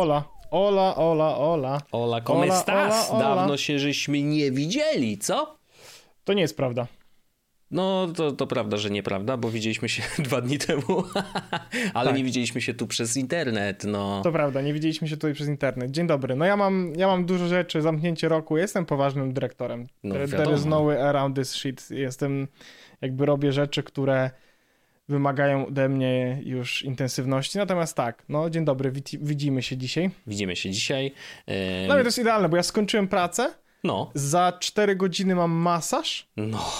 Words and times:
Ola. 0.00 0.24
Ola, 0.50 0.96
ola, 0.96 1.36
ola. 1.38 1.80
Ola, 1.92 2.20
como 2.20 2.40
Ola, 2.40 2.54
estás? 2.58 3.10
ola, 3.10 3.26
ola. 3.26 3.36
Dawno 3.36 3.56
się 3.56 3.78
żeśmy 3.78 4.22
nie 4.22 4.50
widzieli, 4.50 5.18
co? 5.18 5.56
To 6.24 6.32
nie 6.32 6.42
jest 6.42 6.56
prawda. 6.56 6.86
No, 7.70 8.06
to, 8.16 8.32
to 8.32 8.46
prawda, 8.46 8.76
że 8.76 8.90
nieprawda, 8.90 9.36
bo 9.36 9.50
widzieliśmy 9.50 9.88
się 9.88 10.02
dwa 10.22 10.40
dni 10.40 10.58
temu, 10.58 10.82
ale 11.94 12.08
Tak. 12.10 12.18
nie 12.18 12.24
widzieliśmy 12.24 12.60
się 12.60 12.74
tu 12.74 12.86
przez 12.86 13.16
internet, 13.16 13.84
no. 13.84 14.20
To 14.24 14.32
prawda, 14.32 14.60
nie 14.62 14.72
widzieliśmy 14.72 15.08
się 15.08 15.16
tutaj 15.16 15.34
przez 15.34 15.48
internet. 15.48 15.90
Dzień 15.90 16.06
dobry. 16.06 16.36
No 16.36 16.44
ja 16.44 16.56
mam, 16.56 16.92
ja 16.96 17.06
mam 17.06 17.24
dużo 17.26 17.46
rzeczy, 17.46 17.82
zamknięcie 17.82 18.28
roku, 18.28 18.56
jestem 18.56 18.86
poważnym 18.86 19.32
dyrektorem. 19.32 19.86
No. 20.02 20.14
There 20.14 20.54
is 20.54 20.64
no 20.64 20.84
way 20.84 21.00
around 21.02 21.36
this 21.36 21.50
shit. 21.54 21.90
Jestem, 21.90 22.48
jakby 23.00 23.26
robię 23.26 23.52
rzeczy, 23.52 23.82
które 23.82 24.30
wymagają 25.10 25.66
ode 25.66 25.88
mnie 25.88 26.40
już 26.44 26.82
intensywności. 26.82 27.58
Natomiast 27.58 27.96
tak, 27.96 28.22
no 28.28 28.50
dzień 28.50 28.64
dobry, 28.64 28.92
widzi- 28.92 29.18
widzimy 29.22 29.62
się 29.62 29.76
dzisiaj. 29.76 30.10
Widzimy 30.26 30.56
się 30.56 30.70
dzisiaj. 30.70 31.12
Em, 31.46 31.88
No 31.88 31.94
i 31.94 32.00
to 32.00 32.04
jest 32.06 32.18
idealne, 32.18 32.48
bo 32.48 32.56
ja 32.56 32.62
skończyłem 32.62 33.08
pracę, 33.08 33.54
No, 33.84 34.10
za 34.14 34.52
4 34.60 34.96
godziny 34.96 35.34
mam 35.34 35.50
masaż, 35.50 36.28
no, 36.36 36.72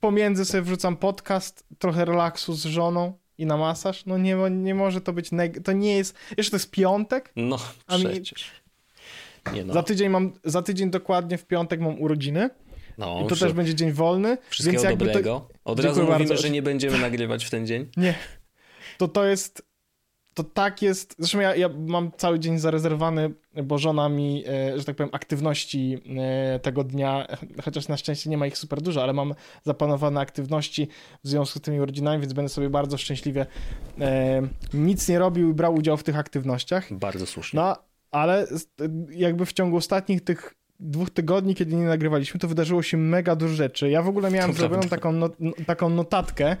pomiędzy 0.00 0.44
sobie 0.44 0.62
wrzucam 0.62 0.96
podcast, 0.96 1.64
trochę 1.78 2.04
relaksu 2.04 2.54
z 2.54 2.64
żoną 2.64 3.12
i 3.38 3.46
na 3.46 3.56
masaż. 3.56 4.06
No 4.06 4.18
nie, 4.18 4.36
nie 4.50 4.74
może 4.74 5.00
to 5.00 5.12
być, 5.12 5.30
neg- 5.32 5.62
to 5.62 5.72
nie 5.72 5.96
jest, 5.96 6.16
jeszcze 6.36 6.50
to 6.50 6.56
jest 6.56 6.70
piątek, 6.70 7.32
no, 7.36 7.58
A 7.86 7.98
mi- 7.98 8.04
przecież. 8.04 8.50
Nie 9.54 9.64
no, 9.64 9.74
za 9.74 9.82
tydzień 9.82 10.08
mam, 10.08 10.32
za 10.44 10.62
tydzień 10.62 10.90
dokładnie 10.90 11.38
w 11.38 11.46
piątek 11.46 11.80
mam 11.80 12.00
urodziny 12.02 12.50
no 12.98 13.22
i 13.24 13.28
to 13.28 13.36
też 13.36 13.52
będzie 13.52 13.74
dzień 13.74 13.92
wolny, 13.92 14.38
wszystkiego 14.48 14.82
więc 14.82 14.98
dobrego. 14.98 15.40
to, 15.40 15.48
Od 15.64 15.80
razu 15.80 15.88
Dziękuję 15.88 16.14
mówimy, 16.14 16.28
bardzo. 16.28 16.42
że 16.42 16.50
nie 16.50 16.62
będziemy 16.62 16.98
nagrywać 16.98 17.44
w 17.44 17.50
ten 17.50 17.66
dzień. 17.66 17.86
nie, 17.96 18.14
to 18.98 19.08
to 19.08 19.24
jest, 19.24 19.68
to 20.34 20.44
tak 20.44 20.82
jest, 20.82 21.14
zresztą 21.18 21.40
ja, 21.40 21.56
ja 21.56 21.68
mam 21.68 22.12
cały 22.16 22.38
dzień 22.38 22.58
zarezerwowany, 22.58 23.30
bo 23.64 23.78
żona 23.78 24.08
mi, 24.08 24.44
e, 24.48 24.78
że 24.78 24.84
tak 24.84 24.96
powiem, 24.96 25.10
aktywności 25.12 25.98
e, 26.18 26.58
tego 26.58 26.84
dnia, 26.84 27.26
chociaż 27.64 27.88
na 27.88 27.96
szczęście 27.96 28.30
nie 28.30 28.38
ma 28.38 28.46
ich 28.46 28.58
super 28.58 28.82
dużo, 28.82 29.02
ale 29.02 29.12
mam 29.12 29.34
zaplanowane 29.64 30.20
aktywności 30.20 30.88
w 31.24 31.28
związku 31.28 31.58
z 31.58 31.62
tymi 31.62 31.80
urodzinami, 31.80 32.20
więc 32.20 32.32
będę 32.32 32.48
sobie 32.48 32.70
bardzo 32.70 32.98
szczęśliwie 32.98 33.46
e, 34.00 34.42
nic 34.74 35.08
nie 35.08 35.18
robił 35.18 35.50
i 35.50 35.54
brał 35.54 35.74
udział 35.74 35.96
w 35.96 36.02
tych 36.02 36.16
aktywnościach. 36.16 36.92
Bardzo 36.94 37.26
słusznie. 37.26 37.60
No, 37.60 37.76
ale 38.10 38.46
jakby 39.10 39.46
w 39.46 39.52
ciągu 39.52 39.76
ostatnich 39.76 40.24
tych 40.24 40.54
dwóch 40.80 41.10
tygodni, 41.10 41.54
kiedy 41.54 41.76
nie 41.76 41.84
nagrywaliśmy, 41.86 42.40
to 42.40 42.48
wydarzyło 42.48 42.82
się 42.82 42.96
mega 42.96 43.36
dużo 43.36 43.54
rzeczy. 43.54 43.90
Ja 43.90 44.02
w 44.02 44.08
ogóle 44.08 44.30
miałem 44.30 44.50
To 44.50 44.56
zrobioną 44.56 44.80
prawda. 44.80 44.96
taką, 44.96 45.12
no, 45.12 45.30
no- 45.40 45.52
taką 45.66 45.90
notatkę, 45.90 46.56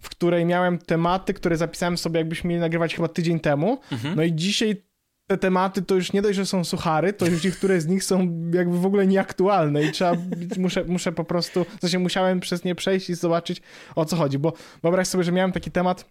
w 0.00 0.08
której 0.08 0.44
miałem 0.44 0.78
tematy, 0.78 1.34
które 1.34 1.56
zapisałem 1.56 1.98
sobie, 1.98 2.18
jakbyśmy 2.20 2.48
mieli 2.48 2.60
nagrywać 2.60 2.94
chyba 2.94 3.08
tydzień 3.08 3.40
temu. 3.40 3.78
Mhm. 3.92 4.16
No 4.16 4.22
i 4.22 4.32
dzisiaj 4.34 4.82
te 5.26 5.38
tematy 5.38 5.82
to 5.82 5.94
już 5.94 6.12
nie 6.12 6.22
dość, 6.22 6.36
że 6.36 6.46
są 6.46 6.64
suchary, 6.64 7.12
to 7.12 7.26
już 7.26 7.44
niektóre 7.44 7.80
z 7.80 7.86
nich 7.86 8.04
są 8.04 8.18
jakby 8.54 8.78
w 8.78 8.86
ogóle 8.86 9.06
nieaktualne 9.06 9.82
i 9.82 9.92
trzeba, 9.92 10.12
muszę, 10.58 10.84
muszę 10.84 11.12
po 11.12 11.24
prostu, 11.24 11.64
w 11.78 11.80
sensie 11.80 11.98
musiałem 11.98 12.40
przez 12.40 12.64
nie 12.64 12.74
przejść 12.74 13.10
i 13.10 13.14
zobaczyć 13.14 13.62
o 13.94 14.04
co 14.04 14.16
chodzi, 14.16 14.38
bo 14.38 14.52
wyobraź 14.82 15.08
sobie, 15.08 15.24
że 15.24 15.32
miałem 15.32 15.52
taki 15.52 15.70
temat, 15.70 16.04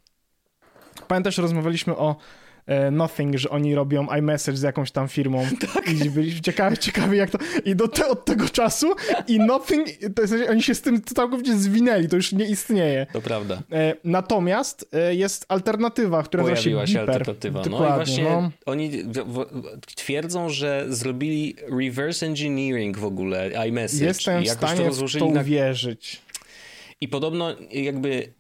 pamiętasz, 1.08 1.38
rozmawialiśmy 1.38 1.98
o 1.98 2.16
Nothing, 2.92 3.38
że 3.38 3.50
oni 3.50 3.76
robią 3.76 4.08
iMessage 4.18 4.58
z 4.58 4.62
jakąś 4.62 4.92
tam 4.92 5.08
firmą 5.08 5.48
i 6.06 6.10
byliśmy 6.10 6.42
ciekawi, 6.42 6.78
ciekawi 6.78 7.18
jak 7.18 7.30
to, 7.30 7.38
i 7.66 7.76
do 7.76 7.88
te, 7.88 8.08
od 8.08 8.26
tego 8.26 8.50
czasu 8.50 8.96
i 9.28 9.40
Nothing, 9.40 9.88
to 10.16 10.22
jest, 10.22 10.34
oni 10.50 10.64
się 10.64 10.76
z 10.76 10.82
tym 10.82 11.02
całkowicie 11.02 11.58
zwinęli, 11.58 12.08
to 12.08 12.16
już 12.16 12.32
nie 12.32 12.46
istnieje. 12.46 13.08
To 13.14 13.22
prawda. 13.22 13.62
E, 13.72 13.96
natomiast 14.04 14.90
e, 14.94 15.16
jest 15.16 15.46
alternatywa, 15.50 16.24
która 16.24 16.44
się 16.44 16.50
Pojawiła 16.50 16.88
się 16.88 16.94
Beeper. 16.94 17.10
alternatywa. 17.10 17.60
No 17.60 17.66
i 17.66 17.70
Dokładnie, 17.70 17.96
właśnie 17.96 18.24
no. 18.24 18.52
oni 18.66 18.92
twierdzą, 19.96 20.50
że 20.50 20.86
zrobili 20.90 21.56
reverse 21.82 22.26
engineering 22.26 22.98
w 22.98 23.06
ogóle 23.06 23.68
iMessage. 23.68 24.06
Jestem 24.06 24.44
w 24.44 24.46
jakoś 24.46 24.62
to 24.62 24.68
stanie 24.68 24.92
w 24.92 25.20
to 25.20 25.30
na 25.30 25.42
uwierzyć. 25.42 26.22
I 27.02 27.08
podobno 27.08 27.56
jakby 27.72 28.34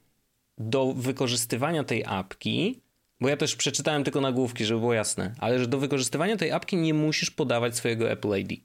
do 0.57 0.93
wykorzystywania 0.93 1.83
tej 1.83 2.03
apki, 2.05 2.79
bo 3.21 3.29
ja 3.29 3.37
też 3.37 3.55
przeczytałem 3.55 4.03
tylko 4.03 4.21
nagłówki, 4.21 4.65
żeby 4.65 4.79
było 4.79 4.93
jasne, 4.93 5.33
ale 5.39 5.59
że 5.59 5.67
do 5.67 5.77
wykorzystywania 5.77 6.37
tej 6.37 6.51
apki 6.51 6.77
nie 6.77 6.93
musisz 6.93 7.31
podawać 7.31 7.75
swojego 7.75 8.11
Apple 8.11 8.39
ID. 8.39 8.61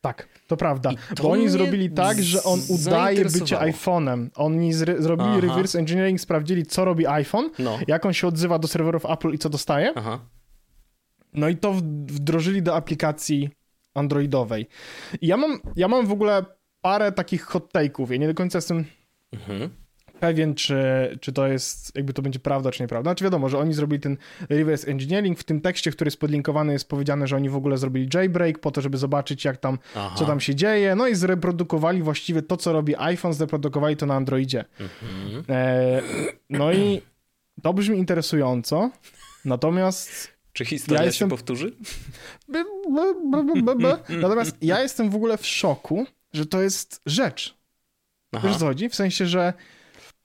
Tak, 0.00 0.28
to 0.46 0.56
prawda. 0.56 0.90
To 1.16 1.22
Bo 1.22 1.30
oni 1.30 1.48
zrobili 1.48 1.90
tak, 1.90 2.22
że 2.22 2.42
on 2.42 2.60
udaje 2.68 3.24
bycie 3.24 3.56
iPhone'em. 3.56 4.28
Oni 4.34 4.72
zrobili 4.72 5.28
Aha. 5.30 5.40
reverse 5.40 5.78
engineering, 5.78 6.20
sprawdzili, 6.20 6.66
co 6.66 6.84
robi 6.84 7.06
iPhone, 7.06 7.50
No. 7.58 7.78
jak 7.86 8.06
on 8.06 8.12
się 8.12 8.26
odzywa 8.26 8.58
do 8.58 8.68
serwerów 8.68 9.06
Apple 9.06 9.30
i 9.30 9.38
co 9.38 9.48
dostaje. 9.48 9.92
Aha. 9.94 10.18
No 11.32 11.48
i 11.48 11.56
to 11.56 11.72
wdrożyli 12.06 12.62
do 12.62 12.76
aplikacji 12.76 13.50
androidowej. 13.94 14.66
I 15.20 15.26
ja 15.26 15.36
mam, 15.36 15.60
ja 15.76 15.88
mam 15.88 16.06
w 16.06 16.12
ogóle 16.12 16.44
parę 16.80 17.12
takich 17.12 17.42
hot 17.42 17.72
take'ów. 17.74 18.10
Ja 18.10 18.16
nie 18.16 18.26
do 18.26 18.34
końca 18.34 18.58
jestem 18.58 18.84
Mhm. 19.32 19.70
Pewien, 20.22 20.54
czy, 20.54 20.76
czy 21.20 21.32
to 21.32 21.46
jest, 21.46 21.96
jakby 21.96 22.12
to 22.12 22.22
będzie 22.22 22.38
prawda, 22.38 22.70
czy 22.70 22.82
nieprawda. 22.82 23.10
Znaczy 23.10 23.24
wiadomo, 23.24 23.48
że 23.48 23.58
oni 23.58 23.74
zrobili 23.74 24.00
ten 24.00 24.16
reverse 24.48 24.88
engineering. 24.90 25.38
W 25.38 25.44
tym 25.44 25.60
tekście, 25.60 25.90
który 25.90 26.06
jest 26.08 26.20
podlinkowany, 26.20 26.72
jest 26.72 26.88
powiedziane, 26.88 27.26
że 27.26 27.36
oni 27.36 27.48
w 27.48 27.56
ogóle 27.56 27.78
zrobili 27.78 28.08
jailbreak 28.14 28.58
po 28.58 28.70
to, 28.70 28.80
żeby 28.80 28.98
zobaczyć, 28.98 29.44
jak 29.44 29.56
tam, 29.56 29.78
Aha. 29.96 30.14
co 30.18 30.24
tam 30.24 30.40
się 30.40 30.54
dzieje. 30.54 30.94
No 30.94 31.08
i 31.08 31.14
zreprodukowali 31.14 32.02
właściwie 32.02 32.42
to, 32.42 32.56
co 32.56 32.72
robi 32.72 32.94
iPhone, 32.98 33.32
zreprodukowali 33.34 33.96
to 33.96 34.06
na 34.06 34.14
Androidzie. 34.14 34.64
Mhm. 34.80 35.44
E, 35.48 36.02
no 36.50 36.72
i 36.72 37.02
to 37.62 37.74
brzmi 37.74 37.98
interesująco. 37.98 38.90
Natomiast 39.44 40.28
Czy 40.52 40.64
historia 40.64 40.98
Ja 41.00 41.04
się 41.04 41.06
jestem- 41.06 41.28
powtórzy? 41.28 41.72
B- 42.48 42.64
b. 43.78 43.98
Natomiast 44.08 44.56
ja 44.62 44.82
jestem 44.82 45.10
w 45.10 45.14
ogóle 45.14 45.38
w 45.38 45.46
szoku, 45.46 46.06
że 46.32 46.46
to 46.46 46.62
jest 46.62 47.00
rzecz. 47.06 47.54
Aha. 48.32 48.48
Wiesz 48.48 48.56
co 48.56 48.66
chodzi? 48.66 48.88
W 48.88 48.94
sensie, 48.94 49.26
że... 49.26 49.52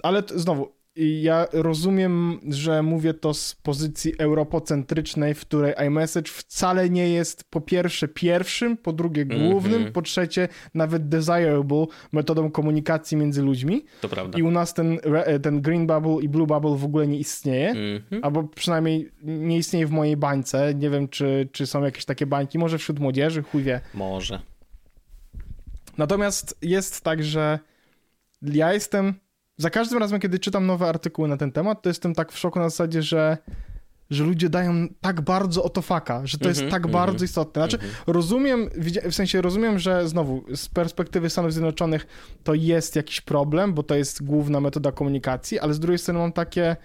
Ale 0.03 0.23
znowu, 0.35 0.77
ja 1.21 1.47
rozumiem, 1.53 2.39
że 2.49 2.83
mówię 2.83 3.13
to 3.13 3.33
z 3.33 3.55
pozycji 3.55 4.13
europocentrycznej, 4.19 5.33
w 5.33 5.41
której 5.41 5.73
iMessage 5.87 6.31
wcale 6.31 6.89
nie 6.89 7.09
jest 7.09 7.43
po 7.49 7.61
pierwsze 7.61 8.07
pierwszym, 8.07 8.77
po 8.77 8.93
drugie 8.93 9.25
głównym, 9.25 9.73
Mhm. 9.73 9.93
po 9.93 10.01
trzecie 10.01 10.47
nawet 10.73 11.09
desirable 11.09 11.85
metodą 12.11 12.51
komunikacji 12.51 13.17
między 13.17 13.41
ludźmi. 13.41 13.85
To 14.01 14.09
prawda. 14.09 14.37
I 14.39 14.41
u 14.43 14.51
nas 14.51 14.73
ten, 14.73 14.99
re- 15.03 15.39
ten 15.39 15.61
green 15.61 15.87
bubble 15.87 16.17
i 16.23 16.29
blue 16.29 16.47
bubble 16.47 16.75
w 16.77 16.85
ogóle 16.85 17.07
nie 17.07 17.17
istnieje. 17.19 17.69
Mhm. 17.69 18.23
Albo 18.23 18.43
przynajmniej 18.43 19.11
nie 19.23 19.57
istnieje 19.57 19.87
w 19.87 19.91
mojej 19.91 20.17
bańce. 20.17 20.73
Nie 20.75 20.89
wiem, 20.89 21.07
czy, 21.07 21.49
czy 21.51 21.67
są 21.67 21.83
jakieś 21.83 22.05
takie 22.05 22.25
bańki. 22.25 22.59
Może 22.59 22.77
wśród 22.77 22.99
młodzieży, 22.99 23.43
chuj 23.43 23.63
wie. 23.63 23.81
Może. 23.93 24.41
Natomiast 25.97 26.57
jest 26.61 27.01
tak, 27.01 27.23
że 27.23 27.59
ja 28.41 28.73
jestem. 28.73 29.13
Za 29.57 29.69
każdym 29.69 29.99
razem, 29.99 30.19
kiedy 30.19 30.39
czytam 30.39 30.65
nowe 30.65 30.87
artykuły 30.89 31.27
na 31.27 31.37
ten 31.37 31.51
temat, 31.51 31.81
to 31.81 31.89
jestem 31.89 32.15
tak 32.15 32.31
w 32.31 32.37
szoku 32.37 32.59
na 32.59 32.69
zasadzie, 32.69 33.01
że, 33.03 33.37
że 34.09 34.23
ludzie 34.23 34.49
dają 34.49 34.73
tak 35.01 35.21
bardzo 35.21 35.63
o 35.63 35.69
to 35.69 35.81
faka, 35.81 36.21
że 36.27 36.37
to 36.37 36.47
jest 36.49 36.59
Mhm, 36.61 36.71
tak 36.71 36.85
mhm, 36.85 37.05
bardzo 37.05 37.25
istotne. 37.25 37.61
Znaczy, 37.61 37.77
rozumiem, 38.07 38.69
widzia- 38.77 39.09
w 39.11 39.15
sensie 39.15 39.41
rozumiem, 39.41 39.79
że 39.79 40.07
znowu 40.09 40.43
z 40.55 40.69
perspektywy 40.69 41.29
Stanów 41.29 41.53
Zjednoczonych 41.53 42.07
to 42.43 42.53
jest 42.53 42.95
jakiś 42.95 43.21
problem, 43.21 43.73
bo 43.73 43.83
to 43.83 43.95
jest 43.95 44.23
główna 44.23 44.61
metoda 44.61 44.91
komunikacji, 44.91 45.59
ale 45.59 45.73
z 45.73 45.79
drugiej 45.79 45.97
strony 45.99 46.19
mam 46.19 46.31
takie. 46.31 46.75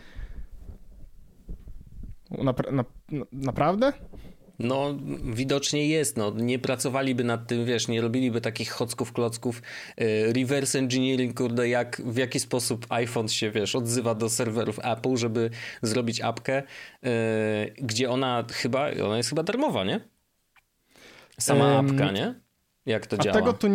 Napra- 2.30 2.72
na, 2.72 2.84
na, 3.10 3.24
naprawdę? 3.32 3.92
No, 4.62 4.94
widocznie 5.24 5.86
jest. 5.88 6.16
No. 6.16 6.30
Nie 6.36 6.58
pracowaliby 6.58 7.24
nad 7.24 7.46
tym, 7.46 7.64
wiesz, 7.64 7.88
nie 7.88 8.00
robiliby 8.00 8.40
takich 8.40 8.70
chocków, 8.70 9.12
klocków. 9.12 9.62
e, 9.96 10.32
Reverse 10.32 10.78
engineering, 10.78 11.36
kurde, 11.38 11.68
jak, 11.68 12.02
w 12.04 12.16
jaki 12.16 12.40
sposób 12.40 12.86
iPhone 12.88 13.28
się, 13.28 13.50
wiesz, 13.50 13.76
odzywa 13.76 14.14
do 14.14 14.28
serwerów 14.28 14.78
Apple, 14.82 15.16
żeby 15.16 15.50
zrobić 15.82 16.20
apkę, 16.20 16.62
e, 17.04 17.66
gdzie 17.78 18.10
ona 18.10 18.44
chyba, 18.52 18.90
ona 19.04 19.16
jest 19.16 19.28
chyba 19.28 19.42
darmowa, 19.42 19.84
nie? 19.84 20.00
Sama 21.40 21.78
Em, 21.78 21.90
apka, 21.90 22.10
nie? 22.12 22.34
Jak 22.86 23.06
to 23.06 23.16
A 23.20 23.22
działa? 23.22 23.34
tego 23.36 23.52
to, 23.52 23.68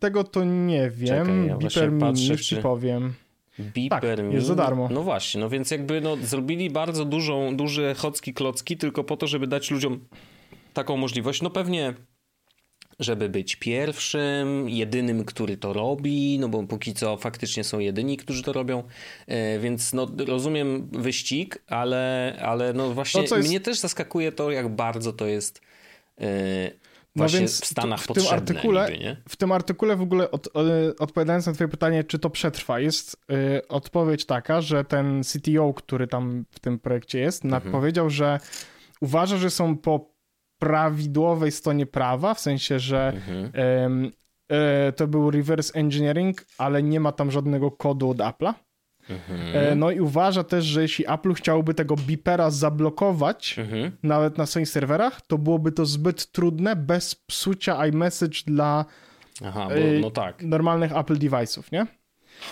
tego 0.00 0.24
to 0.24 0.44
nie 0.44 0.90
wiem. 0.90 1.08
Czekaj, 1.26 1.46
ja 1.46 1.56
właśnie 1.58 1.82
Beeper 1.82 1.98
patrzę, 2.00 2.32
już 2.32 2.46
ci 2.46 2.56
czy- 2.56 2.62
powiem. 2.62 3.14
Beeper 3.58 4.16
Tak, 4.18 4.32
jest 4.32 4.46
za 4.46 4.54
darmo. 4.54 4.88
No 4.92 5.02
właśnie, 5.02 5.40
no 5.40 5.48
więc 5.48 5.70
jakby 5.70 6.00
no, 6.00 6.16
zrobili 6.16 6.70
bardzo 6.70 7.04
dużą, 7.04 7.56
duże 7.56 7.94
chocki 7.94 8.34
klocki 8.34 8.76
tylko 8.76 9.04
po 9.04 9.16
to, 9.16 9.26
żeby 9.26 9.46
dać 9.46 9.70
ludziom 9.70 10.00
taką 10.72 10.96
możliwość. 10.96 11.42
No 11.42 11.50
pewnie 11.50 11.94
żeby 12.98 13.28
być 13.28 13.56
pierwszym, 13.56 14.68
jedynym, 14.68 15.24
który 15.24 15.56
to 15.56 15.72
robi, 15.72 16.38
no 16.38 16.48
bo 16.48 16.62
póki 16.62 16.94
co 16.94 17.16
faktycznie 17.16 17.64
są 17.64 17.78
jedyni, 17.78 18.16
którzy 18.16 18.42
to 18.42 18.52
robią, 18.52 18.82
e, 19.26 19.58
więc 19.58 19.92
no 19.92 20.06
rozumiem 20.26 20.88
wyścig, 20.92 21.58
ale, 21.66 22.36
ale 22.42 22.72
no 22.72 22.90
właśnie 22.94 23.24
co 23.24 23.36
jest- 23.36 23.48
mnie 23.48 23.60
też 23.60 23.78
zaskakuje 23.78 24.32
to, 24.32 24.50
jak 24.50 24.68
bardzo 24.68 25.12
to 25.12 25.26
jest 25.26 25.60
e, 26.20 26.70
No 27.16 27.28
więc 27.28 27.60
w 27.60 27.66
Stanach 27.66 28.00
w 28.02 28.06
tym 28.06 28.22
artykule- 28.24 28.92
niby? 28.92 29.16
W 29.28 29.36
tym 29.36 29.52
artykule 29.52 29.96
w 29.96 30.02
ogóle 30.02 30.30
od, 30.30 30.46
e, 30.46 30.50
odpowiadając 30.98 31.46
na 31.46 31.52
twoje 31.52 31.68
pytanie, 31.68 32.04
czy 32.04 32.18
to 32.18 32.30
przetrwa, 32.30 32.80
jest 32.80 33.16
odpowiedź 33.68 34.26
taka, 34.26 34.60
że 34.60 34.84
ten 34.84 35.22
CTO, 35.24 35.74
który 35.74 36.06
tam 36.06 36.44
w 36.50 36.60
tym 36.60 36.78
projekcie 36.78 37.18
jest, 37.18 37.44
Mhm. 37.44 37.72
powiedział, 37.72 38.10
że 38.10 38.40
uważa, 39.00 39.36
że 39.36 39.50
są 39.50 39.76
po 39.76 40.09
prawidłowej 40.60 41.50
stronie 41.52 41.86
prawa, 41.86 42.34
w 42.34 42.40
sensie, 42.40 42.78
że 42.78 43.12
Mhm. 43.16 44.10
e, 44.50 44.92
to 44.92 45.06
był 45.06 45.30
reverse 45.30 45.74
engineering, 45.74 46.44
ale 46.58 46.82
nie 46.82 47.00
ma 47.00 47.12
tam 47.12 47.30
żadnego 47.30 47.70
kodu 47.70 48.10
od 48.10 48.16
Apple'a. 48.18 48.54
Mhm. 49.10 49.40
E, 49.56 49.74
no 49.74 49.90
i 49.90 50.00
uważa 50.00 50.44
też, 50.44 50.64
że 50.64 50.82
jeśli 50.82 51.04
Apple 51.10 51.32
chciałoby 51.34 51.74
tego 51.74 51.96
beepera 51.96 52.50
zablokować, 52.50 53.58
Mhm. 53.58 53.92
nawet 54.02 54.38
na 54.38 54.46
swoich 54.46 54.68
serwerach, 54.68 55.20
to 55.26 55.38
byłoby 55.38 55.72
to 55.72 55.86
zbyt 55.86 56.32
trudne 56.32 56.76
bez 56.76 57.14
psucia 57.14 57.86
iMessage 57.86 58.38
dla 58.46 58.84
Aha, 59.44 59.66
bo, 59.68 59.74
e, 59.74 60.00
no 60.00 60.10
tak. 60.10 60.42
normalnych 60.42 60.96
Apple 60.96 61.14
device'ów, 61.18 61.72
nie? 61.72 61.86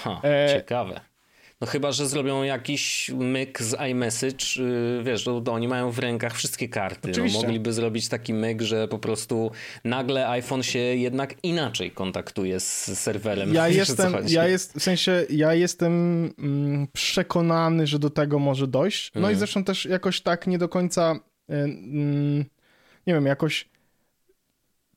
Ha, 0.02 0.20
Ciekawe. 0.54 1.00
No 1.60 1.66
chyba, 1.66 1.92
że 1.92 2.08
zrobią 2.08 2.42
jakiś 2.42 3.10
myk 3.14 3.62
z 3.62 3.80
iMessage, 3.90 4.44
yy, 4.56 5.02
wiesz, 5.04 5.24
to, 5.24 5.42
oni 5.52 5.68
mają 5.68 5.90
w 5.90 5.98
rękach 5.98 6.34
wszystkie 6.34 6.68
karty. 6.68 7.12
No, 7.18 7.24
mogliby 7.32 7.72
zrobić 7.72 8.08
taki 8.08 8.34
myk, 8.34 8.62
że 8.62 8.88
po 8.88 8.98
prostu 8.98 9.50
nagle 9.84 10.28
iPhone 10.28 10.62
się 10.62 10.78
jednak 10.78 11.34
inaczej 11.42 11.90
kontaktuje 11.90 12.60
z 12.60 12.98
serwerem. 12.98 13.54
Ja 13.54 13.68
jestem, 13.82 14.14
ja 14.28 14.48
jest, 14.48 14.74
w 14.78 14.82
sensie, 14.82 15.26
ja 15.30 15.54
jestem 15.54 15.92
mm, 16.38 16.86
przekonany, 16.92 17.86
że 17.86 17.98
do 17.98 18.10
tego 18.10 18.38
może 18.38 18.66
dojść. 18.66 19.10
No 19.14 19.20
i 19.20 19.22
Mhm. 19.22 19.38
zresztą 19.38 19.64
też 19.64 19.84
jakoś 19.84 20.20
tak 20.20 20.46
nie 20.46 20.58
do 20.58 20.68
końca, 20.68 21.14
y, 21.50 21.54
mm, 21.54 22.44
nie 23.06 23.14
wiem, 23.14 23.26
jakoś 23.26 23.68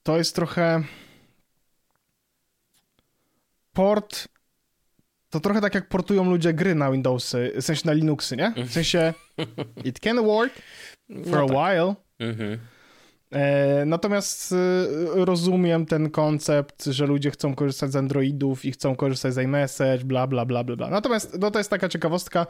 to 0.03 0.17
jest 0.17 0.35
trochę 0.35 0.83
port, 3.73 4.27
to 5.31 5.39
trochę 5.39 5.61
tak 5.61 5.75
jak 5.75 5.87
portują 5.89 6.29
ludzie 6.29 6.53
gry 6.53 6.75
na 6.75 6.91
Windowsy, 6.91 7.51
w 7.55 7.61
sensie 7.61 7.81
na 7.85 7.93
Linuxy, 7.93 8.37
nie? 8.37 8.53
W 8.65 8.71
sensie 8.71 9.13
it 9.85 9.99
can 9.99 10.23
work 10.25 10.53
for 11.25 11.31
No 11.31 11.37
a 11.37 11.47
tak. 11.47 11.57
while, 11.57 11.95
Mhm. 12.19 12.57
E, 13.31 13.85
Natomiast 13.85 14.51
e, 14.51 14.55
rozumiem 15.25 15.85
ten 15.85 16.09
koncept, 16.09 16.85
że 16.85 17.05
ludzie 17.05 17.31
chcą 17.31 17.55
korzystać 17.55 17.91
z 17.91 17.95
Androidów 17.95 18.65
i 18.65 18.71
chcą 18.71 18.95
korzystać 18.95 19.33
z 19.33 19.37
iMessage, 19.37 20.05
bla, 20.05 20.27
bla, 20.27 20.45
bla, 20.45 20.63
bla, 20.63 20.75
bla. 20.75 20.89
Natomiast 20.89 21.37
no, 21.39 21.51
to 21.51 21.59
jest 21.59 21.69
taka 21.69 21.89
ciekawostka, 21.89 22.47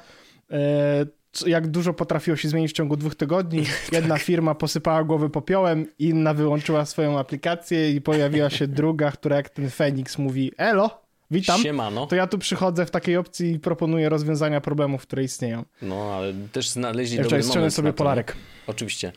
e, 0.52 1.06
jak 1.46 1.68
dużo 1.68 1.94
potrafiło 1.94 2.38
się 2.38 2.50
zmienić 2.50 2.72
w 2.72 2.74
ciągu 2.76 2.98
dwóch 2.98 3.16
tygodni. 3.16 3.64
Jedna 3.92 4.18
firma 4.18 4.56
posypała 4.56 5.04
głowy 5.04 5.30
popiołem, 5.30 5.86
inna 6.00 6.34
wyłączyła 6.34 6.86
swoją 6.86 7.20
aplikację 7.20 7.92
i 7.92 8.02
pojawiła 8.02 8.50
się 8.50 8.68
druga, 8.68 9.12
która 9.12 9.36
jak 9.36 9.50
ten 9.50 9.70
Feniks 9.70 10.18
mówi 10.18 10.52
elo, 10.58 11.01
witam. 11.32 11.62
Siemano. 11.62 12.08
To 12.08 12.16
ja 12.16 12.28
tu 12.28 12.38
przychodzę 12.38 12.86
w 12.86 12.92
takiej 12.92 13.18
opcji 13.18 13.52
i 13.52 13.60
proponuję 13.60 14.10
rozwiązania 14.10 14.62
problemów, 14.62 15.02
które 15.02 15.24
istnieją. 15.24 15.66
No, 15.82 16.14
ale 16.14 16.34
też 16.52 16.70
znaleźli 16.70 17.18
dobry 17.18 17.44
moment 17.44 17.74
sobie 17.74 17.94
to. 17.94 17.98
Polarek. 17.98 18.38
Oczywiście. 18.68 19.12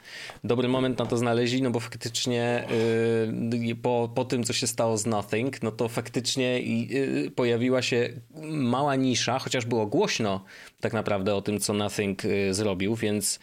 Dobry 0.45 0.69
moment 0.69 0.99
na 0.99 1.07
to 1.07 1.17
znaleźli, 1.17 1.63
no 1.63 1.71
bo 1.71 1.81
faktycznie 1.81 2.65
yy, 3.67 3.75
po, 3.75 4.13
po 4.15 4.25
tym, 4.25 4.45
co 4.45 4.53
się 4.53 4.67
stało 4.67 4.99
z 4.99 5.07
Nothing, 5.07 5.63
no 5.63 5.71
to 5.71 5.89
faktycznie 5.89 6.61
yy, 6.61 7.31
pojawiła 7.31 7.83
się 7.83 8.09
mała 8.51 8.97
nisza, 8.97 9.39
chociaż 9.39 9.67
było 9.67 9.87
głośno 9.87 10.45
tak 10.81 10.93
naprawdę 10.93 11.35
o 11.35 11.43
tym, 11.43 11.61
co 11.61 11.73
Nothing 11.73 12.25
yy, 12.25 12.55
zrobił, 12.55 12.95
więc 12.97 13.41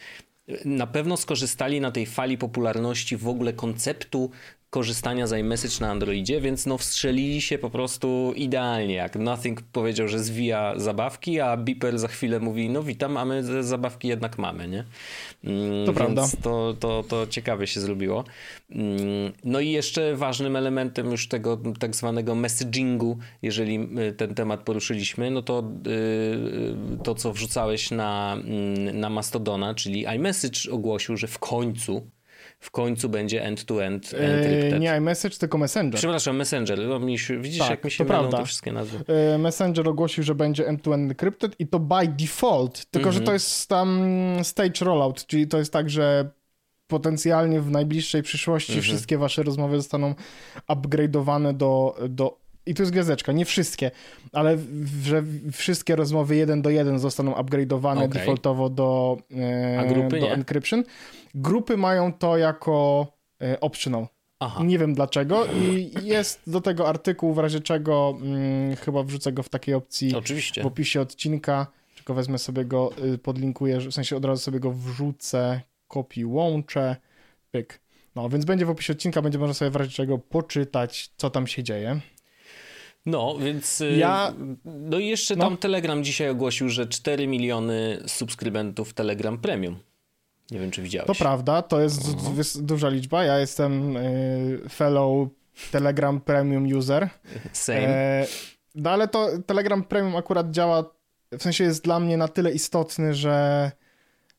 na 0.64 0.86
pewno 0.86 1.16
skorzystali 1.16 1.80
na 1.80 1.90
tej 1.90 2.06
fali 2.06 2.38
popularności 2.38 3.16
w 3.16 3.28
ogóle 3.28 3.52
konceptu 3.52 4.30
korzystania 4.72 5.26
z 5.26 5.32
iMessage 5.32 5.80
na 5.80 5.90
Androidzie, 5.90 6.40
więc 6.40 6.66
no 6.66 6.78
wstrzelili 6.78 7.40
się 7.40 7.58
po 7.58 7.70
prostu 7.70 8.32
idealnie. 8.36 8.94
Jak 8.94 9.16
Nothing 9.16 9.62
powiedział, 9.62 10.08
że 10.08 10.18
zwija 10.18 10.74
zabawki, 10.76 11.40
a 11.40 11.56
Beeper 11.56 11.98
za 11.98 12.08
chwilę 12.08 12.40
mówi, 12.40 12.70
no 12.70 12.82
witam, 12.82 13.16
a 13.16 13.24
my 13.24 13.64
zabawki 13.64 14.08
jednak 14.08 14.38
mamy, 14.38 14.68
nie? 14.68 14.84
Mm, 15.44 15.86
To 15.86 15.92
prawda. 15.92 16.28
To, 16.42 16.74
to, 16.80 17.04
to 17.08 17.26
ciekawie 17.26 17.66
się 17.66 17.80
zrobiło. 17.80 18.24
Mm, 18.70 19.32
No 19.44 19.60
i 19.60 19.70
jeszcze 19.70 20.16
ważnym 20.16 20.56
elementem 20.56 21.10
już 21.10 21.28
tego 21.28 21.58
tak 21.78 21.96
zwanego 21.96 22.34
messagingu, 22.34 23.18
jeżeli 23.42 23.88
y, 24.08 24.12
ten 24.12 24.34
temat 24.34 24.60
poruszyliśmy, 24.60 25.30
no 25.30 25.42
to 25.42 25.64
y, 25.86 27.02
to, 27.02 27.14
co 27.14 27.32
wrzucałeś 27.32 27.90
na, 27.90 28.36
mm, 28.44 29.00
na 29.00 29.10
Mastodona, 29.10 29.74
czyli 29.74 30.06
iMessage 30.16 30.70
ogłosił, 30.70 31.16
że 31.16 31.26
w 31.26 31.38
końcu 31.38 32.06
w 32.62 32.70
końcu 32.70 33.08
będzie 33.08 33.44
end-to-end 33.44 34.14
E, 34.14 34.18
encrypted. 34.18 34.80
nie 34.80 34.96
iMessage, 34.96 35.36
tylko 35.36 35.58
Messenger. 35.58 35.98
Przepraszam, 35.98 36.36
Messenger. 36.36 36.78
No, 36.78 36.98
mi 36.98 37.16
widzisz, 37.40 37.58
Tak, 37.58 37.70
jak 37.70 37.84
mi 37.84 37.90
się 37.90 38.04
mylą 38.04 38.30
te 38.30 38.44
wszystkie 38.44 38.72
nazwy. 38.72 39.04
E, 39.34 39.38
Messenger 39.38 39.88
ogłosił, 39.88 40.24
że 40.24 40.34
będzie 40.34 40.66
end-to-end 40.68 41.10
encrypted 41.10 41.60
i 41.60 41.66
to 41.66 41.78
by 41.78 42.08
default, 42.08 42.84
tylko 42.90 43.12
że 43.12 43.18
Mhm. 43.18 43.26
to 43.26 43.32
jest 43.32 43.68
tam 43.68 44.00
stage 44.42 44.84
rollout, 44.84 45.26
czyli 45.26 45.48
to 45.48 45.58
jest 45.58 45.72
tak, 45.72 45.90
że 45.90 46.30
potencjalnie 46.86 47.60
w 47.60 47.70
najbliższej 47.70 48.22
przyszłości 48.22 48.72
Mhm. 48.72 48.82
wszystkie 48.84 49.18
wasze 49.18 49.42
rozmowy 49.42 49.76
zostaną 49.76 50.14
upgrade'owane 50.68 51.56
do, 51.56 51.96
do 52.08 52.41
i 52.66 52.74
tu 52.74 52.82
jest 52.82 52.92
gwiazdeczka, 52.92 53.32
nie 53.32 53.44
wszystkie, 53.44 53.90
ale 54.32 54.58
że 55.02 55.24
wszystkie 55.52 55.96
rozmowy 55.96 56.36
jeden 56.36 56.62
do 56.62 56.70
jeden 56.70 56.98
zostaną 56.98 57.32
upgrade'owane 57.32 57.96
Okej. 57.96 58.08
defaultowo 58.08 58.70
do, 58.70 59.18
e, 59.30 60.08
do 60.08 60.16
nie? 60.16 60.32
encryption. 60.32 60.84
Grupy 61.34 61.76
mają 61.76 62.12
to 62.12 62.36
jako 62.36 63.06
e, 63.42 63.60
optional. 63.60 64.06
Aha. 64.40 64.64
Nie 64.64 64.78
wiem 64.78 64.94
dlaczego 64.94 65.46
i 65.46 65.90
jest 66.02 66.42
do 66.46 66.60
tego 66.60 66.88
artykuł, 66.88 67.34
w 67.34 67.38
razie 67.38 67.60
czego 67.60 68.14
mm, 68.22 68.76
chyba 68.76 69.02
wrzucę 69.02 69.32
go 69.32 69.42
w 69.42 69.48
takiej 69.48 69.74
opcji 69.74 70.16
Oczywiście. 70.16 70.62
w 70.62 70.66
opisie 70.66 71.00
odcinka, 71.00 71.66
tylko 71.94 72.14
wezmę 72.14 72.38
sobie 72.38 72.64
go, 72.64 72.90
y, 73.14 73.18
podlinkuję, 73.18 73.78
w 73.78 73.92
sensie 73.92 74.16
od 74.16 74.24
razu 74.24 74.42
sobie 74.42 74.60
go 74.60 74.72
wrzucę, 74.72 75.60
kopiuj, 75.88 76.24
łączę, 76.24 76.96
pyk. 77.50 77.80
No, 78.14 78.28
więc 78.28 78.44
będzie 78.44 78.66
w 78.66 78.70
opisie 78.70 78.92
odcinka, 78.92 79.22
będzie 79.22 79.38
można 79.38 79.54
sobie 79.54 79.70
w 79.70 79.76
razie 79.76 79.90
czego 79.90 80.18
poczytać, 80.18 81.10
co 81.16 81.30
tam 81.30 81.46
się 81.46 81.62
dzieje. 81.62 82.00
No, 83.06 83.38
więc. 83.38 83.80
y, 83.80 83.96
Ja- 83.96 84.34
No 84.64 84.98
i 84.98 85.06
jeszcze 85.06 85.36
No. 85.36 85.44
tam 85.44 85.56
Telegram 85.56 86.04
dzisiaj 86.04 86.28
ogłosił, 86.30 86.68
że 86.68 86.86
4 86.86 87.26
miliony 87.26 88.02
subskrybentów 88.06 88.94
Telegram 88.94 89.38
Premium. 89.38 89.78
Nie 90.50 90.58
wiem, 90.60 90.70
czy 90.70 90.82
widziałeś. 90.82 91.06
To 91.06 91.14
prawda, 91.14 91.62
to 91.62 91.80
jest 91.80 92.08
Mhm. 92.08 92.36
wys- 92.36 92.60
duża 92.62 92.88
liczba, 92.88 93.24
ja 93.24 93.38
jestem 93.38 93.96
y, 93.96 94.60
fellow 94.70 95.28
Telegram 95.70 96.20
Premium 96.20 96.66
user. 96.76 97.08
Same. 97.52 97.78
E, 97.88 98.26
no 98.74 98.90
ale 98.90 99.08
to 99.08 99.28
Telegram 99.46 99.84
Premium 99.84 100.16
akurat 100.16 100.50
działa, 100.50 100.84
w 101.38 101.42
sensie 101.42 101.64
jest 101.64 101.84
dla 101.84 102.00
mnie 102.00 102.16
na 102.16 102.28
tyle 102.28 102.52
istotny, 102.52 103.14
że 103.14 103.70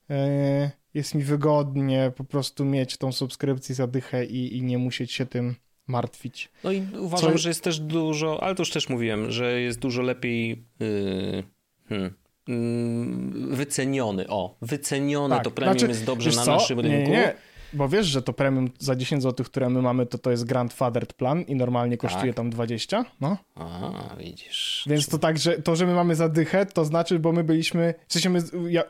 e, 0.10 0.72
jest 0.94 1.16
mi 1.16 1.24
wygodnie 1.24 2.12
po 2.16 2.24
prostu 2.24 2.66
mieć 2.66 2.98
tą 2.98 3.12
subskrypcję 3.12 3.76
za 3.76 3.88
dychę 3.88 4.26
i, 4.26 4.58
i 4.58 4.62
nie 4.64 4.78
musieć 4.78 5.12
się 5.12 5.26
tym 5.26 5.56
martwić. 5.88 6.50
No 6.64 6.72
i 6.72 6.84
uważam, 7.00 7.32
co- 7.32 7.38
że 7.38 7.50
jest 7.50 7.64
też 7.64 7.80
dużo, 7.80 8.44
ale 8.44 8.56
to 8.56 8.62
już 8.62 8.72
też 8.72 8.90
mówiłem, 8.90 9.32
że 9.32 9.62
jest 9.62 9.80
dużo 9.80 10.02
lepiej 10.02 10.66
yy, 10.80 11.44
hmm, 11.90 12.14
mm, 12.48 13.56
wyceniony. 13.56 14.28
O, 14.28 14.58
wycenione 14.62 15.42
to 15.42 15.52
premium 15.52 15.80
znaczy, 15.80 15.92
jest 15.92 16.06
dobrze 16.06 16.30
na 16.30 16.44
co? 16.44 16.52
naszym 16.52 16.80
rynku. 16.80 17.12
Nie, 17.12 17.18
nie, 17.18 17.36
bo 17.74 17.90
wiesz, 17.90 18.08
że 18.08 18.22
to 18.22 18.34
premium 18.34 18.70
za 18.80 18.96
10 18.96 19.24
zł, 19.24 19.46
które 19.46 19.70
my 19.70 19.82
mamy, 19.82 20.06
to 20.06 20.18
to 20.18 20.32
jest 20.32 20.46
grandfathered 20.46 21.14
plan 21.14 21.42
i 21.42 21.56
normalnie 21.56 21.98
kosztuje 21.98 22.34
Tak. 22.34 22.36
tam 22.36 22.50
20, 22.50 23.06
no. 23.22 23.38
A, 23.56 23.92
widzisz. 24.20 24.84
Więc 24.90 25.08
to 25.08 25.20
tak, 25.20 25.38
że 25.38 25.62
to, 25.62 25.76
że 25.76 25.86
my 25.86 25.94
mamy 25.94 26.16
zadychę, 26.16 26.66
to 26.66 26.86
znaczy, 26.86 27.20
bo 27.20 27.32
my 27.32 27.44
byliśmy, 27.44 27.94
w 28.08 28.14
sensie 28.14 28.30
my 28.30 28.40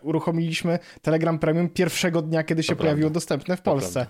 uruchomiliśmy 0.02 0.80
Telegram 1.02 1.40
Premium 1.40 1.70
pierwszego 1.70 2.22
dnia, 2.22 2.44
kiedy 2.44 2.64
się 2.64 2.68
prawda. 2.68 2.84
pojawiło 2.84 3.10
dostępne 3.10 3.58
w 3.58 3.62
Polsce. 3.62 4.06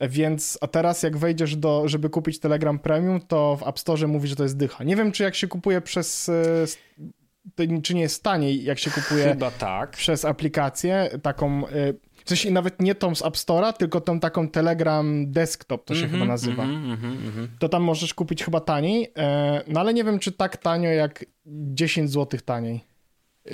Więc, 0.00 0.58
a 0.60 0.66
teraz 0.66 1.02
jak 1.02 1.16
wejdziesz 1.16 1.56
do, 1.56 1.88
żeby 1.88 2.10
kupić 2.10 2.40
Telegram 2.40 2.78
Premium, 2.78 3.20
to 3.20 3.56
w 3.56 3.68
App 3.68 3.78
Store 3.78 4.06
mówi, 4.06 4.28
że 4.28 4.36
to 4.36 4.42
jest 4.42 4.56
dycha. 4.56 4.84
Nie 4.84 4.96
wiem, 4.96 5.12
czy 5.12 5.22
jak 5.22 5.34
się 5.34 5.48
kupuje 5.48 5.80
przez, 5.80 6.28
e, 6.28 7.80
czy 7.82 7.94
nie 7.94 8.00
jest 8.00 8.22
taniej, 8.22 8.64
jak 8.64 8.78
się 8.78 8.90
kupuje 8.90 9.24
Chyba 9.24 9.50
tak. 9.50 9.90
przez 9.90 10.24
aplikację, 10.24 11.10
taką, 11.22 11.66
e, 11.66 11.92
w 12.24 12.28
sensie 12.28 12.50
nawet 12.50 12.82
nie 12.82 12.94
tą 12.94 13.14
z 13.14 13.24
App 13.24 13.34
Store'a, 13.34 13.72
tylko 13.72 14.00
tą 14.00 14.20
taką 14.20 14.48
Telegram 14.48 15.32
Desktop, 15.32 15.84
to 15.84 15.94
się 15.94 16.04
Mhm, 16.04 16.20
chyba 16.20 16.32
nazywa 16.32 16.62
mhm, 16.62 16.92
mhm, 16.92 17.12
mhm. 17.12 17.48
to 17.58 17.68
tam 17.68 17.82
możesz 17.82 18.14
kupić 18.14 18.44
chyba 18.44 18.60
taniej, 18.60 19.12
e, 19.16 19.62
no 19.66 19.80
ale 19.80 19.94
nie 19.94 20.04
wiem, 20.04 20.18
czy 20.18 20.32
tak 20.32 20.56
tanio 20.56 20.90
jak 20.90 21.24
10 21.46 22.10
zł 22.10 22.40
taniej. 22.44 22.88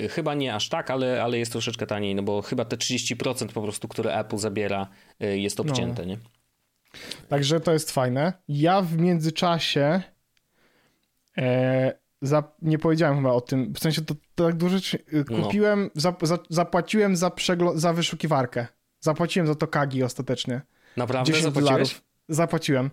Chyba 0.09 0.33
nie 0.33 0.55
aż 0.55 0.69
tak, 0.69 0.91
ale, 0.91 1.23
ale 1.23 1.37
jest 1.37 1.51
troszeczkę 1.51 1.87
taniej, 1.87 2.15
no 2.15 2.23
bo 2.23 2.41
chyba 2.41 2.65
te 2.65 2.77
30% 2.77 3.47
po 3.47 3.61
prostu, 3.61 3.87
które 3.87 4.19
Apple 4.19 4.37
zabiera, 4.37 4.87
jest 5.19 5.59
obcięte, 5.59 6.05
nie? 6.05 6.17
Także 7.29 7.59
to 7.59 7.73
jest 7.73 7.91
fajne. 7.91 8.33
Ja 8.47 8.81
w 8.81 8.97
międzyczasie 8.97 10.01
e, 11.37 11.93
za, 12.21 12.43
nie 12.61 12.79
powiedziałem 12.79 13.17
chyba 13.17 13.31
o 13.31 13.41
tym, 13.41 13.73
w 13.73 13.79
sensie 13.79 14.01
to, 14.01 14.15
to 14.35 14.45
tak 14.45 14.55
dużo 14.55 14.77
e, 14.77 14.99
No. 15.29 15.43
kupiłem, 15.43 15.89
za, 15.95 16.15
za, 16.21 16.39
zapłaciłem 16.49 17.15
za, 17.15 17.31
za 17.75 17.93
wyszukiwarkę. 17.93 18.67
Zapłaciłem 18.99 19.47
za 19.47 19.55
to 19.55 19.67
Kagi 19.67 20.03
ostatecznie. 20.03 20.61
Naprawdę 20.97 21.27
10 21.31 21.43
zapłaciłeś? 21.43 21.69
dolarów. 21.71 22.01
Zapłaciłem. 22.29 22.91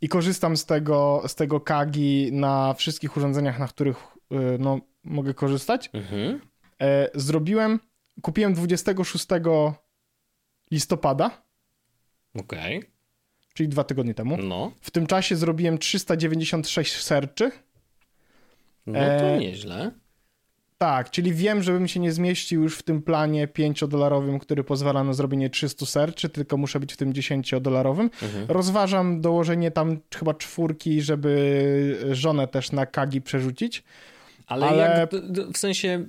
I 0.00 0.08
korzystam 0.08 0.56
z 0.56 0.66
tego, 0.66 1.22
z 1.26 1.34
tego 1.34 1.60
Kagi 1.60 2.32
na 2.32 2.74
wszystkich 2.74 3.16
urządzeniach, 3.16 3.58
na 3.58 3.68
których 3.68 3.96
e, 3.96 4.36
no, 4.58 4.80
mogę 5.04 5.34
korzystać. 5.34 5.90
Mhm. 5.92 6.40
E, 6.82 7.10
zrobiłem, 7.14 7.80
kupiłem 8.22 8.54
26 8.54 9.26
listopada 10.70 11.42
Okej. 12.38 12.82
Czyli 13.54 13.68
dwa 13.68 13.84
tygodnie 13.84 14.14
temu. 14.14 14.36
No. 14.36 14.72
W 14.80 14.90
tym 14.90 15.06
czasie 15.06 15.36
zrobiłem 15.36 15.78
396 15.78 16.96
serczy. 16.96 17.50
No 18.86 18.98
to 18.98 19.00
E, 19.04 19.38
nieźle. 19.38 19.90
Tak, 20.78 21.10
czyli 21.10 21.34
wiem, 21.34 21.62
żebym 21.62 21.88
się 21.88 22.00
nie 22.00 22.12
zmieścił 22.12 22.62
już 22.62 22.78
w 22.78 22.82
tym 22.82 23.02
planie 23.02 23.48
5-dolarowym, 23.48 24.38
który 24.38 24.64
pozwala 24.64 25.04
na 25.04 25.12
zrobienie 25.12 25.50
300 25.50 25.86
serczy, 25.86 26.28
tylko 26.28 26.56
muszę 26.56 26.80
być 26.80 26.92
w 26.92 26.96
tym 26.96 27.12
10-dolarowym. 27.12 28.10
Mhm. 28.22 28.46
Rozważam 28.48 29.20
dołożenie 29.20 29.70
tam 29.70 30.00
chyba 30.14 30.34
czwórki, 30.34 31.02
żeby 31.02 32.08
żonę 32.12 32.48
też 32.48 32.72
na 32.72 32.86
Kagi 32.86 33.22
przerzucić. 33.22 33.84
Ale, 34.46 34.66
ale- 34.66 34.98
jak, 35.00 35.10
w 35.54 35.58
sensie, 35.58 36.06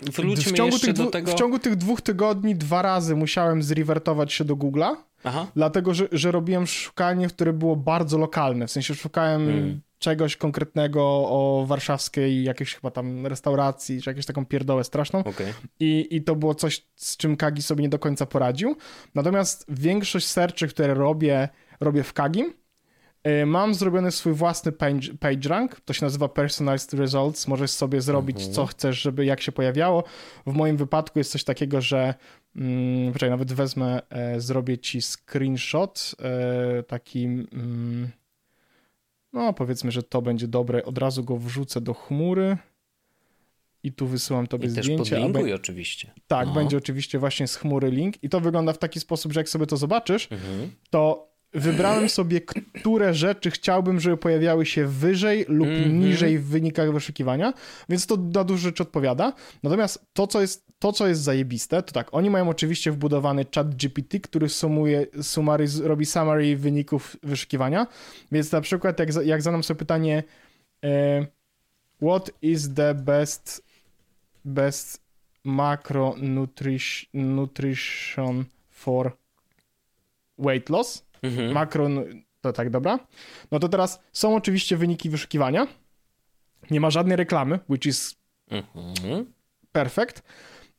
wróćmy 0.00 0.52
w, 0.52 0.56
ciągu 0.56 0.78
tych 0.78 0.92
do 0.92 1.06
tego... 1.06 1.32
w 1.32 1.34
ciągu 1.34 1.58
tych 1.58 1.76
dwóch 1.76 2.00
tygodni 2.00 2.54
dwa 2.54 2.82
razy 2.82 3.16
musiałem 3.16 3.62
zrewertować 3.62 4.32
się 4.32 4.44
do 4.44 4.56
Google'a, 4.56 4.96
Aha, 5.24 5.46
dlatego 5.56 5.94
że, 5.94 6.08
że 6.12 6.32
robiłem 6.32 6.66
szukanie, 6.66 7.28
które 7.28 7.52
było 7.52 7.76
bardzo 7.76 8.18
lokalne. 8.18 8.66
W 8.66 8.70
sensie 8.70 8.94
szukałem 8.94 9.48
Mm. 9.48 9.80
czegoś 9.98 10.36
konkretnego 10.36 11.02
o 11.04 11.64
warszawskiej 11.68 12.44
jakiejś 12.44 12.74
chyba 12.74 12.90
tam 12.90 13.26
restauracji, 13.26 14.02
czy 14.02 14.10
jakąś 14.10 14.26
taką 14.26 14.46
pierdołę 14.46 14.84
straszną. 14.84 15.18
okej. 15.18 15.52
I, 15.80 16.08
I 16.10 16.22
to 16.22 16.36
było 16.36 16.54
coś, 16.54 16.86
z 16.96 17.16
czym 17.16 17.36
Kagi 17.36 17.62
sobie 17.62 17.82
nie 17.82 17.88
do 17.88 17.98
końca 17.98 18.26
poradził. 18.26 18.76
Natomiast 19.14 19.64
większość 19.68 20.26
searchy, 20.26 20.68
które 20.68 20.94
robię, 20.94 21.48
robię 21.80 22.02
w 22.02 22.12
Kagim. 22.12 22.52
Y, 23.28 23.46
Mam 23.46 23.74
zrobiony 23.74 24.10
swój 24.10 24.32
własny 24.32 24.72
page, 24.72 25.08
page 25.20 25.48
rank, 25.48 25.80
to 25.80 25.92
się 25.92 26.04
nazywa 26.06 26.28
Personalized 26.28 26.94
Results. 26.94 27.48
Możesz 27.48 27.70
sobie 27.70 28.00
zrobić, 28.00 28.36
Mhm. 28.36 28.54
co 28.54 28.66
chcesz, 28.66 29.00
żeby 29.02 29.24
jak 29.24 29.40
się 29.40 29.52
pojawiało. 29.52 30.04
W 30.46 30.52
moim 30.52 30.76
wypadku 30.76 31.18
jest 31.18 31.30
coś 31.32 31.44
takiego, 31.44 31.80
że. 31.80 32.14
Mm, 32.56 33.12
poczekaj, 33.12 33.30
nawet 33.30 33.52
wezmę, 33.52 34.02
e, 34.10 34.40
zrobię 34.40 34.78
ci 34.78 35.02
screenshot. 35.02 36.14
E, 36.22 36.82
taki. 36.82 37.24
Mm, 37.24 38.08
no, 39.32 39.52
powiedzmy, 39.52 39.90
że 39.90 40.02
to 40.02 40.22
będzie 40.22 40.48
dobre. 40.48 40.84
Od 40.84 40.98
razu 40.98 41.24
go 41.24 41.36
wrzucę 41.36 41.80
do 41.80 41.94
chmury. 41.94 42.56
I 43.82 43.92
tu 43.92 44.06
wysyłam 44.06 44.46
tobie 44.46 44.68
I 44.68 44.74
też 44.74 44.84
zdjęcie. 44.84 45.16
be- 45.16 45.22
podlinkuj 45.22 45.52
oczywiście. 45.52 46.10
tak, 46.26 46.46
No. 46.48 46.54
będzie 46.54 46.76
oczywiście 46.76 47.18
właśnie 47.18 47.48
z 47.48 47.56
chmury 47.56 47.90
link 47.90 48.22
i 48.24 48.28
to 48.28 48.40
wygląda 48.40 48.72
w 48.72 48.78
taki 48.78 49.00
sposób, 49.00 49.32
że 49.32 49.40
jak 49.40 49.48
sobie 49.48 49.66
to 49.66 49.76
zobaczysz, 49.76 50.28
Mhm. 50.32 50.70
to 50.90 51.33
wybrałem 51.54 52.08
sobie, 52.08 52.40
które 52.80 53.14
rzeczy 53.14 53.50
chciałbym, 53.50 54.00
żeby 54.00 54.16
pojawiały 54.16 54.66
się 54.66 54.86
wyżej 54.86 55.44
lub 55.48 55.68
Mhm. 55.68 56.00
niżej 56.00 56.38
w 56.38 56.44
wynikach 56.46 56.92
wyszukiwania, 56.92 57.52
więc 57.88 58.06
to 58.06 58.16
na 58.16 58.44
dużo 58.44 58.62
rzeczy 58.62 58.82
odpowiada. 58.82 59.32
Natomiast 59.62 60.06
to, 60.12 60.26
co 60.26 60.40
jest, 60.40 60.66
to, 60.78 60.92
co 60.92 61.08
jest 61.08 61.20
zajebiste, 61.22 61.82
to 61.82 61.92
tak, 61.92 62.08
oni 62.12 62.30
mają 62.30 62.48
oczywiście 62.48 62.92
wbudowany 62.92 63.46
chat 63.54 63.74
GPT, 63.74 64.20
który 64.20 64.48
sumuje, 64.48 65.06
summary, 65.22 65.66
robi 65.82 66.06
summary 66.06 66.56
wyników 66.56 67.16
wyszukiwania, 67.22 67.86
więc 68.32 68.52
na 68.52 68.60
przykład 68.60 68.98
jak, 68.98 69.08
jak 69.24 69.42
zadam 69.42 69.62
sobie 69.62 69.78
pytanie 69.78 70.22
e, 70.84 71.26
what 72.02 72.30
is 72.42 72.74
the 72.74 72.94
best 72.94 73.64
best 74.44 75.04
macronutrition 75.44 77.34
nutrition 77.34 78.44
for 78.70 79.16
weight 80.38 80.70
loss. 80.70 81.04
Mhm. 81.24 81.52
Makro, 81.52 81.88
to 82.40 82.52
tak, 82.52 82.70
dobra. 82.70 82.98
No 83.52 83.58
to 83.58 83.68
teraz 83.68 84.00
są 84.12 84.36
oczywiście 84.36 84.76
wyniki 84.76 85.10
wyszukiwania. 85.10 85.66
Nie 86.70 86.80
ma 86.80 86.90
żadnej 86.90 87.16
reklamy, 87.16 87.58
which 87.68 87.86
is 87.86 88.16
Mhm. 88.50 89.26
perfect. 89.72 90.22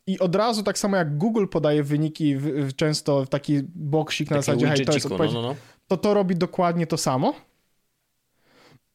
I 0.07 0.19
od 0.19 0.35
razu, 0.35 0.63
tak 0.63 0.77
samo 0.77 0.97
jak 0.97 1.17
Google 1.17 1.45
podaje 1.47 1.83
wyniki 1.83 2.37
w, 2.37 2.43
w, 2.43 2.75
często 2.75 3.25
w 3.25 3.29
taki 3.29 3.61
boksik 3.75 4.29
na 4.29 4.35
Takie 4.35 4.45
zasadzie, 4.45 4.67
hej, 4.67 4.75
to 4.75 4.79
jest 4.81 4.89
widgeciku, 4.89 5.13
odpowiedź, 5.13 5.33
no, 5.33 5.41
no, 5.41 5.47
no. 5.47 5.55
to 5.87 5.97
to 5.97 6.13
robi 6.13 6.35
dokładnie 6.35 6.87
to 6.87 6.97
samo. 6.97 7.33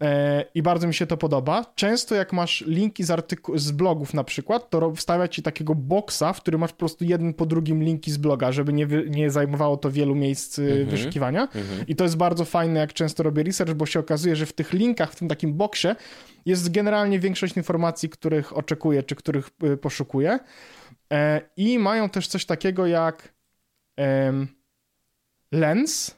E, 0.03 0.45
I 0.55 0.63
bardzo 0.63 0.87
mi 0.89 0.95
się 0.95 1.07
to 1.07 1.17
podoba. 1.17 1.73
Często 1.75 2.15
jak 2.15 2.33
masz 2.33 2.61
linki 2.67 3.05
z, 3.05 3.09
artyku- 3.11 3.59
z 3.59 3.71
blogów 3.71 4.15
na 4.15 4.25
przykład, 4.25 4.71
to 4.71 4.95
wstawia 4.95 5.29
ci 5.29 5.43
takiego 5.43 5.75
boksa, 5.75 6.33
w 6.33 6.41
którym 6.41 6.61
masz 6.61 6.71
po 6.73 6.79
prostu 6.79 7.05
jeden 7.05 7.35
po 7.35 7.47
drugim 7.47 7.83
linki 7.83 8.11
z 8.11 8.17
bloga, 8.17 8.53
żeby 8.53 8.73
nie, 8.73 8.87
wy- 8.87 9.11
nie 9.11 9.31
zajmowało 9.31 9.77
to 9.77 9.91
wielu 9.91 10.15
miejsc 10.15 10.59
Mhm. 10.59 10.87
wyszukiwania. 10.89 11.43
Mhm. 11.43 11.87
I 11.89 11.97
to 11.97 12.05
jest 12.05 12.17
bardzo 12.17 12.45
fajne, 12.45 12.81
jak 12.81 12.93
często 12.93 13.23
robię 13.23 13.43
research, 13.43 13.75
bo 13.75 13.87
się 13.87 14.01
okazuje, 14.01 14.37
że 14.37 14.47
w 14.47 14.53
tych 14.53 14.73
linkach, 14.73 15.13
w 15.13 15.17
tym 15.17 15.29
takim 15.29 15.55
boksie 15.55 15.89
jest 16.47 16.71
generalnie 16.73 17.19
większość 17.19 17.57
informacji, 17.57 18.09
których 18.09 18.57
oczekuję, 18.57 19.03
czy 19.03 19.15
których 19.17 19.51
y, 19.65 19.77
poszukuję. 19.77 20.39
E, 21.13 21.41
I 21.57 21.79
mają 21.79 22.09
też 22.09 22.29
coś 22.29 22.45
takiego 22.45 22.87
jak 22.87 23.35
lens, 25.53 26.17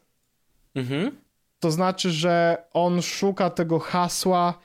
Mhm. 0.75 1.17
To 1.63 1.71
znaczy, 1.71 2.11
że 2.11 2.57
on 2.73 3.03
szuka 3.03 3.51
tego 3.51 3.79
hasła 3.79 4.59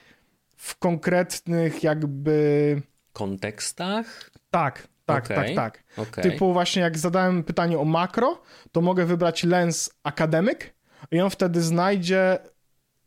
w 0.56 0.78
konkretnych 0.78 1.84
jakby... 1.84 2.82
Kontekstach? 3.14 4.32
Tak, 4.52 4.88
tak, 5.06 5.26
Okej. 5.26 5.56
tak, 5.56 5.56
tak. 5.56 6.08
Okej. 6.08 6.24
Typu 6.24 6.54
właśnie 6.54 6.82
jak 6.82 6.98
zadałem 6.98 7.44
pytanie 7.44 7.80
o 7.80 7.86
makro, 7.86 8.42
to 8.72 8.82
mogę 8.82 9.06
wybrać 9.06 9.44
lens 9.44 9.90
akademyk 10.04 10.74
i 11.12 11.20
on 11.22 11.30
wtedy 11.30 11.62
znajdzie 11.62 12.40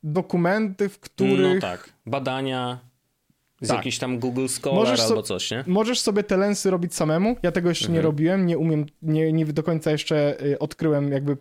dokumenty, 0.03 0.89
w 0.89 1.01
których 1.01 1.55
No 1.55 1.61
tak. 1.61 1.91
Badania 2.07 2.79
z 3.61 3.69
Tak. 3.69 3.77
jakiś 3.77 3.99
tam 3.99 4.19
Google 4.19 4.47
Scholar 4.47 4.79
Możesz 4.79 5.01
albo 5.01 5.23
coś, 5.23 5.51
nie? 5.51 5.65
możesz 5.67 6.01
sobie 6.01 6.23
te 6.23 6.37
lensy 6.37 6.71
robić 6.71 6.95
samemu. 6.95 7.37
Ja 7.43 7.53
tego 7.53 7.69
jeszcze 7.69 7.89
nie 7.89 7.99
Mhm. 7.99 8.05
robiłem, 8.05 8.47
nie 8.47 8.59
umiem, 8.59 8.87
nie, 9.03 9.33
nie 9.33 9.47
do 9.47 9.63
końca 9.63 9.91
jeszcze 9.91 10.45
y, 10.45 10.59
odkryłem 10.59 11.13
jakby 11.13 11.37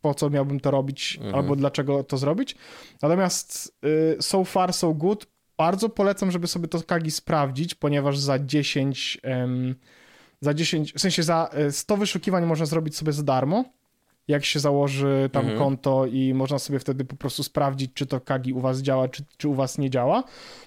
po 0.00 0.14
co 0.14 0.30
miałbym 0.30 0.60
to 0.60 0.70
robić 0.70 1.16
Mhm. 1.16 1.34
albo 1.34 1.56
dlaczego 1.56 2.04
to 2.04 2.18
zrobić. 2.18 2.54
Natomiast 3.02 3.76
y, 3.84 4.22
so 4.22 4.44
far 4.44 4.72
so 4.72 4.94
good. 4.94 5.26
Bardzo 5.58 5.88
polecam, 5.88 6.30
żeby 6.30 6.46
sobie 6.46 6.68
to 6.68 6.82
Kagi 6.82 7.10
sprawdzić, 7.10 7.74
ponieważ 7.74 8.18
za 8.18 8.38
10 8.38 9.18
em, 9.22 9.74
za 10.40 10.54
10, 10.54 10.92
w 10.92 11.00
sensie 11.00 11.22
za 11.22 11.50
y, 11.68 11.72
100 11.72 11.96
wyszukiwań 11.96 12.46
można 12.46 12.66
zrobić 12.66 12.96
sobie 12.96 13.12
za 13.12 13.22
darmo. 13.22 13.64
Jak 14.28 14.44
się 14.44 14.60
założy 14.60 15.30
tam 15.32 15.42
Mhm. 15.42 15.58
konto 15.58 16.06
i 16.06 16.34
można 16.34 16.58
sobie 16.58 16.78
wtedy 16.78 17.04
po 17.04 17.16
prostu 17.16 17.42
sprawdzić, 17.42 17.90
czy 17.94 18.06
to 18.06 18.20
Kagi 18.20 18.52
u 18.52 18.60
was 18.60 18.78
działa, 18.80 19.08
czy, 19.08 19.24
czy 19.36 19.48
u 19.48 19.54
was 19.54 19.78
nie 19.78 19.90
działa. 19.90 20.24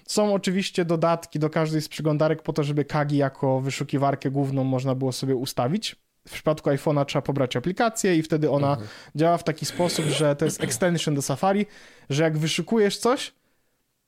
Są 0.07 0.33
oczywiście 0.33 0.85
dodatki 0.85 1.39
do 1.39 1.49
każdej 1.49 1.81
z 1.81 1.89
przeglądarek 1.89 2.41
po 2.43 2.53
to, 2.53 2.63
żeby 2.63 2.85
Kagi 2.85 3.17
jako 3.17 3.61
wyszukiwarkę 3.61 4.31
główną 4.31 4.63
można 4.63 4.95
było 4.95 5.11
sobie 5.11 5.35
ustawić. 5.35 5.95
W 6.27 6.31
przypadku 6.33 6.69
iPhone'a 6.69 7.05
trzeba 7.05 7.21
pobrać 7.21 7.55
aplikację 7.55 8.15
i 8.15 8.21
wtedy 8.23 8.49
ona 8.51 8.69
Mhm. 8.71 8.87
działa 9.15 9.37
w 9.37 9.43
taki 9.43 9.65
sposób, 9.65 10.05
że 10.05 10.35
to 10.35 10.45
jest 10.45 10.63
extension 10.63 11.15
do 11.15 11.21
Safari, 11.21 11.65
że 12.09 12.23
jak 12.23 12.37
wyszukujesz 12.37 12.97
coś, 12.97 13.33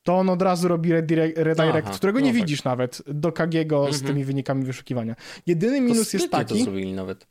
to 0.03 0.17
on 0.17 0.29
od 0.29 0.41
razu 0.41 0.67
robi 0.67 0.91
redirect, 0.91 1.37
redirect 1.37 1.87
Aha, 1.87 1.97
którego 1.97 2.19
no 2.19 2.25
nie 2.25 2.31
tak. 2.31 2.41
widzisz 2.41 2.63
nawet, 2.63 3.01
do 3.07 3.31
Kagiego 3.31 3.83
z 3.85 3.95
Mhm. 3.95 4.07
tymi 4.13 4.25
wynikami 4.25 4.65
wyszukiwania. 4.65 5.15
Jedyny 5.47 5.77
To 5.77 5.83
minus 5.83 6.13
jest 6.13 6.31
taki... 6.31 6.57
to 6.57 6.63
zrobili 6.63 6.93
nawet. 6.93 7.27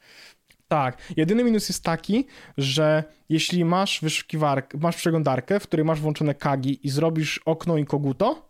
Tak. 0.69 0.99
Jedyny 1.17 1.45
minus 1.45 1.69
jest 1.69 1.85
taki, 1.85 2.27
że 2.59 3.05
jeśli 3.29 3.65
masz 3.65 4.01
wyszukiwarkę, 4.01 4.79
masz 4.79 4.97
przeglądarkę, 4.97 5.61
w 5.61 5.63
której 5.63 5.85
masz 5.87 6.01
włączone 6.01 6.35
kagi 6.35 6.87
i 6.87 6.91
zrobisz 6.91 7.39
okno 7.45 7.79
i 7.79 7.85
koguto 7.85 8.49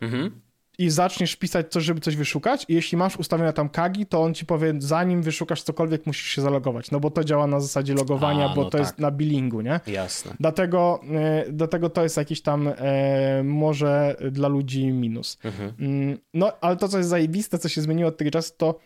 Mhm. 0.00 0.40
I 0.78 0.90
zaczniesz 0.90 1.36
pisać 1.36 1.72
coś, 1.72 1.84
żeby 1.84 2.00
coś 2.00 2.16
wyszukać 2.16 2.64
i 2.68 2.74
jeśli 2.74 2.98
masz 2.98 3.16
ustawione 3.16 3.52
tam 3.52 3.68
kagi, 3.68 4.06
to 4.06 4.22
on 4.22 4.34
ci 4.34 4.46
powie, 4.46 4.74
zanim 4.78 5.22
wyszukasz 5.22 5.62
cokolwiek, 5.62 6.06
musisz 6.06 6.26
się 6.26 6.42
zalogować, 6.42 6.90
no 6.90 7.00
bo 7.00 7.10
to 7.10 7.24
działa 7.24 7.46
na 7.46 7.60
zasadzie 7.60 7.94
logowania, 7.94 8.50
A, 8.50 8.54
bo 8.54 8.62
no 8.64 8.70
to 8.70 8.78
jest 8.78 8.90
tak. 8.90 8.98
na 8.98 9.10
billingu, 9.10 9.60
nie? 9.60 9.80
Jasne. 9.86 10.34
Dlatego, 10.40 11.00
e, 11.14 11.44
dlatego 11.52 11.90
to 11.90 12.02
jest 12.02 12.16
jakiś 12.16 12.42
tam 12.42 12.68
e, 12.68 13.42
może 13.44 14.16
dla 14.30 14.48
ludzi 14.48 14.86
minus. 14.86 15.38
Mhm. 15.44 15.72
Mm, 15.80 16.18
No, 16.34 16.52
ale 16.60 16.76
to, 16.76 16.88
co 16.88 16.98
jest 16.98 17.10
zajebiste, 17.10 17.58
co 17.58 17.68
się 17.68 17.80
zmieniło 17.80 18.08
od 18.08 18.16
tego 18.16 18.30
czasu, 18.30 18.52
to 18.56 18.78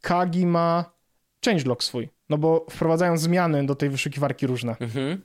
Kagi 0.00 0.46
ma 0.46 0.84
changelog 1.44 1.84
swój. 1.84 2.08
No 2.28 2.38
bo 2.38 2.66
wprowadzają 2.70 3.16
zmiany 3.18 3.66
do 3.66 3.74
tej 3.74 3.90
wyszukiwarki 3.90 4.46
różne. 4.46 4.76
Mhm. 4.80 5.20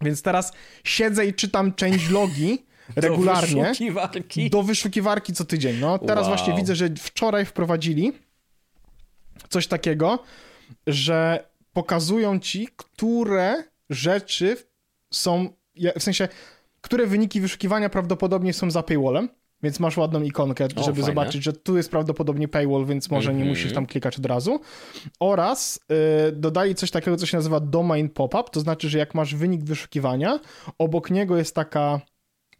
Więc 0.00 0.22
teraz 0.22 0.52
siedzę 0.84 1.26
i 1.26 1.34
czytam 1.34 1.72
changelogi 1.80 2.65
regularnie 2.96 3.62
Do 3.62 3.68
wyszukiwarki. 3.68 4.50
do 4.50 4.62
wyszukiwarki 4.62 5.32
co 5.32 5.44
tydzień. 5.44 5.76
No, 5.80 5.98
teraz 5.98 6.26
Wow. 6.26 6.36
właśnie 6.36 6.54
widzę, 6.54 6.74
że 6.76 6.88
wczoraj 6.98 7.44
wprowadzili 7.44 8.12
coś 9.48 9.66
takiego, 9.66 10.18
że 10.86 11.44
pokazują 11.72 12.38
ci, 12.40 12.68
które 12.76 13.64
rzeczy 13.90 14.56
są, 15.12 15.48
w 15.98 16.02
sensie, 16.02 16.28
które 16.80 17.06
wyniki 17.06 17.40
wyszukiwania 17.40 17.88
prawdopodobnie 17.88 18.52
są 18.52 18.70
za 18.70 18.82
paywallem, 18.82 19.28
więc 19.62 19.80
masz 19.80 19.96
ładną 19.96 20.22
ikonkę, 20.22 20.64
O, 20.64 20.68
żeby 20.68 20.84
fajne. 21.00 21.06
zobaczyć, 21.06 21.42
że 21.42 21.52
tu 21.52 21.76
jest 21.76 21.90
prawdopodobnie 21.90 22.48
paywall, 22.48 22.86
więc 22.86 23.10
może 23.10 23.28
nie 23.30 23.40
Mhm. 23.40 23.48
musisz 23.48 23.72
tam 23.72 23.86
klikać 23.86 24.18
od 24.18 24.26
razu. 24.26 24.60
Oraz 25.20 25.80
y, 26.28 26.32
dodali 26.32 26.74
coś 26.74 26.90
takiego, 26.90 27.16
co 27.16 27.26
się 27.26 27.36
nazywa 27.36 27.60
domain 27.60 28.08
pop-up, 28.08 28.50
to 28.52 28.60
znaczy, 28.60 28.88
że 28.88 28.98
jak 28.98 29.14
masz 29.14 29.34
wynik 29.34 29.64
wyszukiwania, 29.64 30.40
obok 30.78 31.10
niego 31.10 31.36
jest 31.36 31.54
taka 31.54 32.00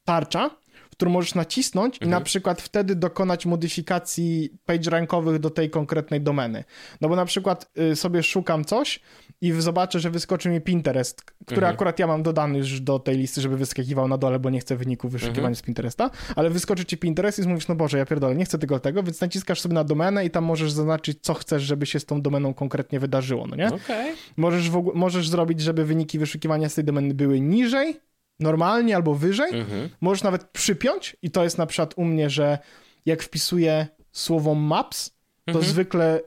tarcza, 0.06 0.50
którą 0.90 1.10
możesz 1.10 1.34
nacisnąć 1.34 1.94
Mhm. 1.94 2.08
i 2.08 2.10
na 2.10 2.20
przykład 2.20 2.62
wtedy 2.62 2.94
dokonać 2.94 3.46
modyfikacji 3.46 4.50
page 4.66 4.90
rankowych 4.90 5.38
do 5.38 5.50
tej 5.50 5.70
konkretnej 5.70 6.20
domeny. 6.20 6.64
No 7.00 7.08
bo 7.08 7.16
na 7.16 7.25
przykład 7.25 7.70
y, 7.92 7.96
sobie 7.96 8.22
szukam 8.22 8.64
coś 8.64 9.00
i 9.40 9.52
zobaczę, 9.52 10.00
że 10.00 10.10
wyskoczy 10.10 10.48
mi 10.48 10.60
Pinterest, 10.60 11.22
który 11.22 11.58
Mhm. 11.58 11.75
akurat 11.75 11.98
ja 11.98 12.06
mam 12.06 12.22
dodany 12.22 12.58
już 12.58 12.80
do 12.80 12.98
tej 12.98 13.16
listy, 13.18 13.40
żeby 13.40 13.56
wyskakiwał 13.56 14.08
na 14.08 14.18
dole, 14.18 14.38
bo 14.38 14.50
nie 14.50 14.60
chcę 14.60 14.76
wyników 14.76 15.12
wyszukiwania 15.12 15.38
Mhm. 15.38 15.54
z 15.54 15.62
Pinteresta, 15.62 16.10
ale 16.36 16.50
wyskoczy 16.50 16.84
ci 16.84 16.96
Pinterest 16.98 17.38
i 17.38 17.48
mówisz, 17.48 17.68
no 17.68 17.75
Boże, 17.75 17.98
ja 17.98 18.06
pierdolę, 18.06 18.34
nie 18.34 18.44
chcę 18.44 18.58
tego, 18.58 18.80
tego, 18.80 19.02
więc 19.02 19.20
naciskasz 19.20 19.60
sobie 19.60 19.75
na 19.75 19.84
domenę 19.84 20.25
i 20.25 20.30
tam 20.30 20.44
możesz 20.44 20.72
zaznaczyć, 20.72 21.18
co 21.22 21.34
chcesz, 21.34 21.62
żeby 21.62 21.86
się 21.86 22.00
z 22.00 22.04
tą 22.04 22.22
domeną 22.22 22.54
konkretnie 22.54 23.00
wydarzyło, 23.00 23.46
no 23.46 23.56
nie? 23.56 23.66
Okej. 23.68 24.14
Możesz, 24.36 24.70
w 24.70 24.90
możesz 24.94 25.28
zrobić, 25.28 25.60
żeby 25.60 25.84
wyniki 25.84 26.18
wyszukiwania 26.18 26.68
z 26.68 26.75
tej 26.75 26.84
domeny 26.84 27.14
były 27.14 27.40
niżej, 27.40 28.00
normalnie 28.40 28.97
albo 28.97 29.14
wyżej. 29.14 29.61
Mhm. 29.61 29.88
Możesz 30.00 30.23
nawet 30.23 30.45
przypiąć 30.45 31.16
i 31.23 31.31
to 31.31 31.45
jest 31.45 31.59
na 31.59 31.66
przykład 31.66 31.95
u 31.97 32.05
mnie, 32.05 32.31
że 32.31 32.59
jak 33.07 33.23
wpisuję 33.23 33.87
słowo 34.12 34.55
maps, 34.55 35.16
to 35.47 35.52
Mhm. 35.52 35.64
zwykle 35.71 36.21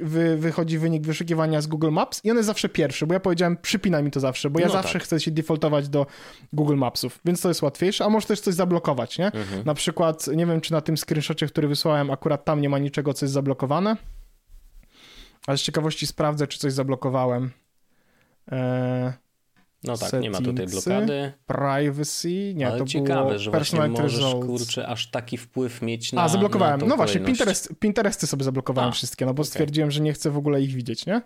wy, 0.00 0.36
wychodzi 0.36 0.78
wynik 0.78 1.06
wyszukiwania 1.06 1.60
z 1.60 1.66
Google 1.66 1.90
Maps 1.90 2.20
i 2.24 2.30
on 2.30 2.36
jest 2.36 2.46
zawsze 2.46 2.68
pierwszy, 2.68 3.06
bo 3.06 3.14
ja 3.14 3.20
powiedziałem 3.20 3.56
przypinaj 3.56 4.02
mi 4.02 4.10
to 4.10 4.20
zawsze, 4.20 4.50
bo 4.50 4.60
ja 4.60 4.66
No 4.66 4.72
zawsze 4.72 4.92
tak. 4.92 5.02
chcę 5.02 5.20
się 5.20 5.30
defaultować 5.30 5.88
do 5.88 6.06
Google 6.52 6.76
Mapsów, 6.76 7.20
więc 7.24 7.40
to 7.40 7.48
jest 7.48 7.62
łatwiejsze, 7.62 8.04
a 8.04 8.08
możesz 8.08 8.26
też 8.26 8.40
coś 8.40 8.54
zablokować, 8.54 9.18
nie? 9.18 9.26
Mhm. 9.26 9.64
Na 9.64 9.74
przykład, 9.74 10.26
nie 10.26 10.46
wiem 10.46 10.60
czy 10.60 10.72
na 10.72 10.80
tym 10.80 10.96
screenshocie, 10.96 11.46
który 11.46 11.68
wysłałem, 11.68 12.10
akurat 12.10 12.44
tam 12.44 12.60
nie 12.60 12.68
ma 12.68 12.78
niczego, 12.78 13.14
co 13.14 13.24
jest 13.26 13.32
zablokowane, 13.34 13.96
ale 15.46 15.58
z 15.58 15.62
ciekawości 15.62 16.06
sprawdzę, 16.06 16.46
czy 16.46 16.58
coś 16.58 16.72
zablokowałem. 16.72 17.50
Eee, 18.52 19.12
No 19.84 19.98
tak, 19.98 20.12
nie 20.20 20.30
ma 20.30 20.38
tutaj 20.38 20.66
blokady. 20.66 21.32
privacy, 21.46 22.54
nie, 22.54 22.66
ale 22.66 22.78
to 22.78 22.84
ciekawe, 22.84 23.26
było 23.26 23.38
że 23.38 23.50
właśnie 23.50 23.88
możesz, 23.88 24.14
results. 24.14 24.46
kurczę, 24.46 24.86
aż 24.88 25.10
taki 25.10 25.36
wpływ 25.38 25.82
mieć 25.82 26.12
na 26.12 26.22
A, 26.22 26.28
zablokowałem. 26.28 26.80
Na 26.80 26.86
no 26.86 26.96
właśnie, 26.96 27.20
kolejność. 27.20 27.38
Pinterest, 27.38 27.74
Pinteresty 27.80 28.26
sobie 28.26 28.44
zablokowałem 28.44 28.90
A, 28.90 28.92
wszystkie, 28.92 29.26
no 29.26 29.34
bo 29.34 29.40
okej. 29.42 29.50
stwierdziłem, 29.50 29.90
że 29.90 30.00
nie 30.00 30.12
chcę 30.12 30.30
w 30.30 30.36
ogóle 30.36 30.62
ich 30.62 30.74
widzieć, 30.74 31.06
nie? 31.06 31.22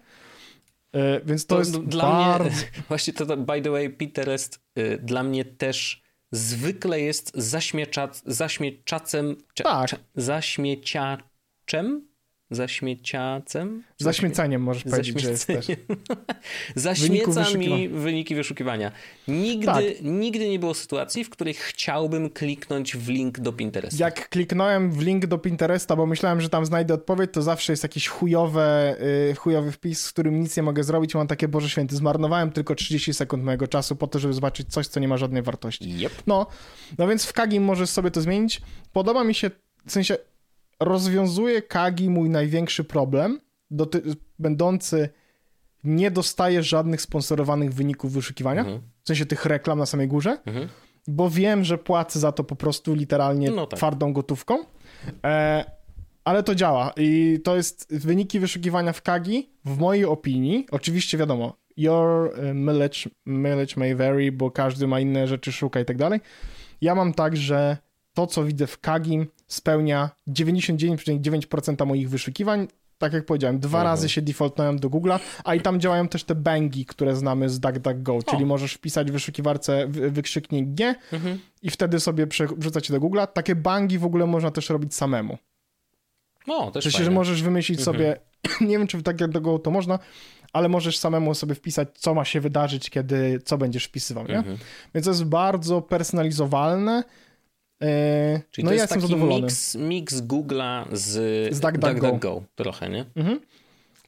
E, 0.92 1.20
więc 1.24 1.46
to, 1.46 1.54
To 1.54 1.58
jest 1.58 1.78
dla 1.84 2.02
bardzo... 2.10 2.44
mnie, 2.44 2.54
właśnie 2.88 3.12
to, 3.12 3.26
to, 3.26 3.36
by 3.36 3.62
the 3.62 3.70
way, 3.70 3.90
Pinterest 3.90 4.60
y, 4.78 4.98
dla 5.02 5.22
mnie 5.22 5.44
też 5.44 6.02
zwykle 6.32 7.00
jest 7.00 7.32
zaśmiecza, 7.34 8.08
zaśmieczacem, 8.26 9.36
Tak. 9.62 9.90
cze, 9.90 9.96
zaśmieciaczem? 10.14 12.08
Zaśmieciacem? 12.50 13.82
Zaśmiecaniem 13.98 14.62
możesz 14.62 14.84
powiedzieć, 14.84 15.20
że 15.20 15.30
jest 15.30 15.46
też. 15.46 15.66
Zaśmieca 16.74 17.50
mi 17.58 17.88
wyniki 17.88 18.34
wyszukiwania. 18.34 18.92
Nigdy, 19.28 19.66
Tak. 19.66 19.84
nigdy 20.02 20.48
nie 20.48 20.58
było 20.58 20.74
sytuacji, 20.74 21.24
w 21.24 21.30
której 21.30 21.54
chciałbym 21.54 22.30
kliknąć 22.30 22.96
w 22.96 23.08
link 23.08 23.40
do 23.40 23.52
Pinteresta. 23.52 24.04
Jak 24.04 24.28
kliknąłem 24.28 24.92
w 24.92 25.02
link 25.02 25.26
do 25.26 25.38
Pinteresta, 25.38 25.96
bo 25.96 26.06
myślałem, 26.06 26.40
że 26.40 26.48
tam 26.48 26.66
znajdę 26.66 26.94
odpowiedź, 26.94 27.30
to 27.32 27.42
zawsze 27.42 27.72
jest 27.72 27.82
jakiś 27.82 28.08
chujowe, 28.08 28.96
y, 29.30 29.34
chujowy 29.34 29.72
wpis, 29.72 30.02
z 30.02 30.12
którym 30.12 30.40
nic 30.40 30.56
nie 30.56 30.62
mogę 30.62 30.84
zrobić. 30.84 31.14
Mam 31.14 31.26
takie, 31.26 31.48
Boże 31.48 31.68
Święty, 31.68 31.96
zmarnowałem 31.96 32.52
tylko 32.52 32.74
30 32.74 33.14
sekund 33.14 33.44
mojego 33.44 33.68
czasu 33.68 33.96
po 33.96 34.06
to, 34.06 34.18
żeby 34.18 34.34
zobaczyć 34.34 34.68
coś, 34.68 34.86
co 34.86 35.00
nie 35.00 35.08
ma 35.08 35.16
żadnej 35.16 35.42
wartości. 35.42 36.04
Yep. 36.04 36.12
No, 36.26 36.46
no 36.98 37.08
więc 37.08 37.26
w 37.26 37.32
Kagi 37.32 37.60
możesz 37.60 37.90
sobie 37.90 38.10
to 38.10 38.20
zmienić. 38.20 38.60
Podoba 38.92 39.24
mi 39.24 39.34
się, 39.34 39.50
w 39.86 39.92
sensie 39.92 40.16
rozwiązuje 40.80 41.62
Kagi 41.62 42.10
mój 42.10 42.30
największy 42.30 42.84
problem, 42.84 43.40
doty- 43.70 44.02
będący 44.38 45.08
nie 45.84 46.10
dostaję 46.10 46.62
żadnych 46.62 47.00
sponsorowanych 47.00 47.74
wyników 47.74 48.12
wyszukiwania, 48.12 48.60
Mhm. 48.60 48.80
w 49.02 49.06
sensie 49.08 49.26
tych 49.26 49.44
reklam 49.46 49.78
na 49.78 49.86
samej 49.86 50.08
górze, 50.08 50.38
Mhm. 50.46 50.68
bo 51.08 51.30
wiem, 51.30 51.64
że 51.64 51.78
płacę 51.78 52.18
za 52.18 52.32
to 52.32 52.44
po 52.44 52.56
prostu 52.56 52.94
literalnie 52.94 53.50
No 53.50 53.66
tak. 53.66 53.78
twardą 53.78 54.12
gotówką. 54.12 54.58
E, 55.24 55.64
ale 56.24 56.42
to 56.42 56.54
działa 56.54 56.92
i 56.96 57.38
to 57.44 57.56
jest 57.56 57.94
wyniki 57.98 58.40
wyszukiwania 58.40 58.92
w 58.92 59.02
Kagi, 59.02 59.50
w 59.64 59.78
mojej 59.78 60.04
opinii, 60.04 60.66
oczywiście 60.70 61.18
wiadomo, 61.18 61.56
your 61.76 62.32
e, 62.40 62.54
mileage, 62.54 62.98
mileage 63.26 63.74
may 63.76 63.94
vary, 63.94 64.32
bo 64.32 64.50
każdy 64.50 64.86
ma 64.86 65.00
inne 65.00 65.26
rzeczy, 65.28 65.52
szuka 65.52 65.80
i 65.80 65.84
tak 65.84 65.96
dalej. 65.96 66.20
Ja 66.80 66.94
mam 66.94 67.14
tak, 67.14 67.36
że 67.36 67.76
to, 68.14 68.26
co 68.26 68.44
widzę 68.44 68.66
w 68.66 68.80
Kagi, 68.80 69.26
spełnia 69.46 70.10
99,9% 70.28 71.86
moich 71.86 72.10
wyszukiwań. 72.10 72.68
Tak 72.98 73.12
jak 73.12 73.26
powiedziałem, 73.26 73.58
dwa 73.58 73.78
Mhm. 73.78 73.84
razy 73.92 74.08
się 74.08 74.22
defaultnąłem 74.22 74.78
do 74.78 74.90
Google'a, 74.90 75.18
a 75.44 75.54
i 75.54 75.60
tam 75.60 75.80
działają 75.80 76.08
też 76.08 76.24
te 76.24 76.34
bangi, 76.34 76.86
które 76.86 77.16
znamy 77.16 77.48
z 77.50 77.60
DuckDuckGo, 77.60 78.18
czyli 78.30 78.42
O. 78.42 78.46
możesz 78.46 78.72
wpisać 78.74 79.08
w 79.08 79.12
wyszukiwarce 79.12 79.86
wy- 79.86 80.10
wykrzyknik 80.10 80.68
G 80.68 80.94
Mhm. 81.12 81.38
i 81.62 81.70
wtedy 81.70 82.00
sobie 82.00 82.26
przerzucać 82.26 82.90
do 82.90 83.00
Google'a. 83.00 83.26
Takie 83.26 83.54
bangi 83.54 83.98
w 83.98 84.04
ogóle 84.04 84.26
można 84.26 84.50
też 84.50 84.70
robić 84.70 84.94
samemu. 84.94 85.38
No, 86.46 86.70
też 86.70 86.84
fajne. 86.92 87.04
że 87.04 87.10
możesz 87.10 87.42
wymyślić 87.42 87.78
Mhm. 87.78 87.96
sobie, 87.96 88.16
nie 88.70 88.78
wiem 88.78 88.86
czy 88.86 88.98
w 88.98 89.02
DuckDuckGo 89.02 89.58
to 89.58 89.70
można, 89.70 89.98
ale 90.52 90.68
możesz 90.68 90.98
samemu 90.98 91.34
sobie 91.34 91.54
wpisać, 91.54 91.88
co 91.94 92.14
ma 92.14 92.24
się 92.24 92.40
wydarzyć, 92.40 92.90
kiedy, 92.90 93.40
co 93.44 93.58
będziesz 93.58 93.84
wpisywał, 93.84 94.26
nie? 94.26 94.36
Mhm. 94.38 94.58
Więc 94.94 95.04
to 95.04 95.10
jest 95.10 95.24
bardzo 95.24 95.82
personalizowalne. 95.82 97.04
E, 97.82 98.40
Czyli 98.50 98.64
no 98.64 98.70
to 98.70 98.74
ja 98.74 98.82
jest 98.82 98.94
jestem 98.96 99.10
taki 99.18 99.24
mix, 99.42 99.74
mix 99.74 100.14
Google'a 100.22 100.84
z, 100.92 101.04
Z 101.54 101.60
DuckDuckGo. 101.60 101.90
DuckDuckGo 101.92 102.42
trochę, 102.54 102.88
nie? 102.90 103.04
Mhm. 103.16 103.40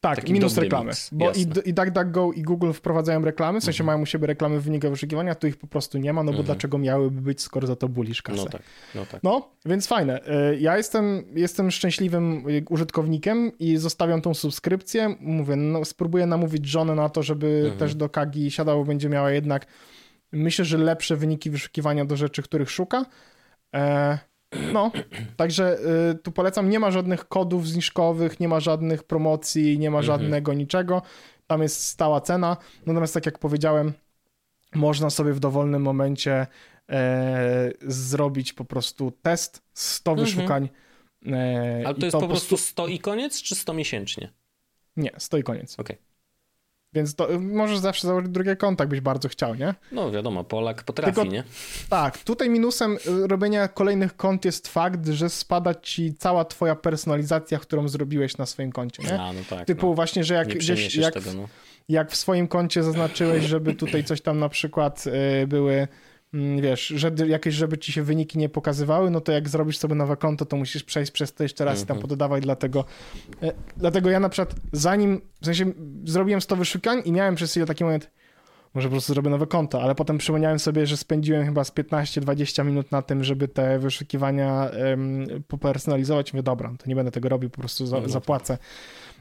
Tak, 0.00 0.16
Taki 0.16 0.32
minus 0.32 0.56
reklamy. 0.58 0.86
mix, 0.86 1.08
Bo 1.12 1.24
i, 1.24 1.28
jasne. 1.28 1.62
i 1.64 1.74
DuckDuckGo 1.74 2.32
i 2.32 2.42
Google 2.42 2.72
wprowadzają 2.72 3.24
reklamy, 3.24 3.60
w 3.60 3.64
sensie 3.64 3.82
Mhm. 3.82 3.86
mają 3.96 4.02
u 4.02 4.06
siebie 4.06 4.26
reklamy 4.26 4.60
w 4.60 4.62
wynikach 4.64 4.90
wyszukiwania, 4.90 5.34
tu 5.34 5.46
ich 5.46 5.56
po 5.56 5.66
prostu 5.66 5.98
nie 5.98 6.12
ma, 6.12 6.22
no 6.22 6.26
bo 6.32 6.38
Mhm. 6.38 6.46
dlaczego 6.46 6.78
miałyby 6.78 7.20
być, 7.20 7.40
skoro 7.42 7.66
za 7.66 7.76
to 7.76 7.88
bulisz 7.88 8.22
kasę. 8.22 8.38
No 8.38 8.46
tak, 8.46 8.62
no 8.94 9.06
tak. 9.06 9.22
No, 9.22 9.48
więc 9.66 9.86
fajne. 9.86 10.20
Y, 10.52 10.58
Ja 10.60 10.76
jestem, 10.76 11.24
jestem 11.34 11.70
szczęśliwym 11.70 12.48
y, 12.48 12.64
użytkownikiem 12.70 13.52
i 13.58 13.76
zostawiam 13.76 14.22
tą 14.22 14.34
subskrypcję. 14.34 15.14
Mówię, 15.20 15.56
no, 15.56 15.84
spróbuję 15.84 16.26
namówić 16.26 16.66
żonę 16.66 16.94
na 16.94 17.08
to, 17.08 17.22
żeby 17.22 17.46
Mhm. 17.62 17.78
też 17.78 17.94
do 17.94 18.08
Kagi 18.08 18.50
siadała, 18.50 18.84
będzie 18.84 19.08
miała 19.08 19.30
jednak, 19.30 19.66
myślę, 20.32 20.64
że 20.64 20.78
lepsze 20.78 21.16
wyniki 21.16 21.50
wyszukiwania 21.50 22.04
do 22.04 22.16
rzeczy, 22.16 22.42
których 22.42 22.70
szuka. 22.70 23.04
E, 23.74 24.18
no, 24.72 24.90
także 25.36 25.78
y, 26.10 26.14
tu 26.14 26.32
polecam, 26.32 26.70
nie 26.70 26.78
ma 26.80 26.90
żadnych 26.90 27.28
kodów 27.28 27.68
zniżkowych, 27.68 28.40
nie 28.40 28.48
ma 28.48 28.60
żadnych 28.60 29.02
promocji, 29.02 29.78
nie 29.78 29.90
ma 29.90 29.98
Mhm. 29.98 30.20
żadnego 30.20 30.52
niczego. 30.54 31.02
Tam 31.46 31.62
jest 31.62 31.86
stała 31.86 32.20
cena. 32.20 32.56
Natomiast 32.86 33.14
tak 33.14 33.26
jak 33.26 33.38
powiedziałem, 33.38 33.92
można 34.74 35.10
sobie 35.10 35.32
w 35.32 35.40
dowolnym 35.40 35.82
momencie 35.82 36.46
e, 36.90 37.72
zrobić 37.82 38.52
po 38.52 38.64
prostu 38.64 39.12
test 39.22 39.62
100 39.74 40.10
Mhm. 40.10 40.26
wyszukań. 40.26 40.68
E, 41.26 41.82
Ale 41.86 41.94
to 41.94 42.06
jest 42.06 42.16
po 42.18 42.28
prostu 42.28 42.56
100 42.56 42.86
i 42.88 42.98
koniec, 42.98 43.42
czy 43.42 43.54
100 43.54 43.74
miesięcznie? 43.74 44.32
Nie, 44.96 45.10
100 45.18 45.36
i 45.38 45.42
koniec. 45.42 45.78
Okej. 45.78 45.96
Więc 46.94 47.14
to, 47.14 47.28
możesz 47.40 47.78
zawsze 47.78 48.06
założyć 48.06 48.30
drugie 48.30 48.56
konto, 48.56 48.84
jakbyś 48.84 49.00
bardzo 49.00 49.28
chciał, 49.28 49.54
nie? 49.54 49.74
No 49.92 50.10
wiadomo, 50.10 50.44
Polak 50.44 50.82
potrafi, 50.82 51.14
Tylko- 51.14 51.30
nie? 51.30 51.44
Tak, 51.88 52.18
tutaj 52.18 52.50
minusem 52.50 52.96
y, 53.24 53.26
robienia 53.26 53.68
kolejnych 53.68 54.16
kont 54.16 54.44
jest 54.44 54.68
fakt, 54.68 55.08
że 55.08 55.30
spada 55.30 55.74
ci 55.74 56.14
cała 56.14 56.44
twoja 56.44 56.76
personalizacja, 56.76 57.58
którą 57.58 57.88
zrobiłeś 57.88 58.36
na 58.36 58.46
swoim 58.46 58.72
koncie, 58.72 59.02
nie? 59.02 59.20
A, 59.20 59.32
no 59.32 59.40
tak. 59.50 59.66
Typu 59.66 59.86
no. 59.86 59.94
właśnie, 59.94 60.24
że 60.24 60.34
jak 60.34 60.48
gdzieś, 60.48 60.94
jak, 60.94 61.14
tego, 61.14 61.32
no. 61.34 61.48
jak 61.88 62.10
w 62.10 62.16
swoim 62.16 62.48
koncie 62.48 62.82
zaznaczyłeś, 62.82 63.44
żeby 63.44 63.74
tutaj 63.74 64.04
coś 64.04 64.20
tam 64.20 64.38
na 64.38 64.48
przykład 64.48 65.04
y, 65.42 65.46
były, 65.46 65.88
wiesz, 66.60 66.86
że 66.86 67.10
jakieś, 67.26 67.54
żeby 67.54 67.78
ci 67.78 67.92
się 67.92 68.02
wyniki 68.02 68.38
nie 68.38 68.48
pokazywały, 68.48 69.10
no 69.10 69.20
to 69.20 69.32
jak 69.32 69.48
zrobisz 69.48 69.78
sobie 69.78 69.94
nowe 69.94 70.16
konto, 70.16 70.46
to 70.46 70.56
musisz 70.56 70.84
przejść 70.84 71.12
przez 71.12 71.34
to 71.34 71.42
jeszcze 71.42 71.64
raz 71.64 71.82
i 71.82 71.86
tam 71.86 71.94
Mhm. 71.96 72.02
pododawać, 72.02 72.42
dlatego 72.42 72.84
y, 73.42 73.52
dlatego 73.76 74.10
ja 74.10 74.20
na 74.20 74.28
przykład 74.28 74.54
zanim, 74.72 75.20
w 75.40 75.44
sensie 75.46 75.72
zrobiłem 76.04 76.40
100 76.40 76.56
wyszukań 76.56 77.02
i 77.04 77.12
miałem 77.12 77.34
przez 77.34 77.50
chwilę 77.50 77.66
taki 77.66 77.84
moment, 77.84 78.10
może 78.74 78.88
po 78.88 78.92
prostu 78.92 79.12
zrobię 79.12 79.30
nowe 79.30 79.46
konto, 79.46 79.82
ale 79.82 79.94
potem 79.94 80.18
przypomniałem 80.18 80.58
sobie, 80.58 80.86
że 80.86 80.96
spędziłem 80.96 81.44
chyba 81.44 81.64
z 81.64 81.72
15-20 81.72 82.64
minut 82.64 82.92
na 82.92 83.02
tym, 83.02 83.24
żeby 83.24 83.48
te 83.48 83.78
wyszukiwania 83.78 84.70
um, 84.90 85.26
popersonalizować. 85.48 86.32
Mówię, 86.32 86.42
dobra, 86.42 86.72
to 86.78 86.84
nie 86.88 86.94
będę 86.96 87.10
tego 87.10 87.28
robił, 87.28 87.50
po 87.50 87.60
prostu 87.60 87.86
za, 87.86 88.00
No. 88.00 88.08
zapłacę. 88.08 88.58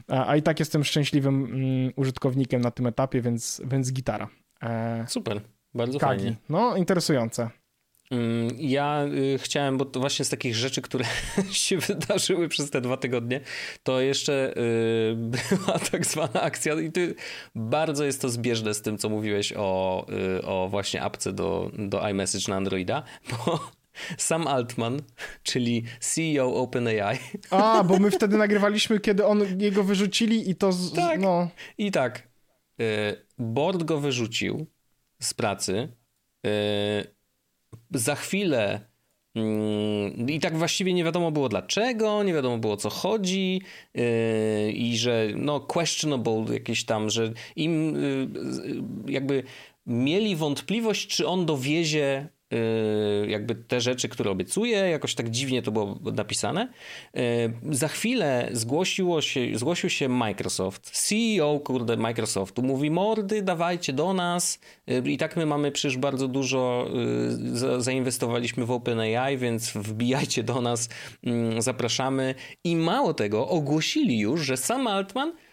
A, 0.08 0.28
a 0.28 0.36
i 0.36 0.41
tak 0.41 0.60
jestem 0.60 0.84
szczęśliwym 0.84 1.46
mm, 1.46 1.93
użytkownikiem 1.96 2.62
na 2.62 2.72
tym 2.72 2.88
etapie, 2.88 3.22
więc, 3.22 3.62
więc 3.65 3.91
gitara. 3.93 4.28
E, 4.63 5.06
Super, 5.08 5.41
bardzo 5.78 6.00
Kagi. 6.00 6.20
fajnie. 6.20 6.36
No, 6.50 6.76
interesujące. 6.76 7.50
Mm, 8.12 8.48
Ja 8.60 9.06
y, 9.06 9.38
chciałem, 9.38 9.78
bo 9.78 9.86
to 9.86 10.00
właśnie 10.00 10.26
z 10.26 10.30
takich 10.30 10.56
rzeczy, 10.56 10.82
które 10.82 11.06
się 11.52 11.78
wydarzyły 11.78 12.50
przez 12.50 12.70
te 12.72 12.82
dwa 12.82 12.98
tygodnie, 12.98 13.42
to 13.84 14.02
jeszcze 14.02 14.54
y, 14.58 15.16
była 15.66 15.80
tak 15.80 16.06
zwana 16.06 16.42
akcja 16.42 16.74
i 16.82 16.92
ty, 16.92 17.16
bardzo 17.56 18.06
jest 18.06 18.22
to 18.22 18.30
zbieżne 18.30 18.74
z 18.74 18.82
tym, 18.82 18.98
co 18.98 19.10
mówiłeś 19.10 19.54
o, 19.56 20.06
y, 20.40 20.46
o 20.46 20.68
właśnie 20.70 21.02
apce 21.02 21.34
do, 21.34 21.72
do 21.78 22.10
iMessage 22.10 22.46
na 22.48 22.56
Androida, 22.56 23.04
bo 23.30 23.60
Sam 24.18 24.48
Altman, 24.48 25.02
czyli 25.44 25.84
CEO 26.00 26.56
OpenAI 26.56 27.18
A, 27.50 27.84
bo 27.84 28.00
my 28.00 28.12
wtedy 28.12 28.38
nagrywaliśmy, 28.38 29.00
kiedy 29.00 29.26
on 29.26 29.62
jego 29.62 29.84
wyrzucili 29.84 30.50
i 30.50 30.56
to. 30.56 30.72
Z, 30.72 30.94
Tak. 30.94 31.20
No, 31.20 31.50
i 31.78 31.92
tak, 31.92 32.28
board 33.38 33.84
go 33.84 34.00
wyrzucił 34.00 34.68
z 35.19 35.34
pracy, 35.34 35.89
y, 36.45 36.49
za 37.91 38.15
chwilę 38.15 38.88
Mm, 39.38 40.30
I 40.30 40.39
tak 40.39 40.58
właściwie 40.58 40.93
nie 40.93 41.03
wiadomo 41.03 41.32
było 41.32 41.49
dlaczego, 41.49 42.23
nie 42.23 42.34
wiadomo 42.34 42.58
było 42.58 42.73
o 42.73 42.77
co 42.77 42.89
chodzi 42.89 43.62
yy, 43.93 44.71
i 44.71 44.97
że 44.97 45.27
no 45.36 45.60
questionable 45.60 46.45
jakieś 46.53 46.86
tam, 46.86 47.10
że 47.10 47.34
im 47.56 47.95
yy, 47.95 49.13
jakby 49.13 49.43
mieli 49.86 50.36
wątpliwość, 50.36 51.08
czy 51.08 51.27
on 51.27 51.45
dowiezie 51.45 52.30
jakby 53.28 53.56
te 53.56 53.82
rzeczy, 53.82 54.10
które 54.10 54.32
obiecuje, 54.32 54.78
jakoś 54.78 55.16
tak 55.16 55.30
dziwnie 55.30 55.62
to 55.62 55.72
było 55.72 56.00
napisane. 56.14 56.68
Y, 57.18 57.76
za 57.76 57.88
chwilę 57.88 58.50
zgłosiło 58.52 59.22
się, 59.22 59.58
zgłosił 59.58 59.90
się 59.90 60.10
Microsoft, 60.10 60.92
CEO 60.92 61.60
kurde 61.60 61.98
Microsoftu, 61.98 62.62
mówi 62.64 62.92
mordy, 62.92 63.42
dawajcie 63.42 63.94
do 63.94 64.14
nas. 64.14 64.60
Y, 64.92 65.12
i 65.12 65.18
tak 65.18 65.38
my 65.38 65.46
mamy 65.46 65.72
przecież 65.72 65.98
bardzo 65.98 66.28
dużo, 66.28 66.88
zainwestowaliśmy 67.78 68.66
w 68.66 68.72
OpenAI, 68.72 69.38
więc 69.38 69.72
wbijajcie 69.72 70.44
do 70.44 70.62
nas, 70.62 70.90
mm, 71.24 71.62
zapraszamy. 71.62 72.36
I 72.64 72.76
mało 72.76 73.14
tego, 73.14 73.48
ogłosili 73.48 74.20
już, 74.20 74.42
że 74.42 74.58
sam 74.58 74.88
Altman 74.88 75.30
Y, 75.30 75.47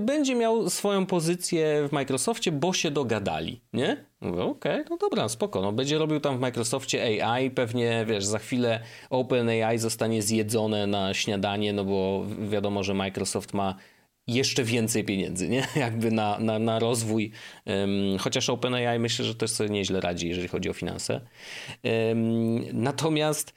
będzie 0.00 0.34
miał 0.34 0.70
swoją 0.70 1.06
pozycję 1.06 1.88
w 1.88 1.92
Microsoftie, 1.92 2.52
bo 2.52 2.72
się 2.72 2.90
dogadali, 2.90 3.60
nie? 3.72 4.04
Mówię, 4.20 4.42
okej, 4.42 4.72
okay, 4.72 4.84
no 4.90 4.96
dobra, 4.96 5.28
spoko, 5.28 5.62
no 5.62 5.72
będzie 5.72 5.98
robił 5.98 6.20
tam 6.20 6.36
w 6.36 6.40
Microsoftie 6.40 7.24
AI, 7.24 7.50
pewnie, 7.50 8.04
wiesz, 8.08 8.24
za 8.24 8.38
chwilę 8.38 8.80
OpenAI 9.10 9.78
zostanie 9.78 10.22
zjedzone 10.22 10.86
na 10.86 11.14
śniadanie, 11.14 11.72
no 11.72 11.84
bo 11.84 12.26
wiadomo, 12.48 12.82
że 12.82 12.94
Microsoft 12.94 13.54
ma 13.54 13.74
jeszcze 14.26 14.64
więcej 14.64 15.04
pieniędzy, 15.04 15.48
nie? 15.48 15.66
Jakby 15.76 16.10
na, 16.10 16.38
na, 16.38 16.58
na 16.58 16.78
rozwój. 16.78 17.32
Um, 17.66 18.18
chociaż 18.18 18.50
OpenAI 18.50 18.98
myślę, 18.98 19.24
że 19.24 19.34
też 19.34 19.50
sobie 19.50 19.70
nieźle 19.70 20.00
radzi, 20.00 20.28
jeżeli 20.28 20.48
chodzi 20.48 20.70
o 20.70 20.72
finanse. 20.72 21.20
Um, 21.84 22.82
natomiast 22.82 23.54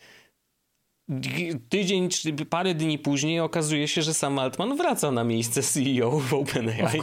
tydzień 1.70 2.10
czy 2.10 2.34
parę 2.34 2.76
dni 2.76 3.00
później 3.00 3.40
okazuje 3.40 3.88
się, 3.88 4.02
że 4.02 4.14
sam 4.14 4.40
Altman 4.40 4.78
wraca 4.78 5.12
na 5.12 5.24
miejsce 5.24 5.64
CEO 5.64 6.20
w 6.20 6.34
OpenAI, 6.34 7.00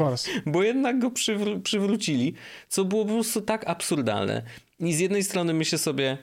bo 0.46 0.62
jednak 0.62 0.98
go 0.98 1.10
przywró 1.10 1.60
przywrócili, 1.60 2.34
co 2.68 2.84
było 2.84 3.04
po 3.04 3.12
prostu 3.12 3.40
tak 3.40 3.68
absurdalne. 3.68 4.42
I 4.80 4.94
z 4.94 4.98
jednej 4.98 5.24
strony 5.24 5.54
myślę 5.54 5.78
sobie, 5.78 6.18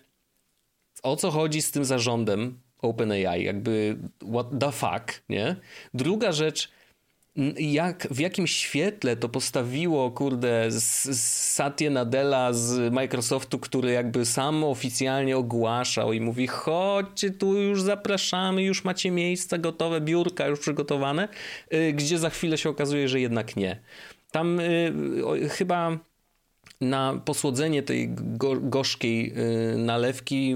o 1.04 1.16
co 1.16 1.32
chodzi 1.32 1.62
z 1.62 1.72
tym 1.72 1.86
zarządem 1.86 2.60
OpenAI, 2.82 3.44
jakby 3.44 3.98
what 4.34 4.48
the 4.60 4.72
fuck, 4.72 5.24
nie? 5.30 5.56
Druga 5.94 6.32
rzecz, 6.32 6.72
jak, 7.58 8.08
w 8.12 8.20
jakim 8.20 8.48
świetle 8.48 9.16
to 9.16 9.30
postawiło, 9.30 10.12
kurde, 10.12 10.68
Satya 10.72 11.90
Nadella 11.90 12.54
z 12.54 12.94
Microsoftu, 12.94 13.60
który 13.60 13.92
jakby 13.92 14.26
sam 14.26 14.64
oficjalnie 14.64 15.38
ogłaszał 15.38 16.14
i 16.14 16.22
mówi, 16.22 16.48
chodźcie 16.48 17.32
tu, 17.32 17.58
już 17.58 17.82
zapraszamy, 17.82 18.64
już 18.64 18.84
macie 18.84 19.12
miejsca 19.12 19.58
gotowe, 19.58 20.02
biurka 20.02 20.48
już 20.48 20.60
przygotowane, 20.60 21.28
y, 21.74 21.94
gdzie 21.94 22.20
za 22.20 22.30
chwilę 22.30 22.58
się 22.58 22.70
okazuje, 22.70 23.08
że 23.08 23.20
jednak 23.20 23.56
nie. 23.56 23.80
Tam 24.32 24.60
y, 24.60 24.94
chyba 25.50 25.98
na 26.84 27.22
posłodzenie 27.26 27.84
tej 27.84 28.10
go, 28.10 28.56
gorzkiej 28.62 29.34
y, 29.74 29.78
nalewki 29.78 30.56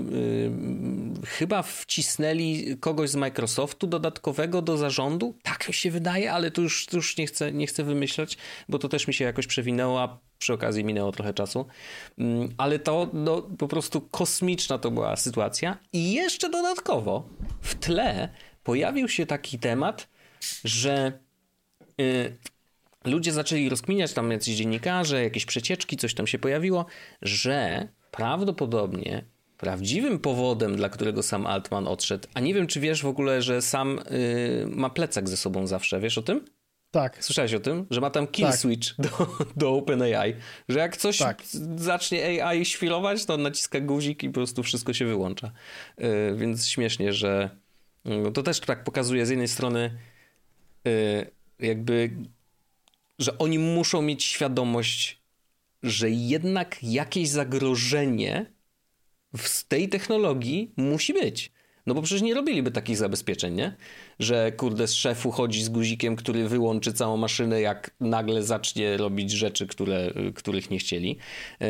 y, 1.23 1.27
chyba 1.27 1.63
wcisnęli 1.63 2.77
kogoś 2.79 3.09
z 3.09 3.15
Microsoftu 3.15 3.87
dodatkowego 3.87 4.61
do 4.61 4.77
zarządu. 4.77 5.35
Tak 5.43 5.67
mi 5.67 5.73
się 5.73 5.91
wydaje, 5.91 6.31
ale 6.31 6.51
to 6.51 6.61
już, 6.61 6.87
już 6.93 7.17
nie, 7.17 7.27
chcę, 7.27 7.51
nie 7.53 7.67
chcę 7.67 7.83
wymyślać, 7.83 8.37
bo 8.69 8.79
to 8.79 8.89
też 8.89 9.07
mi 9.07 9.13
się 9.13 9.25
jakoś 9.25 9.47
przewinęło, 9.47 10.01
a 10.01 10.17
przy 10.39 10.53
okazji 10.53 10.83
minęło 10.83 11.11
trochę 11.11 11.33
czasu. 11.33 11.65
Mm, 12.17 12.49
ale 12.57 12.79
to 12.79 13.09
no, 13.13 13.41
po 13.41 13.67
prostu 13.67 14.01
kosmiczna 14.01 14.77
to 14.77 14.91
była 14.91 15.15
sytuacja. 15.15 15.77
I 15.93 16.13
jeszcze 16.13 16.49
dodatkowo 16.49 17.29
w 17.61 17.75
tle 17.75 18.29
pojawił 18.63 19.09
się 19.09 19.25
taki 19.25 19.59
temat, 19.59 20.09
że... 20.63 21.19
Ludzie 23.08 23.34
zaczęli 23.34 23.70
rozkminiać, 23.70 24.13
tam 24.13 24.32
jacyś 24.32 24.56
dziennikarze, 24.56 25.24
jakieś 25.24 25.46
przecieczki, 25.46 25.98
coś 25.98 26.13
tam 26.13 26.28
się 26.28 26.39
pojawiło, 26.39 26.86
że 27.22 27.88
prawdopodobnie 28.12 29.24
prawdziwym 29.58 30.20
powodem, 30.20 30.76
dla 30.76 30.89
którego 30.89 31.24
sam 31.24 31.48
Altman 31.48 31.88
odszedł, 31.88 32.28
a 32.34 32.39
nie 32.39 32.54
wiem, 32.54 32.67
czy 32.67 32.80
wiesz 32.80 33.04
w 33.04 33.08
ogóle, 33.08 33.41
że 33.41 33.62
sam 33.62 34.00
yy, 34.10 34.67
ma 34.67 34.89
plecak 34.89 35.30
ze 35.30 35.38
sobą 35.38 35.67
zawsze, 35.67 36.00
wiesz 36.00 36.17
o 36.17 36.22
tym? 36.22 36.46
Tak. 36.91 37.24
Słyszałeś 37.24 37.54
o 37.54 37.60
tym? 37.60 37.86
Że 37.89 38.02
ma 38.02 38.10
tam 38.10 38.28
kill 38.28 38.46
tak. 38.46 38.56
switch 38.56 38.96
do, 39.00 39.10
do 39.56 39.74
OpenAI. 39.74 40.36
Że 40.70 40.80
jak 40.80 40.98
coś 40.98 41.17
tak. 41.17 41.41
zacznie 41.76 42.46
AI 42.46 42.65
świrować, 42.65 43.26
to 43.26 43.38
naciska 43.38 43.80
guzik 43.80 44.24
i 44.24 44.30
po 44.30 44.34
prostu 44.34 44.63
wszystko 44.63 44.93
się 44.93 45.06
wyłącza. 45.06 45.52
Yy, 45.98 46.36
więc 46.38 46.67
śmiesznie, 46.67 47.13
że 47.13 47.50
yy, 48.06 48.32
to 48.32 48.43
też 48.43 48.60
tak 48.60 48.84
pokazuje 48.84 49.26
z 49.26 49.30
jednej 49.30 49.48
strony 49.48 49.98
y, 50.88 51.32
jakby 51.60 52.12
że 53.19 53.38
oni 53.38 53.60
muszą 53.60 54.01
mieć 54.01 54.23
świadomość, 54.23 55.21
że 55.84 56.10
jednak 56.10 56.84
jakieś 56.84 57.30
zagrożenie 57.30 58.53
w 59.38 59.63
tej 59.63 59.89
technologii 59.89 60.73
musi 60.77 61.13
być. 61.13 61.51
No 61.86 61.93
bo 61.93 62.01
przecież 62.01 62.21
nie 62.21 62.34
robiliby 62.34 62.71
takich 62.71 62.97
zabezpieczeń, 62.97 63.53
nie? 63.53 63.75
Że 64.19 64.51
kurde 64.51 64.88
z 64.88 64.93
szefu 64.93 65.32
chodzi 65.32 65.63
z 65.63 65.69
guzikiem, 65.69 66.15
który 66.15 66.49
wyłączy 66.49 66.93
całą 66.93 67.17
maszynę, 67.17 67.62
jak 67.62 67.95
nagle 67.99 68.43
zacznie 68.43 68.97
robić 68.97 69.32
rzeczy, 69.32 69.67
które, 69.67 70.12
których 70.36 70.69
nie 70.69 70.80
chcieli. 70.80 71.17
Yy, 71.60 71.67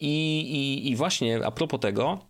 I, 0.00 0.90
i, 0.90 0.96
właśnie 0.96 1.46
a 1.46 1.50
propos 1.50 1.80
tego, 1.80 2.26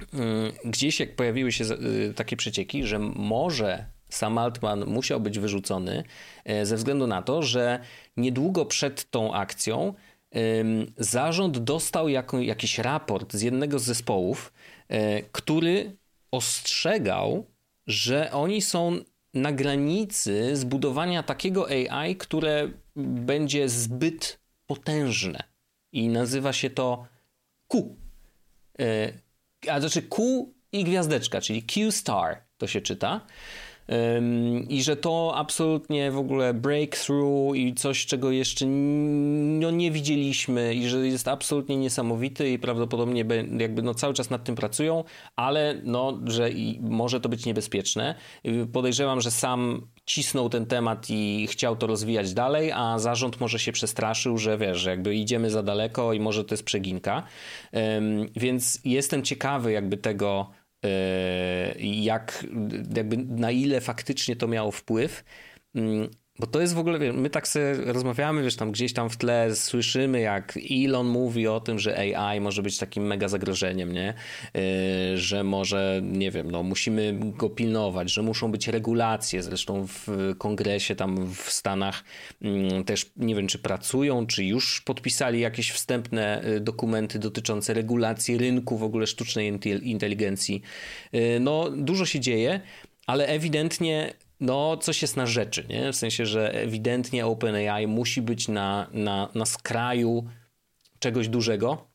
yy, 0.00 0.52
gdzieś 0.64 1.00
jak 1.00 1.16
pojawiły 1.16 1.52
się 1.52 1.64
yy, 1.64 2.14
takie 2.14 2.36
przecieki, 2.36 2.84
że 2.84 2.98
może 2.98 3.86
sam 4.14 4.38
Altman 4.38 4.86
musiał 4.86 5.20
być 5.20 5.38
wyrzucony 5.38 6.04
e, 6.44 6.66
ze 6.66 6.76
względu 6.76 7.06
na 7.06 7.22
to, 7.22 7.42
że 7.42 7.80
niedługo 8.16 8.66
przed 8.66 9.10
tą 9.10 9.34
akcją 9.34 9.94
zarząd 10.98 11.58
dostał 11.58 12.08
jakiś 12.40 12.78
raport 12.78 13.34
z 13.34 13.42
jednego 13.42 13.78
z 13.78 13.84
zespołów, 13.84 14.52
e, 14.88 15.22
który 15.22 15.96
ostrzegał, 16.30 17.46
że 17.86 18.32
oni 18.32 18.62
są 18.62 18.98
na 19.34 19.52
granicy 19.52 20.56
zbudowania 20.56 21.22
takiego 21.22 21.66
AI, 21.68 22.16
które 22.16 22.70
będzie 22.96 23.68
zbyt 23.68 24.38
potężne. 24.66 25.42
I 25.92 26.08
nazywa 26.08 26.52
się 26.52 26.70
to 26.70 27.06
Q. 27.68 27.96
E, 28.78 29.12
a 29.70 29.80
znaczy 29.80 30.02
Q 30.02 30.48
i 30.72 30.84
gwiazdeczka, 30.84 31.40
czyli 31.40 31.62
Q-Star 31.62 32.42
to 32.58 32.66
się 32.66 32.80
czyta. 32.80 33.20
I 34.68 34.82
że 34.82 34.96
to 34.96 35.32
absolutnie 35.36 36.10
w 36.10 36.18
ogóle 36.18 36.54
breakthrough 36.54 37.56
i 37.56 37.74
coś, 37.74 38.06
czego 38.06 38.30
jeszcze 38.30 38.66
no, 38.66 39.70
nie 39.70 39.90
widzieliśmy 39.90 40.74
i 40.74 40.88
że 40.88 41.06
jest 41.06 41.28
absolutnie 41.28 41.76
niesamowity 41.76 42.50
i 42.50 42.58
prawdopodobnie 42.58 43.24
jakby 43.58 43.82
no, 43.82 43.94
cały 43.94 44.14
czas 44.14 44.30
nad 44.30 44.44
tym 44.44 44.54
pracują, 44.54 45.04
ale 45.36 45.80
no, 45.84 46.20
że 46.26 46.50
może 46.80 47.20
to 47.20 47.28
być 47.28 47.46
niebezpieczne. 47.46 48.14
Podejrzewam, 48.72 49.20
że 49.20 49.30
sam 49.30 49.86
cisnął 50.04 50.48
ten 50.48 50.66
temat 50.66 51.06
i 51.10 51.46
chciał 51.50 51.76
to 51.76 51.86
rozwijać 51.86 52.34
dalej, 52.34 52.72
a 52.72 52.98
zarząd 52.98 53.40
może 53.40 53.58
się 53.58 53.72
przestraszył, 53.72 54.38
że 54.38 54.58
wiesz, 54.58 54.78
że 54.78 54.90
jakby 54.90 55.14
idziemy 55.14 55.50
za 55.50 55.62
daleko 55.62 56.12
i 56.12 56.20
może 56.20 56.44
to 56.44 56.54
jest 56.54 56.64
przeginka. 56.64 57.22
Więc 58.36 58.80
jestem 58.84 59.22
ciekawy 59.22 59.72
jakby 59.72 59.96
tego, 59.96 60.50
jak, 61.78 62.46
jakby 62.96 63.16
na 63.16 63.50
ile 63.50 63.80
faktycznie 63.80 64.36
to 64.36 64.48
miało 64.48 64.70
wpływ. 64.70 65.24
Bo 66.38 66.46
to 66.46 66.60
jest 66.60 66.74
w 66.74 66.78
ogóle, 66.78 67.12
my 67.12 67.30
tak 67.30 67.48
sobie 67.48 67.74
rozmawiamy, 67.74 68.42
wiesz, 68.42 68.56
tam 68.56 68.72
gdzieś 68.72 68.92
tam 68.92 69.10
w 69.10 69.16
tle 69.16 69.54
słyszymy, 69.54 70.20
jak 70.20 70.58
Elon 70.70 71.06
mówi 71.06 71.48
o 71.48 71.60
tym, 71.60 71.78
że 71.78 71.98
AI 71.98 72.40
może 72.40 72.62
być 72.62 72.78
takim 72.78 73.06
mega 73.06 73.28
zagrożeniem, 73.28 73.92
nie? 73.92 74.14
Yy, 74.54 75.18
że 75.18 75.44
może, 75.44 76.00
nie 76.04 76.30
wiem, 76.30 76.50
no 76.50 76.62
musimy 76.62 77.20
go 77.36 77.50
pilnować, 77.50 78.12
że 78.12 78.22
muszą 78.22 78.52
być 78.52 78.68
regulacje, 78.68 79.42
zresztą 79.42 79.86
w 79.86 80.34
kongresie 80.38 80.96
tam 80.96 81.34
w 81.34 81.50
Stanach 81.50 82.04
yy, 82.40 82.84
też, 82.84 83.10
nie 83.16 83.34
wiem, 83.34 83.46
czy 83.46 83.58
pracują, 83.58 84.26
czy 84.26 84.44
już 84.44 84.80
podpisali 84.80 85.40
jakieś 85.40 85.70
wstępne 85.70 86.44
y, 86.44 86.60
dokumenty 86.60 87.18
dotyczące 87.18 87.74
regulacji 87.74 88.38
rynku 88.38 88.78
w 88.78 88.82
ogóle 88.82 89.06
sztucznej 89.06 89.58
inteligencji. 89.82 90.62
Yy, 91.12 91.40
no, 91.40 91.70
dużo 91.70 92.06
się 92.06 92.20
dzieje, 92.20 92.60
ale 93.06 93.26
ewidentnie 93.26 94.14
no, 94.42 94.76
coś 94.76 95.02
jest 95.02 95.16
na 95.16 95.26
rzeczy, 95.26 95.64
nie? 95.68 95.92
W 95.92 95.96
sensie, 95.96 96.26
że 96.26 96.54
ewidentnie 96.54 97.26
OpenAI 97.26 97.86
musi 97.86 98.22
być 98.22 98.48
na, 98.48 98.86
na, 98.92 99.28
na 99.34 99.46
skraju 99.46 100.24
czegoś 100.98 101.28
dużego. 101.28 101.92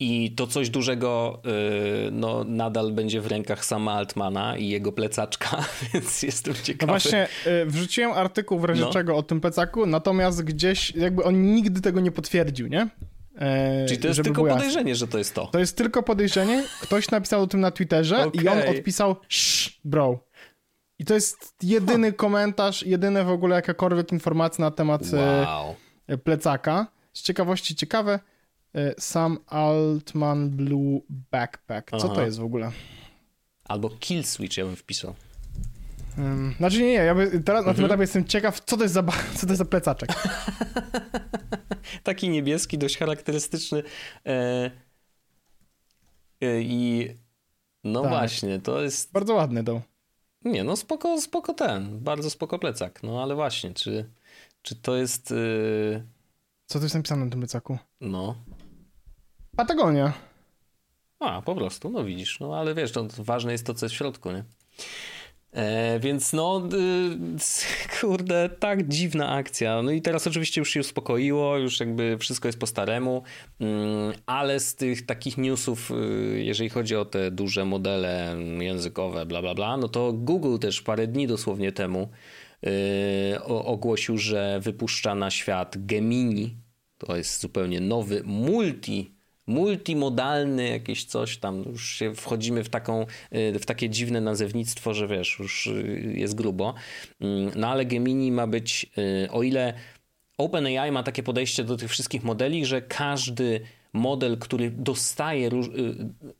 I 0.00 0.34
to 0.36 0.46
coś 0.46 0.70
dużego 0.70 1.42
yy, 1.44 2.10
no, 2.12 2.44
nadal 2.44 2.92
będzie 2.92 3.20
w 3.20 3.26
rękach 3.26 3.64
sama 3.64 3.92
Altmana 3.92 4.56
i 4.56 4.68
jego 4.68 4.92
plecaczka, 4.92 5.64
więc 5.94 6.22
jestem 6.22 6.54
ciekawy. 6.54 6.92
No 6.92 6.92
właśnie, 6.92 7.28
yy, 7.46 7.66
wrzuciłem 7.66 8.12
artykuł 8.12 8.58
w 8.58 8.64
razie 8.64 8.80
no. 8.80 8.90
czego 8.90 9.16
o 9.16 9.22
tym 9.22 9.40
plecaku, 9.40 9.86
natomiast 9.86 10.44
gdzieś 10.44 10.94
jakby 10.94 11.24
on 11.24 11.54
nigdy 11.54 11.80
tego 11.80 12.00
nie 12.00 12.10
potwierdził, 12.10 12.66
nie? 12.68 12.88
E, 13.38 13.86
Czyli 13.86 14.00
to 14.00 14.08
jest 14.08 14.22
tylko 14.22 14.44
podejrzenie, 14.44 14.94
że 14.94 15.08
to 15.08 15.18
jest 15.18 15.34
to. 15.34 15.46
To 15.46 15.58
jest 15.58 15.76
tylko 15.76 16.02
podejrzenie. 16.02 16.64
Ktoś 16.80 17.10
napisał 17.10 17.42
o 17.42 17.46
tym 17.46 17.60
na 17.60 17.70
Twitterze 17.70 18.26
okay. 18.26 18.44
i 18.44 18.48
on 18.48 18.58
odpisał 18.76 19.16
Shh, 19.28 19.72
bro. 19.84 20.27
I 20.98 21.04
to 21.04 21.14
jest 21.14 21.54
jedyny 21.62 22.12
komentarz, 22.12 22.82
jedyne 22.82 23.24
w 23.24 23.28
ogóle 23.28 23.56
jakakolwiek 23.56 24.12
informacja 24.12 24.64
na 24.64 24.70
temat 24.70 25.02
e, 25.12 25.46
wow. 25.46 25.74
plecaka. 26.24 26.86
Z 27.12 27.22
ciekawości 27.22 27.76
ciekawe, 27.76 28.20
e, 28.74 28.94
Sam 29.00 29.38
Altman 29.46 30.50
Blue 30.50 31.00
Backpack. 31.08 31.90
Co 31.90 31.96
Aha. 31.96 32.14
to 32.14 32.22
jest 32.22 32.38
w 32.38 32.44
ogóle? 32.44 32.72
Albo 33.64 33.90
Kill 33.90 34.24
Switch 34.24 34.56
ja 34.56 34.64
bym 34.64 34.76
wpisał. 34.76 35.14
Um, 36.18 36.54
znaczy 36.58 36.78
nie, 36.78 36.86
nie, 36.86 36.92
ja 36.92 37.14
by, 37.14 37.30
teraz 37.30 37.66
na 37.66 37.74
tym 37.74 37.84
mhm. 37.84 37.84
etapie 37.84 38.02
jestem 38.02 38.24
ciekaw, 38.24 38.60
co 38.60 38.76
to 38.76 38.82
jest 38.82 38.94
za, 38.94 39.02
co 39.36 39.46
to 39.46 39.52
jest 39.52 39.58
za 39.58 39.64
plecaczek. 39.64 40.10
Taki 42.02 42.28
niebieski, 42.28 42.78
dość 42.78 42.98
charakterystyczny. 42.98 43.82
E, 44.26 44.70
e, 46.40 46.60
I 46.60 47.08
no 47.84 48.02
tak. 48.02 48.10
właśnie, 48.10 48.60
to 48.60 48.82
jest... 48.82 49.12
Bardzo 49.12 49.34
ładny 49.34 49.64
to. 49.64 49.82
Nie, 50.44 50.64
no 50.64 50.76
spoko, 50.76 51.20
spoko 51.20 51.54
ten, 51.54 52.00
bardzo 52.00 52.30
spoko 52.30 52.58
plecak. 52.58 53.02
No 53.02 53.22
ale 53.22 53.34
właśnie, 53.34 53.74
czy, 53.74 54.10
czy 54.62 54.76
to 54.76 54.96
jest... 54.96 55.32
E... 55.32 56.04
Co 56.66 56.78
to 56.78 56.84
jest 56.84 56.94
napisane 56.94 57.24
na 57.24 57.30
tym 57.30 57.40
plecaku? 57.40 57.78
No. 58.00 58.34
Patagonia. 59.56 60.12
A, 61.20 61.42
po 61.42 61.54
prostu, 61.54 61.90
no 61.90 62.04
widzisz. 62.04 62.40
No 62.40 62.56
ale 62.56 62.74
wiesz, 62.74 62.92
to 62.92 63.06
ważne 63.18 63.52
jest 63.52 63.66
to, 63.66 63.74
co 63.74 63.86
jest 63.86 63.94
w 63.94 63.98
środku, 63.98 64.32
nie? 64.32 64.44
E, 65.58 66.00
więc 66.00 66.32
no, 66.32 66.62
y, 66.72 67.96
kurde, 68.00 68.50
tak 68.58 68.88
dziwna 68.88 69.28
akcja. 69.28 69.82
No 69.82 69.90
i 69.90 70.02
teraz 70.02 70.26
oczywiście 70.26 70.60
już 70.60 70.70
się 70.70 70.80
uspokoiło, 70.80 71.58
już 71.58 71.80
jakby 71.80 72.18
wszystko 72.18 72.48
jest 72.48 72.58
po 72.58 72.66
staremu, 72.66 73.22
mm, 73.60 74.12
ale 74.26 74.60
z 74.60 74.74
tych 74.74 75.06
takich 75.06 75.38
newsów, 75.38 75.90
y, 75.90 76.42
jeżeli 76.44 76.70
chodzi 76.70 76.96
o 76.96 77.04
te 77.04 77.30
duże 77.30 77.64
modele 77.64 78.36
językowe, 78.60 79.26
bla 79.26 79.42
bla 79.42 79.54
bla, 79.54 79.76
no 79.76 79.88
to 79.88 80.12
Google 80.12 80.58
też 80.58 80.82
parę 80.82 81.06
dni 81.06 81.26
dosłownie 81.26 81.72
temu 81.72 82.08
y, 82.66 83.44
ogłosił, 83.44 84.18
że 84.18 84.60
wypuszcza 84.62 85.14
na 85.14 85.30
świat 85.30 85.86
Gemini. 85.86 86.56
To 86.98 87.16
jest 87.16 87.40
zupełnie 87.40 87.80
nowy 87.80 88.22
multi 88.24 89.17
multimodalny 89.48 90.68
jakieś 90.68 91.04
coś 91.04 91.38
tam, 91.38 91.64
już 91.66 91.90
się 91.90 92.14
wchodzimy 92.14 92.64
w, 92.64 92.68
taką, 92.68 93.06
y, 93.34 93.58
w 93.58 93.66
takie 93.66 93.90
dziwne 93.90 94.20
nazewnictwo, 94.20 94.94
że 94.94 95.08
wiesz, 95.08 95.38
już 95.38 95.66
y, 95.66 96.12
jest 96.16 96.34
grubo. 96.34 96.74
Mm, 97.20 97.50
no 97.56 97.68
ale 97.68 97.84
Gemini 97.84 98.32
ma 98.32 98.46
być, 98.46 98.86
y, 99.24 99.30
o 99.30 99.42
ile 99.42 99.74
OpenAI 100.38 100.92
ma 100.92 101.02
takie 101.02 101.22
podejście 101.22 101.64
do 101.64 101.76
tych 101.76 101.90
wszystkich 101.90 102.24
modeli, 102.24 102.66
że 102.66 102.82
każdy 102.82 103.60
model, 103.92 104.38
który 104.38 104.70
dostaje 104.70 105.50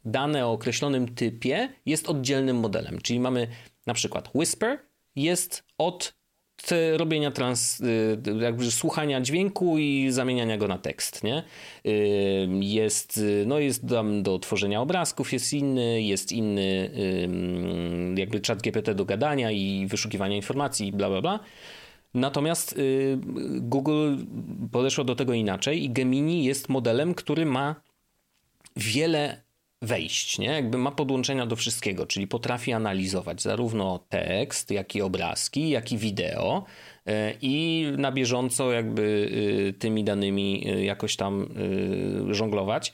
dane 0.04 0.46
o 0.46 0.52
określonym 0.52 1.14
typie, 1.14 1.68
jest 1.86 2.08
oddzielnym 2.08 2.56
modelem. 2.56 2.98
Czyli 3.02 3.20
mamy 3.20 3.48
na 3.86 3.94
przykład 3.94 4.30
Whisper 4.34 4.78
jest 5.16 5.64
od 5.78 6.14
robienia 6.96 7.30
trans, 7.30 7.80
y, 7.80 8.18
jakby 8.40 8.70
słuchania 8.70 9.20
dźwięku 9.20 9.78
i 9.78 10.10
zamieniania 10.10 10.58
go 10.58 10.68
na 10.68 10.78
tekst, 10.78 11.24
nie? 11.24 11.42
Y, 11.86 12.48
jest, 12.60 13.20
no 13.46 13.58
jest 13.58 13.88
tam 13.88 14.22
do 14.22 14.38
tworzenia 14.38 14.80
obrazków, 14.80 15.32
jest 15.32 15.52
inny, 15.52 16.02
jest 16.02 16.32
inny 16.32 16.90
jakby 18.16 18.40
czat 18.40 18.62
GPT 18.62 18.94
do 18.94 19.04
gadania 19.04 19.50
i 19.50 19.86
wyszukiwania 19.90 20.36
informacji, 20.36 20.92
bla, 20.92 21.08
bla, 21.08 21.20
bla. 21.20 21.40
Natomiast 22.14 22.78
y, 22.78 23.18
Google 23.60 24.16
podeszło 24.72 25.04
do 25.04 25.14
tego 25.14 25.32
inaczej 25.32 25.84
i 25.84 25.90
Gemini 25.90 26.44
jest 26.44 26.68
modelem, 26.68 27.14
który 27.14 27.46
ma 27.46 27.74
wiele 28.76 29.42
wejść, 29.82 30.38
nie? 30.38 30.46
Jakby 30.46 30.78
ma 30.78 30.90
podłączenia 30.90 31.46
do 31.46 31.56
wszystkiego, 31.56 32.06
czyli 32.06 32.26
potrafi 32.26 32.72
analizować 32.72 33.42
zarówno 33.42 33.98
tekst, 34.08 34.70
jak 34.70 34.96
i 34.96 35.02
obrazki, 35.02 35.70
jak 35.70 35.92
i 35.92 35.98
wideo 35.98 36.64
e, 37.06 37.34
i 37.42 37.86
na 37.98 38.12
bieżąco 38.12 38.72
jakby 38.72 39.30
e, 39.68 39.72
tymi 39.72 40.04
danymi 40.04 40.64
e, 40.66 40.84
jakoś 40.84 41.16
tam 41.16 41.48
żonglować 42.30 42.92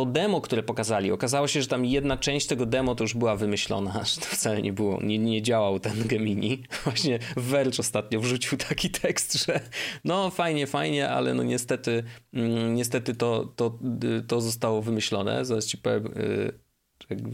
to 0.00 0.06
demo, 0.06 0.40
które 0.40 0.62
pokazali, 0.62 1.12
okazało 1.12 1.48
się, 1.48 1.62
że 1.62 1.68
tam 1.68 1.84
jedna 1.84 2.16
część 2.16 2.46
tego 2.46 2.66
demo 2.66 2.94
to 2.94 3.04
już 3.04 3.14
była 3.14 3.36
wymyślona, 3.36 3.92
że 4.14 4.20
to 4.20 4.26
wcale 4.26 4.62
nie 4.62 4.72
było, 4.72 5.02
nie, 5.02 5.18
nie 5.18 5.42
działał 5.42 5.80
ten 5.80 6.06
Gemini. 6.06 6.62
Właśnie 6.84 7.18
Verge 7.36 7.78
ostatnio 7.78 8.20
wrzucił 8.20 8.58
taki 8.58 8.90
tekst, 8.90 9.46
że 9.46 9.60
no 10.04 10.30
fajnie, 10.30 10.66
fajnie, 10.66 11.08
ale 11.08 11.34
no 11.34 11.42
niestety, 11.42 12.02
mm, 12.34 12.74
niestety 12.74 13.14
to, 13.14 13.52
to, 13.56 13.78
to 14.28 14.40
zostało 14.40 14.82
wymyślone. 14.82 15.44
Zaraz 15.44 15.66
ci 15.66 15.78
powiem, 15.78 16.06
y, 16.06 16.52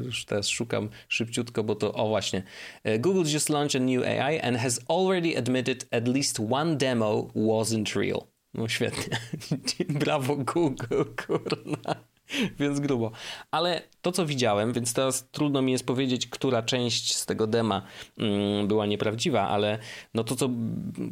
już 0.05 0.25
teraz 0.25 0.49
szukam 0.49 0.89
szybciutko, 1.09 1.65
bo 1.65 1.75
to, 1.75 1.93
o 1.93 2.09
właśnie. 2.09 2.43
Y, 2.87 2.99
Google 2.99 3.31
just 3.33 3.49
launched 3.49 3.83
a 3.83 3.85
new 3.85 4.03
AI 4.03 4.41
and 4.41 4.57
has 4.57 4.81
already 4.89 5.37
admitted 5.37 5.87
at 5.91 6.09
least 6.09 6.41
one 6.51 6.77
demo 6.77 7.31
wasn't 7.35 7.97
real. 8.01 8.21
No 8.55 8.69
świetnie. 8.69 9.19
Brawo 10.01 10.37
Google, 10.37 11.05
kurna. 11.27 12.16
więc 12.61 12.81
grubo. 12.81 13.11
Ale 13.51 13.83
to, 14.03 14.13
co 14.13 14.27
widziałem, 14.27 14.73
więc 14.73 14.95
teraz 14.95 15.29
trudno 15.31 15.63
mi 15.63 15.73
jest 15.73 15.87
powiedzieć, 15.87 16.27
która 16.27 16.63
część 16.63 17.17
z 17.17 17.27
tego 17.27 17.47
dema 17.47 17.83
mm, 18.19 18.69
była 18.69 18.87
nieprawdziwa, 18.87 19.49
ale 19.49 19.79
no 20.15 20.25
to, 20.25 20.37
co 20.37 20.51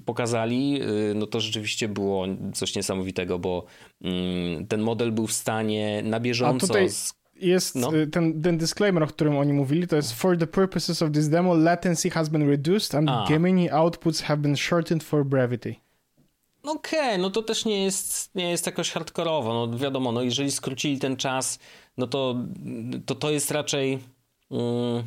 pokazali, 0.05 0.83
y, 0.83 1.15
no 1.15 1.27
to 1.27 1.41
rzeczywiście 1.41 1.89
było 1.89 2.27
coś 2.55 2.77
niesamowitego, 2.77 3.39
bo 3.39 3.65
mm, 4.03 4.67
ten 4.67 4.81
model 4.81 5.13
był 5.13 5.27
w 5.27 5.33
stanie 5.33 6.03
na 6.03 6.21
bieżąco... 6.21 6.67
tutaj 6.67 6.89
jest 7.37 7.75
no. 7.75 7.97
Y, 7.97 8.07
ten, 8.07 8.43
ten 8.43 8.59
disclaimer, 8.59 9.03
o 9.03 9.07
którym 9.07 9.37
oni 9.37 9.53
mówili, 9.53 9.89
to 9.89 9.97
jest 9.97 10.13
for 10.13 10.39
the 10.39 10.47
purposes 10.47 11.03
of 11.03 11.13
this 11.13 11.29
demo, 11.29 11.55
latency 11.55 12.11
has 12.11 12.29
been 12.29 12.49
reduced 12.49 12.95
and 12.95 13.11
A. 13.11 13.27
Gemini 13.29 13.71
outputs 13.71 14.23
have 14.23 14.43
been 14.43 14.57
shortened 14.57 15.03
for 15.03 15.25
brevity. 15.25 15.84
No 16.65 16.73
okej, 16.73 17.01
okay, 17.01 17.19
no 17.19 17.31
to 17.31 17.43
też 17.43 17.65
nie 17.65 17.85
jest, 17.85 18.35
nie 18.35 18.51
jest 18.51 18.67
jakoś 18.67 18.91
hardkorowo. 18.91 19.67
No 19.67 19.79
wiadomo, 19.79 20.13
no 20.13 20.23
jeżeli 20.23 20.51
skrócili 20.51 20.99
ten 20.99 21.17
czas, 21.17 21.59
no 21.97 22.07
to 22.07 22.35
to, 23.07 23.15
to 23.15 23.31
jest 23.31 23.51
raczej. 23.51 23.99
Um, 24.51 25.05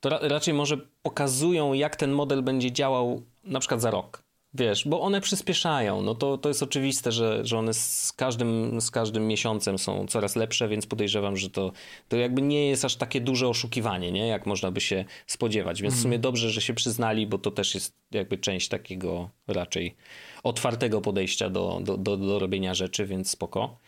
to 0.00 0.08
ra, 0.08 0.18
raczej 0.22 0.54
może 0.54 0.76
pokazują, 1.02 1.72
jak 1.72 1.96
ten 1.96 2.12
model 2.12 2.42
będzie 2.42 2.72
działał 2.72 3.22
na 3.44 3.60
przykład 3.60 3.80
za 3.80 3.90
rok. 3.90 4.23
Wiesz, 4.54 4.88
bo 4.88 5.00
one 5.00 5.20
przyspieszają. 5.20 6.02
No 6.02 6.14
to, 6.14 6.38
to 6.38 6.48
jest 6.48 6.62
oczywiste, 6.62 7.12
że, 7.12 7.44
że 7.44 7.58
one 7.58 7.74
z 7.74 8.12
każdym, 8.16 8.80
z 8.80 8.90
każdym 8.90 9.26
miesiącem 9.26 9.78
są 9.78 10.06
coraz 10.06 10.36
lepsze, 10.36 10.68
więc 10.68 10.86
podejrzewam, 10.86 11.36
że 11.36 11.50
to, 11.50 11.72
to 12.08 12.16
jakby 12.16 12.42
nie 12.42 12.68
jest 12.68 12.84
aż 12.84 12.96
takie 12.96 13.20
duże 13.20 13.48
oszukiwanie, 13.48 14.12
nie? 14.12 14.26
jak 14.26 14.46
można 14.46 14.70
by 14.70 14.80
się 14.80 15.04
spodziewać. 15.26 15.82
Więc 15.82 15.94
w 15.94 15.98
sumie 15.98 16.16
mhm. 16.16 16.20
dobrze, 16.22 16.50
że 16.50 16.60
się 16.60 16.74
przyznali, 16.74 17.26
bo 17.26 17.38
to 17.38 17.50
też 17.50 17.74
jest 17.74 17.94
jakby 18.10 18.38
część 18.38 18.68
takiego 18.68 19.30
raczej 19.46 19.96
otwartego 20.42 21.00
podejścia 21.00 21.50
do, 21.50 21.80
do, 21.82 21.96
do, 21.96 22.16
do 22.16 22.38
robienia 22.38 22.74
rzeczy, 22.74 23.06
więc 23.06 23.30
spoko. 23.30 23.78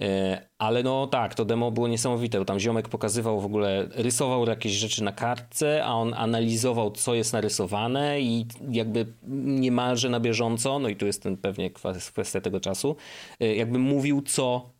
E, 0.00 0.42
ale 0.58 0.82
no 0.82 1.06
tak, 1.06 1.34
to 1.34 1.44
demo 1.44 1.70
było 1.70 1.88
niesamowite. 1.88 2.44
Tam 2.44 2.58
ziomek 2.58 2.88
pokazywał 2.88 3.40
w 3.40 3.44
ogóle, 3.44 3.88
rysował 3.90 4.46
jakieś 4.46 4.72
rzeczy 4.72 5.04
na 5.04 5.12
kartce, 5.12 5.84
a 5.84 5.94
on 5.94 6.14
analizował, 6.14 6.90
co 6.90 7.14
jest 7.14 7.32
narysowane 7.32 8.20
i 8.20 8.46
jakby 8.70 9.06
niemalże 9.28 10.10
na 10.12 10.20
bieżąco, 10.20 10.78
no 10.78 10.88
i 10.88 10.96
tu 10.96 11.06
jest 11.06 11.22
ten 11.22 11.36
pewnie 11.36 11.70
kwestia 11.70 12.40
tego 12.40 12.60
czasu, 12.60 12.96
e, 13.40 13.54
jakby 13.54 13.78
mówił, 13.78 14.22
co, 14.22 14.70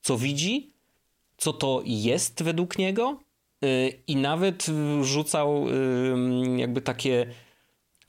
co 0.00 0.18
widzi, 0.18 0.72
co 1.36 1.52
to 1.52 1.82
jest 1.84 2.42
według 2.42 2.78
niego 2.78 3.20
e, 3.62 3.88
i 3.88 4.16
nawet 4.16 4.66
rzucał 5.02 5.66
jakby 6.56 6.80
takie 6.80 7.26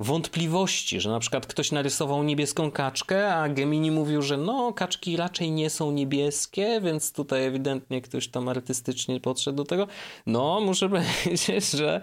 wątpliwości, 0.01 0.99
że 0.99 1.09
na 1.09 1.19
przykład 1.19 1.47
ktoś 1.47 1.71
narysował 1.71 2.23
niebieską 2.23 2.71
kaczkę, 2.71 3.33
a 3.35 3.49
Gemini 3.49 3.91
mówił, 3.91 4.21
że 4.21 4.37
no, 4.37 4.73
kaczki 4.73 5.17
raczej 5.17 5.51
nie 5.51 5.69
są 5.69 5.91
niebieskie, 5.91 6.81
więc 6.83 7.13
tutaj 7.13 7.45
ewidentnie 7.45 8.01
ktoś 8.01 8.27
tam 8.27 8.47
artystycznie 8.47 9.19
podszedł 9.19 9.57
do 9.57 9.65
tego. 9.65 9.87
No, 10.25 10.61
muszę 10.61 10.89
powiedzieć, 11.23 11.71
że 11.71 12.01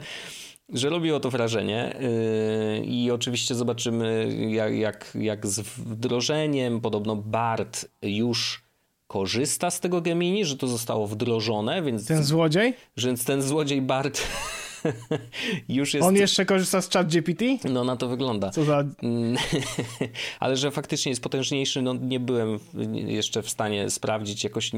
że 0.72 0.88
robiło 0.88 1.20
to 1.20 1.30
wrażenie 1.30 1.96
yy, 2.78 2.84
i 2.84 3.10
oczywiście 3.10 3.54
zobaczymy 3.54 4.36
jak, 4.50 4.74
jak, 4.74 5.10
jak 5.20 5.46
z 5.46 5.60
wdrożeniem, 5.60 6.80
podobno 6.80 7.16
Bart 7.16 7.86
już 8.02 8.62
korzysta 9.06 9.70
z 9.70 9.80
tego 9.80 10.00
Gemini, 10.00 10.44
że 10.44 10.56
to 10.56 10.66
zostało 10.66 11.06
wdrożone, 11.06 11.82
więc... 11.82 12.06
Ten 12.06 12.24
złodziej? 12.24 12.74
Więc 12.96 13.24
ten 13.24 13.42
złodziej 13.42 13.82
Bart 13.82 14.20
już 15.68 15.94
jest... 15.94 16.06
On 16.06 16.16
jeszcze 16.16 16.44
korzysta 16.44 16.82
z 16.82 16.90
chat 16.90 17.08
GPT? 17.08 17.44
No 17.64 17.84
na 17.84 17.96
to 17.96 18.08
wygląda. 18.08 18.50
Co 18.50 18.64
za... 18.64 18.84
Ale 20.40 20.56
że 20.56 20.70
faktycznie 20.70 21.10
jest 21.10 21.22
potężniejszy, 21.22 21.82
no 21.82 21.94
nie 21.94 22.20
byłem 22.20 22.58
jeszcze 22.92 23.42
w 23.42 23.50
stanie 23.50 23.90
sprawdzić, 23.90 24.44
jakoś 24.44 24.70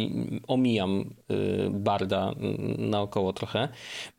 omijam 0.47 1.15
y, 1.31 1.71
Barda 1.71 2.35
naokoło 2.79 3.33
trochę, 3.33 3.69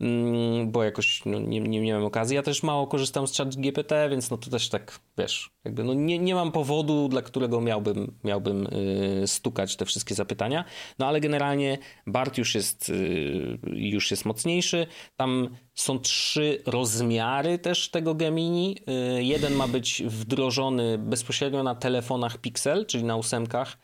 mm, 0.00 0.70
bo 0.70 0.84
jakoś 0.84 1.22
no, 1.26 1.38
nie, 1.40 1.60
nie 1.60 1.80
miałem 1.80 2.04
okazji. 2.04 2.36
Ja 2.36 2.42
też 2.42 2.62
mało 2.62 2.86
korzystam 2.86 3.26
z 3.26 3.36
chat 3.36 3.56
GPT, 3.56 4.08
więc 4.10 4.30
no 4.30 4.36
to 4.36 4.50
też 4.50 4.68
tak, 4.68 5.00
wiesz, 5.18 5.51
jakby 5.64 5.84
no 5.84 5.94
nie, 5.94 6.18
nie 6.18 6.34
mam 6.34 6.52
powodu, 6.52 7.08
dla 7.08 7.22
którego 7.22 7.60
miałbym, 7.60 8.18
miałbym 8.24 8.66
y, 8.66 9.26
stukać 9.26 9.76
te 9.76 9.84
wszystkie 9.84 10.14
zapytania, 10.14 10.64
no 10.98 11.06
ale 11.06 11.20
generalnie 11.20 11.78
Bart 12.06 12.38
już 12.38 12.54
jest, 12.54 12.88
y, 12.88 13.58
już 13.72 14.10
jest 14.10 14.24
mocniejszy. 14.24 14.86
Tam 15.16 15.48
są 15.74 15.98
trzy 15.98 16.62
rozmiary 16.66 17.58
też 17.58 17.90
tego 17.90 18.14
Gemini. 18.14 18.76
Y, 19.18 19.24
jeden 19.24 19.54
ma 19.54 19.68
być 19.68 20.02
wdrożony 20.06 20.98
bezpośrednio 20.98 21.62
na 21.62 21.74
telefonach 21.74 22.38
Pixel, 22.38 22.86
czyli 22.86 23.04
na 23.04 23.16
ósemkach 23.16 23.78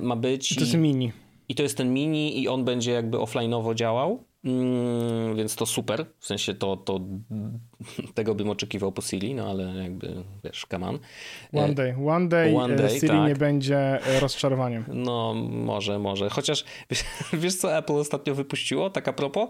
ma 0.00 0.16
być. 0.16 0.52
I 0.52 0.54
to 0.54 0.60
jest 0.60 0.74
mini. 0.74 1.12
I 1.48 1.54
to 1.54 1.62
jest 1.62 1.76
ten 1.76 1.94
mini 1.94 2.42
i 2.42 2.48
on 2.48 2.64
będzie 2.64 2.92
jakby 2.92 3.16
offline'owo 3.16 3.74
działał. 3.74 4.24
Mm, 4.46 5.36
więc 5.36 5.56
to 5.56 5.66
super, 5.66 6.06
w 6.18 6.26
sensie 6.26 6.54
to, 6.54 6.76
to 6.76 7.00
tego 8.14 8.34
bym 8.34 8.50
oczekiwał 8.50 8.92
po 8.92 9.02
Siri, 9.02 9.34
no 9.34 9.50
ale 9.50 9.64
jakby 9.82 10.24
wiesz, 10.44 10.66
come 10.70 10.88
on. 10.88 10.98
One 11.52 11.74
day, 11.74 11.96
one 12.08 12.28
day, 12.28 12.56
one 12.56 12.76
day 12.76 12.90
Siri 12.90 13.08
tak. 13.08 13.28
nie 13.28 13.34
będzie 13.34 13.78
e, 14.06 14.20
rozczarowaniem. 14.20 14.84
No 14.88 15.34
może, 15.50 15.98
może, 15.98 16.30
chociaż 16.30 16.64
wiesz, 16.90 17.04
wiesz 17.32 17.56
co 17.56 17.76
Apple 17.76 17.92
ostatnio 17.92 18.34
wypuściło, 18.34 18.90
tak 18.90 19.08
a 19.08 19.12
propos? 19.12 19.48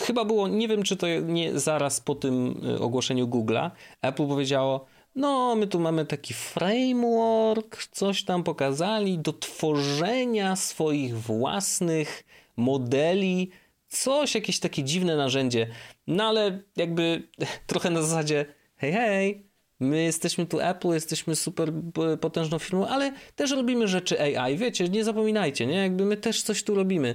Chyba 0.00 0.24
było, 0.24 0.48
nie 0.48 0.68
wiem 0.68 0.82
czy 0.82 0.96
to 0.96 1.06
nie 1.20 1.58
zaraz 1.58 2.00
po 2.00 2.14
tym 2.14 2.60
ogłoszeniu 2.80 3.26
Google'a, 3.26 3.70
Apple 4.02 4.26
powiedziało, 4.28 4.86
no, 5.14 5.54
my 5.54 5.66
tu 5.66 5.80
mamy 5.80 6.06
taki 6.06 6.34
framework, 6.34 7.86
coś 7.86 8.24
tam 8.24 8.42
pokazali 8.42 9.18
do 9.18 9.32
tworzenia 9.32 10.56
swoich 10.56 11.18
własnych 11.18 12.24
modeli 12.56 13.50
coś, 13.92 14.34
jakieś 14.34 14.58
takie 14.60 14.84
dziwne 14.84 15.16
narzędzie. 15.16 15.66
No 16.06 16.24
ale 16.24 16.62
jakby 16.76 17.28
trochę 17.66 17.90
na 17.90 18.02
zasadzie 18.02 18.46
hej, 18.76 18.92
hej, 18.92 19.46
my 19.80 20.02
jesteśmy 20.02 20.46
tu 20.46 20.60
Apple, 20.60 20.88
jesteśmy 20.88 21.36
super 21.36 21.72
potężną 22.20 22.58
firmą, 22.58 22.86
ale 22.88 23.12
też 23.36 23.50
robimy 23.50 23.88
rzeczy 23.88 24.20
AI, 24.20 24.56
wiecie, 24.56 24.88
nie 24.88 25.04
zapominajcie, 25.04 25.66
nie? 25.66 25.76
Jakby 25.76 26.04
my 26.04 26.16
też 26.16 26.42
coś 26.42 26.62
tu 26.62 26.74
robimy 26.74 27.14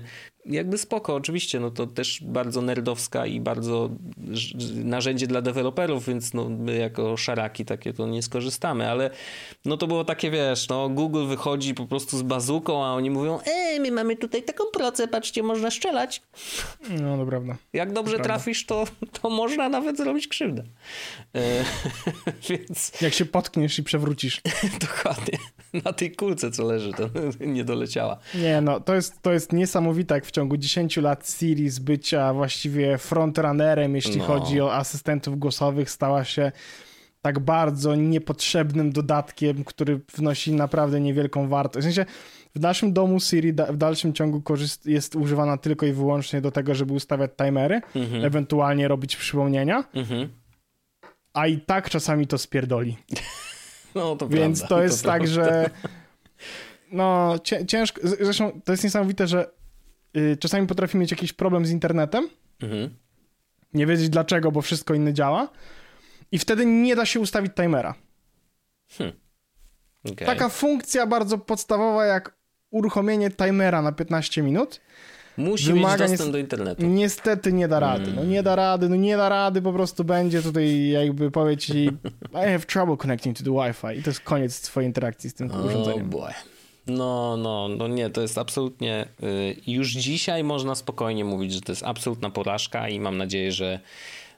jakby 0.49 0.77
spoko, 0.77 1.15
oczywiście, 1.15 1.59
no 1.59 1.71
to 1.71 1.87
też 1.87 2.23
bardzo 2.23 2.61
nerdowska 2.61 3.25
i 3.25 3.39
bardzo 3.39 3.89
narzędzie 4.73 5.27
dla 5.27 5.41
deweloperów, 5.41 6.05
więc 6.05 6.33
no 6.33 6.49
my 6.49 6.77
jako 6.77 7.17
szaraki 7.17 7.65
takie 7.65 7.93
to 7.93 8.07
nie 8.07 8.23
skorzystamy, 8.23 8.89
ale 8.89 9.09
no 9.65 9.77
to 9.77 9.87
było 9.87 10.05
takie, 10.05 10.31
wiesz, 10.31 10.67
no 10.69 10.89
Google 10.89 11.27
wychodzi 11.27 11.73
po 11.73 11.85
prostu 11.85 12.17
z 12.17 12.21
bazuką, 12.21 12.85
a 12.85 12.93
oni 12.93 13.09
mówią, 13.09 13.39
ej, 13.45 13.79
my 13.79 13.91
mamy 13.91 14.15
tutaj 14.15 14.43
taką 14.43 14.63
procę, 14.73 15.07
patrzcie, 15.07 15.43
można 15.43 15.71
strzelać. 15.71 16.21
No, 16.89 17.17
to 17.17 17.25
prawda. 17.25 17.57
Jak 17.73 17.93
dobrze 17.93 18.17
to 18.17 18.23
trafisz, 18.23 18.65
to, 18.65 18.85
to 19.21 19.29
można 19.29 19.69
nawet 19.69 19.97
zrobić 19.97 20.27
krzywdę. 20.27 20.63
E, 21.35 21.63
więc... 22.49 23.01
Jak 23.01 23.13
się 23.13 23.25
potkniesz 23.25 23.79
i 23.79 23.83
przewrócisz. 23.83 24.41
Dokładnie. 24.87 25.37
Na 25.85 25.93
tej 25.93 26.11
kulce, 26.11 26.51
co 26.51 26.63
leży, 26.63 26.91
to 26.93 27.09
nie 27.45 27.63
doleciała. 27.63 28.17
Nie, 28.35 28.61
no, 28.61 28.79
to 28.79 28.95
jest, 28.95 29.21
to 29.21 29.33
jest 29.33 29.53
niesamowite, 29.53 30.15
jak 30.15 30.25
w 30.25 30.31
ciągu 30.31 30.57
10 30.57 30.97
lat 30.97 31.29
Siri 31.29 31.69
z 31.69 31.79
bycia 31.79 32.33
właściwie 32.33 32.97
frontrunnerem, 32.97 33.95
jeśli 33.95 34.17
no. 34.17 34.23
chodzi 34.23 34.61
o 34.61 34.73
asystentów 34.73 35.39
głosowych, 35.39 35.89
stała 35.89 36.23
się 36.23 36.51
tak 37.21 37.39
bardzo 37.39 37.95
niepotrzebnym 37.95 38.91
dodatkiem, 38.91 39.63
który 39.63 39.99
wnosi 40.15 40.53
naprawdę 40.53 40.99
niewielką 40.99 41.47
wartość. 41.47 41.87
W 41.87 41.93
sensie 41.93 42.05
w 42.55 42.59
naszym 42.59 42.93
domu 42.93 43.19
Siri 43.19 43.53
w 43.53 43.77
dalszym 43.77 44.13
ciągu 44.13 44.43
jest 44.85 45.15
używana 45.15 45.57
tylko 45.57 45.85
i 45.85 45.93
wyłącznie 45.93 46.41
do 46.41 46.51
tego, 46.51 46.75
żeby 46.75 46.93
ustawiać 46.93 47.31
timery, 47.37 47.81
mhm. 47.95 48.25
ewentualnie 48.25 48.87
robić 48.87 49.15
przypomnienia. 49.15 49.83
Mhm. 49.93 50.29
A 51.33 51.47
i 51.47 51.57
tak 51.59 51.89
czasami 51.89 52.27
to 52.27 52.37
spierdoli. 52.37 52.97
No, 53.95 54.15
to 54.15 54.27
Więc 54.27 54.59
prawda, 54.59 54.75
to 54.75 54.83
jest 54.83 55.03
to 55.03 55.09
tak, 55.09 55.23
prawda. 55.23 55.43
że 55.43 55.69
no 56.91 57.35
ciężko, 57.67 58.01
zresztą 58.03 58.61
to 58.65 58.71
jest 58.71 58.83
niesamowite, 58.83 59.27
że 59.27 59.51
y, 60.17 60.37
czasami 60.39 60.67
potrafi 60.67 60.97
mieć 60.97 61.11
jakiś 61.11 61.33
problem 61.33 61.65
z 61.65 61.71
internetem, 61.71 62.29
mhm. 62.61 62.89
nie 63.73 63.85
wiedzieć 63.85 64.09
dlaczego, 64.09 64.51
bo 64.51 64.61
wszystko 64.61 64.93
inne 64.93 65.13
działa 65.13 65.49
i 66.31 66.39
wtedy 66.39 66.65
nie 66.65 66.95
da 66.95 67.05
się 67.05 67.19
ustawić 67.19 67.53
timera. 67.55 67.95
Hmm. 68.89 69.15
Okay. 70.03 70.27
Taka 70.27 70.49
funkcja 70.49 71.07
bardzo 71.07 71.37
podstawowa 71.37 72.05
jak 72.05 72.37
uruchomienie 72.69 73.31
timera 73.31 73.81
na 73.81 73.91
15 73.91 74.43
minut 74.43 74.81
Musi 75.37 75.73
wymaga 75.73 76.03
mieć 76.03 76.11
dostęp 76.11 76.31
do 76.31 76.37
internetu. 76.37 76.85
Niestety 76.85 77.53
nie 77.53 77.67
da 77.67 77.79
rady. 77.79 78.03
Mm. 78.03 78.15
No 78.15 78.23
nie 78.23 78.43
da 78.43 78.55
rady, 78.55 78.89
no 78.89 78.95
nie 78.95 79.17
da 79.17 79.29
rady, 79.29 79.61
po 79.61 79.73
prostu 79.73 80.03
będzie 80.03 80.41
tutaj 80.41 80.89
jakby 80.89 81.31
powiedzieć 81.31 81.69
I 81.69 81.89
have 82.31 82.59
trouble 82.59 82.97
connecting 82.97 83.37
to 83.37 83.43
the 83.43 83.51
Wi-Fi 83.51 83.99
i 83.99 84.03
to 84.03 84.09
jest 84.09 84.19
koniec 84.19 84.61
twojej 84.61 84.87
interakcji 84.87 85.29
z 85.29 85.33
tym 85.33 85.51
oh 85.51 85.65
urządzeniem. 85.65 86.09
Boy. 86.09 86.31
No, 86.87 87.37
no, 87.37 87.67
no 87.67 87.87
nie, 87.87 88.09
to 88.09 88.21
jest 88.21 88.37
absolutnie. 88.37 89.07
Y, 89.23 89.55
już 89.67 89.91
dzisiaj 89.91 90.43
można 90.43 90.75
spokojnie 90.75 91.25
mówić, 91.25 91.53
że 91.53 91.61
to 91.61 91.71
jest 91.71 91.83
absolutna 91.83 92.29
porażka 92.29 92.89
i 92.89 92.99
mam 92.99 93.17
nadzieję, 93.17 93.51
że. 93.51 93.79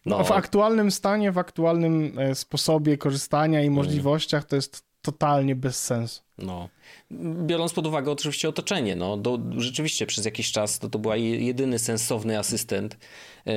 No, 0.05 0.17
no 0.17 0.23
w 0.23 0.31
aktualnym 0.31 0.91
stanie, 0.91 1.31
w 1.31 1.37
aktualnym 1.37 2.19
e, 2.19 2.35
sposobie 2.35 2.97
korzystania 2.97 3.61
i 3.61 3.69
możliwościach 3.69 4.45
to 4.45 4.55
jest 4.55 4.88
totalnie 5.01 5.55
bez 5.55 5.83
sensu. 5.83 6.21
No. 6.37 6.69
Biorąc 7.45 7.73
pod 7.73 7.87
uwagę 7.87 8.11
oczywiście 8.11 8.49
otoczenie, 8.49 8.95
no, 8.95 9.17
do, 9.17 9.39
rzeczywiście 9.57 10.05
przez 10.05 10.25
jakiś 10.25 10.51
czas 10.51 10.79
to, 10.79 10.89
to 10.89 10.99
była 10.99 11.15
jedyny 11.15 11.79
sensowny 11.79 12.39
asystent, 12.39 12.97
yy, 13.45 13.53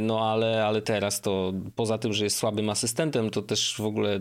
no 0.00 0.30
ale, 0.30 0.66
ale 0.66 0.82
teraz 0.82 1.20
to 1.20 1.52
poza 1.76 1.98
tym, 1.98 2.12
że 2.12 2.24
jest 2.24 2.36
słabym 2.36 2.70
asystentem, 2.70 3.30
to 3.30 3.42
też 3.42 3.76
w 3.78 3.86
ogóle 3.86 4.20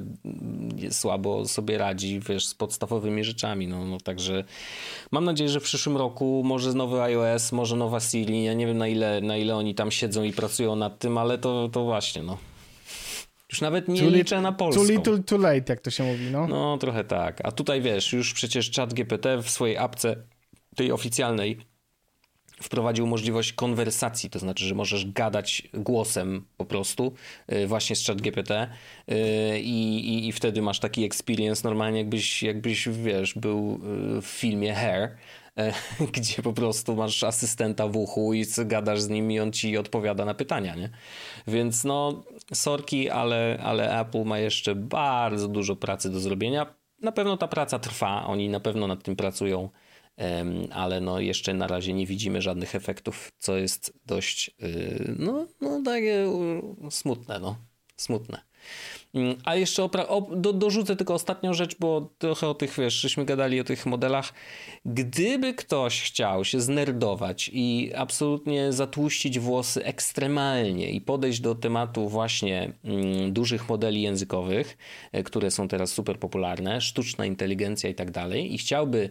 słabo 0.90 1.46
sobie 1.46 1.78
radzi, 1.78 2.20
wiesz, 2.20 2.46
z 2.48 2.56
podstawowymi 2.56 3.24
rzeczami, 3.24 3.68
no, 3.68 3.86
no 3.86 3.98
także 3.98 4.44
mam 5.12 5.26
nadzieję, 5.26 5.50
że 5.50 5.60
w 5.60 5.64
przyszłym 5.64 5.98
roku 5.98 6.42
może 6.46 6.74
nowy 6.74 7.02
iOS, 7.02 7.52
może 7.52 7.76
nowa 7.76 8.00
Siri, 8.00 8.44
ja 8.44 8.54
nie 8.54 8.68
wiem 8.68 8.78
na 8.78 8.88
ile, 8.88 9.22
na 9.22 9.38
ile 9.38 9.56
oni 9.56 9.76
tam 9.76 9.92
siedzą 9.92 10.24
i 10.24 10.34
pracują 10.34 10.76
nad 10.76 11.00
tym, 11.00 11.18
ale 11.18 11.38
to, 11.38 11.70
to 11.70 11.84
właśnie, 11.84 12.24
no. 12.24 12.38
Już 13.52 13.62
nawet 13.62 13.88
nie 13.88 14.02
too 14.02 14.10
liczę 14.10 14.42
na 14.42 14.52
polską. 14.52 14.84
Too 14.84 14.92
little, 14.92 15.24
too 15.24 15.38
late, 15.38 15.64
jak 15.74 15.82
to 15.82 15.92
się 15.92 16.04
mówi, 16.04 16.26
no. 16.32 16.48
No, 16.48 16.78
trochę 16.78 17.04
tak. 17.04 17.40
A 17.44 17.52
tutaj 17.52 17.82
wiesz, 17.82 18.14
już 18.14 18.34
przecież 18.34 18.72
chat 18.72 18.94
GPT 18.94 19.38
w 19.42 19.50
swojej 19.50 19.78
apce, 19.78 20.16
tej 20.76 20.92
oficjalnej, 20.92 21.58
wprowadził 22.62 23.08
możliwość 23.08 23.54
konwersacji, 23.54 24.30
to 24.30 24.40
znaczy, 24.40 24.66
że 24.66 24.76
możesz 24.76 25.12
gadać 25.12 25.68
głosem 25.74 26.46
po 26.58 26.66
prostu 26.66 27.14
y, 27.54 27.68
właśnie 27.68 27.96
z 27.96 28.06
chat 28.06 28.22
GPT 28.22 28.68
y, 29.12 29.60
i, 29.60 30.28
i, 30.28 30.32
wtedy 30.32 30.62
masz 30.62 30.80
taki 30.80 31.04
experience 31.04 31.68
normalnie 31.68 31.98
jakbyś, 31.98 32.44
jakbyś 32.44 32.90
wiesz, 32.90 33.34
był 33.34 33.80
y, 34.18 34.22
w 34.22 34.26
filmie 34.26 34.74
Hair, 34.74 35.18
gdzie 36.14 36.42
po 36.42 36.54
prostu 36.54 36.96
masz 36.96 37.24
asystenta 37.24 37.88
w 37.88 37.98
uchu 37.98 38.34
i 38.34 38.46
gadasz 38.66 39.02
z 39.02 39.10
nim 39.10 39.32
i 39.32 39.40
on 39.40 39.52
ci 39.52 39.78
odpowiada 39.78 40.26
na 40.26 40.34
pytania, 40.34 40.76
nie? 40.76 40.90
Więc 41.48 41.84
no, 41.84 42.24
sorki, 42.54 43.10
ale, 43.10 43.60
ale 43.64 44.00
Apple 44.00 44.24
ma 44.24 44.40
jeszcze 44.40 44.76
bardzo 44.76 45.48
dużo 45.48 45.76
pracy 45.76 46.10
do 46.10 46.20
zrobienia. 46.20 46.76
Na 47.02 47.12
pewno 47.12 47.38
ta 47.38 47.48
praca 47.48 47.80
trwa, 47.80 48.26
oni 48.26 48.50
na 48.50 48.60
pewno 48.60 48.88
nad 48.88 49.04
tym 49.04 49.16
pracują, 49.16 49.70
ale 50.72 51.02
no 51.02 51.20
jeszcze 51.20 51.54
na 51.54 51.68
razie 51.68 51.94
nie 51.94 52.06
widzimy 52.06 52.42
żadnych 52.42 52.76
efektów, 52.76 53.32
co 53.38 53.58
jest 53.58 53.94
dość, 54.06 54.52
y, 54.64 55.16
no, 55.20 55.48
no 55.62 55.82
takie 55.86 56.26
smutne, 56.90 57.40
no, 57.40 57.56
smutne. 57.98 58.42
Mm, 59.14 59.36
a 59.46 59.56
jeszcze 59.56 59.84
o, 59.84 60.22
do, 60.36 60.54
dorzucę 60.54 60.96
tylko 60.96 61.14
ostatnią 61.14 61.54
rzecz, 61.54 61.76
bo 61.80 62.10
trochę 62.18 62.48
o 62.48 62.54
tych, 62.54 62.78
wiesz, 62.78 62.94
żeśmy 62.94 63.26
gadali 63.26 63.60
o 63.60 63.64
tych 63.64 63.86
modelach. 63.86 64.34
Gdyby 64.86 65.54
ktoś 65.54 66.02
chciał 66.02 66.46
się 66.46 66.62
znerdować 66.62 67.50
i 67.54 67.92
absolutnie 67.96 68.74
zatłuścić 68.74 69.40
włosy 69.40 69.86
ekstremalnie 69.86 70.90
i 70.90 71.02
podejść 71.02 71.40
do 71.40 71.56
tematu 71.56 72.10
właśnie 72.10 72.74
mm, 72.84 73.34
dużych 73.34 73.70
modeli 73.70 74.02
językowych, 74.02 74.78
e, 75.12 75.24
które 75.24 75.52
są 75.52 75.68
teraz 75.68 75.92
super 75.92 76.20
popularne, 76.20 76.82
sztuczna 76.82 77.26
inteligencja 77.26 77.90
i 77.90 77.96
tak 77.96 78.12
dalej, 78.12 78.54
i 78.54 78.58
chciałby 78.58 79.10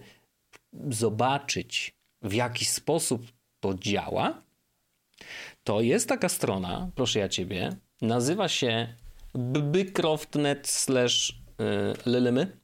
zobaczyć, 0.88 1.94
w 2.22 2.32
jaki 2.32 2.64
sposób 2.64 3.22
to 3.61 3.74
działa, 3.74 4.42
to 5.64 5.80
jest 5.80 6.09
taka 6.09 6.28
strona, 6.28 6.90
proszę 6.94 7.18
ja 7.18 7.28
ciebie, 7.28 7.76
nazywa 8.03 8.48
się 8.48 8.94
bycroft.net 9.34 10.68
slash 10.68 11.30
y, 11.30 12.10
lelymy. 12.10 12.56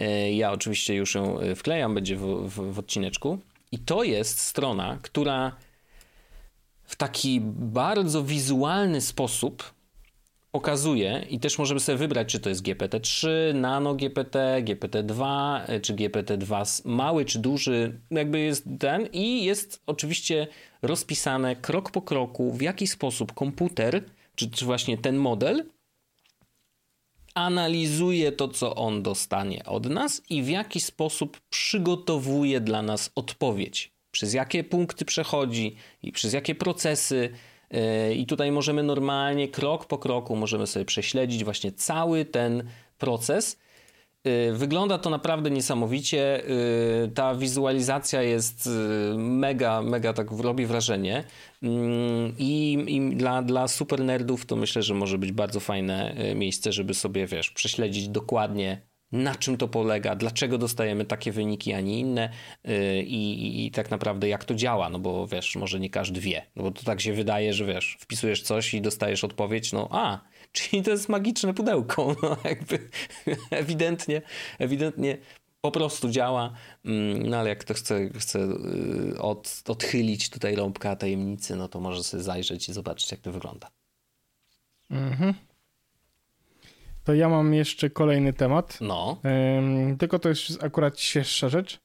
Y, 0.00 0.32
ja 0.32 0.52
oczywiście 0.52 0.94
już 0.94 1.14
ją 1.14 1.40
y, 1.40 1.54
wklejam, 1.54 1.94
będzie 1.94 2.16
w, 2.16 2.48
w, 2.48 2.72
w 2.72 2.78
odcineczku. 2.78 3.38
I 3.72 3.78
to 3.78 4.02
jest 4.02 4.40
strona, 4.40 4.98
która 5.02 5.56
w 6.84 6.96
taki 6.96 7.40
bardzo 7.44 8.24
wizualny 8.24 9.00
sposób 9.00 9.74
okazuje 10.52 11.26
i 11.30 11.40
też 11.40 11.58
możemy 11.58 11.80
sobie 11.80 11.98
wybrać, 11.98 12.28
czy 12.28 12.40
to 12.40 12.48
jest 12.48 12.62
GPT-3, 12.62 13.28
Nano 13.54 13.94
GPT, 13.94 14.62
GPT-2, 14.64 15.60
e, 15.66 15.80
czy 15.80 15.94
GPT-2 15.94 16.82
mały 16.84 17.24
czy 17.24 17.38
duży, 17.38 18.00
jakby 18.10 18.40
jest 18.40 18.64
ten 18.78 19.06
i 19.12 19.44
jest 19.44 19.82
oczywiście 19.86 20.46
rozpisane 20.82 21.56
krok 21.56 21.90
po 21.90 22.02
kroku, 22.02 22.52
w 22.52 22.62
jaki 22.62 22.86
sposób 22.86 23.32
komputer, 23.32 24.04
czy, 24.36 24.50
czy 24.50 24.64
właśnie 24.64 24.98
ten 24.98 25.16
model 25.16 25.64
analizuje 27.34 28.32
to, 28.32 28.48
co 28.48 28.74
on 28.74 29.02
dostanie 29.02 29.64
od 29.64 29.86
nas 29.86 30.22
i 30.30 30.42
w 30.42 30.48
jaki 30.48 30.80
sposób 30.80 31.40
przygotowuje 31.50 32.60
dla 32.60 32.82
nas 32.82 33.10
odpowiedź. 33.14 33.92
Przez 34.10 34.34
jakie 34.34 34.64
punkty 34.64 35.04
przechodzi 35.04 35.76
i 36.02 36.12
przez 36.12 36.32
jakie 36.32 36.54
procesy. 36.54 37.30
Yy, 37.70 38.14
I 38.14 38.26
tutaj 38.26 38.52
możemy 38.52 38.82
normalnie, 38.82 39.48
krok 39.48 39.86
po 39.86 39.98
kroku, 39.98 40.36
możemy 40.36 40.66
sobie 40.66 40.84
prześledzić 40.84 41.44
właśnie 41.44 41.72
cały 41.72 42.24
ten 42.24 42.68
proces. 42.98 43.58
Yy, 44.24 44.52
wygląda 44.52 44.98
to 44.98 45.10
naprawdę 45.10 45.50
niesamowicie. 45.50 46.42
Yy, 47.02 47.08
ta 47.08 47.34
wizualizacja 47.34 48.22
jest 48.22 48.68
mega, 49.16 49.82
mega 49.82 50.12
tak 50.12 50.30
robi 50.30 50.66
wrażenie. 50.66 51.24
I, 52.38 52.84
i 52.88 53.16
dla, 53.16 53.42
dla 53.42 53.68
super 53.68 54.00
nerdów 54.00 54.46
to 54.46 54.56
myślę, 54.56 54.82
że 54.82 54.94
może 54.94 55.18
być 55.18 55.32
bardzo 55.32 55.60
fajne 55.60 56.14
miejsce, 56.34 56.72
żeby 56.72 56.94
sobie, 56.94 57.26
wiesz, 57.26 57.50
prześledzić 57.50 58.08
dokładnie 58.08 58.92
na 59.12 59.34
czym 59.34 59.56
to 59.56 59.68
polega, 59.68 60.16
dlaczego 60.16 60.58
dostajemy 60.58 61.04
takie 61.04 61.32
wyniki, 61.32 61.72
a 61.72 61.80
nie 61.80 61.98
inne 61.98 62.28
yy, 62.64 63.02
i, 63.02 63.66
i, 63.66 63.70
tak 63.70 63.90
naprawdę 63.90 64.28
jak 64.28 64.44
to 64.44 64.54
działa, 64.54 64.90
no 64.90 64.98
bo 64.98 65.26
wiesz, 65.26 65.56
może 65.56 65.80
nie 65.80 65.90
każdy 65.90 66.20
wie, 66.20 66.46
no 66.56 66.62
bo 66.62 66.70
to 66.70 66.82
tak 66.82 67.00
się 67.00 67.12
wydaje, 67.12 67.52
że 67.52 67.64
wiesz, 67.64 67.96
wpisujesz 68.00 68.42
coś 68.42 68.74
i 68.74 68.80
dostajesz 68.80 69.24
odpowiedź, 69.24 69.72
no 69.72 69.88
a, 69.90 70.20
czyli 70.52 70.82
to 70.82 70.90
jest 70.90 71.08
magiczne 71.08 71.54
pudełko, 71.54 72.14
no 72.22 72.36
jakby 72.44 72.88
ewidentnie, 73.50 74.22
ewidentnie 74.58 75.18
po 75.60 75.70
prostu 75.70 76.10
działa, 76.10 76.52
mm, 76.84 77.26
no 77.26 77.36
ale 77.36 77.48
jak 77.48 77.58
ktoś 77.58 77.76
chce, 77.76 78.08
chce 78.18 78.38
y, 78.38 79.18
od, 79.18 79.62
odchylić 79.68 80.30
tutaj 80.30 80.56
rąbka 80.56 80.96
tajemnicy, 80.96 81.56
no 81.56 81.68
to 81.68 81.80
może 81.80 82.04
sobie 82.04 82.22
zajrzeć 82.22 82.68
i 82.68 82.72
zobaczyć 82.72 83.10
jak 83.10 83.20
to 83.20 83.32
wygląda. 83.32 83.70
Mhm. 84.90 85.34
To 87.04 87.14
ja 87.14 87.28
mam 87.28 87.54
jeszcze 87.54 87.90
kolejny 87.90 88.32
temat. 88.32 88.78
No. 88.80 89.16
Um, 89.24 89.96
tylko 89.98 90.18
to 90.18 90.28
jest 90.28 90.64
akurat 90.64 91.00
świeższa 91.00 91.48
rzecz. 91.48 91.80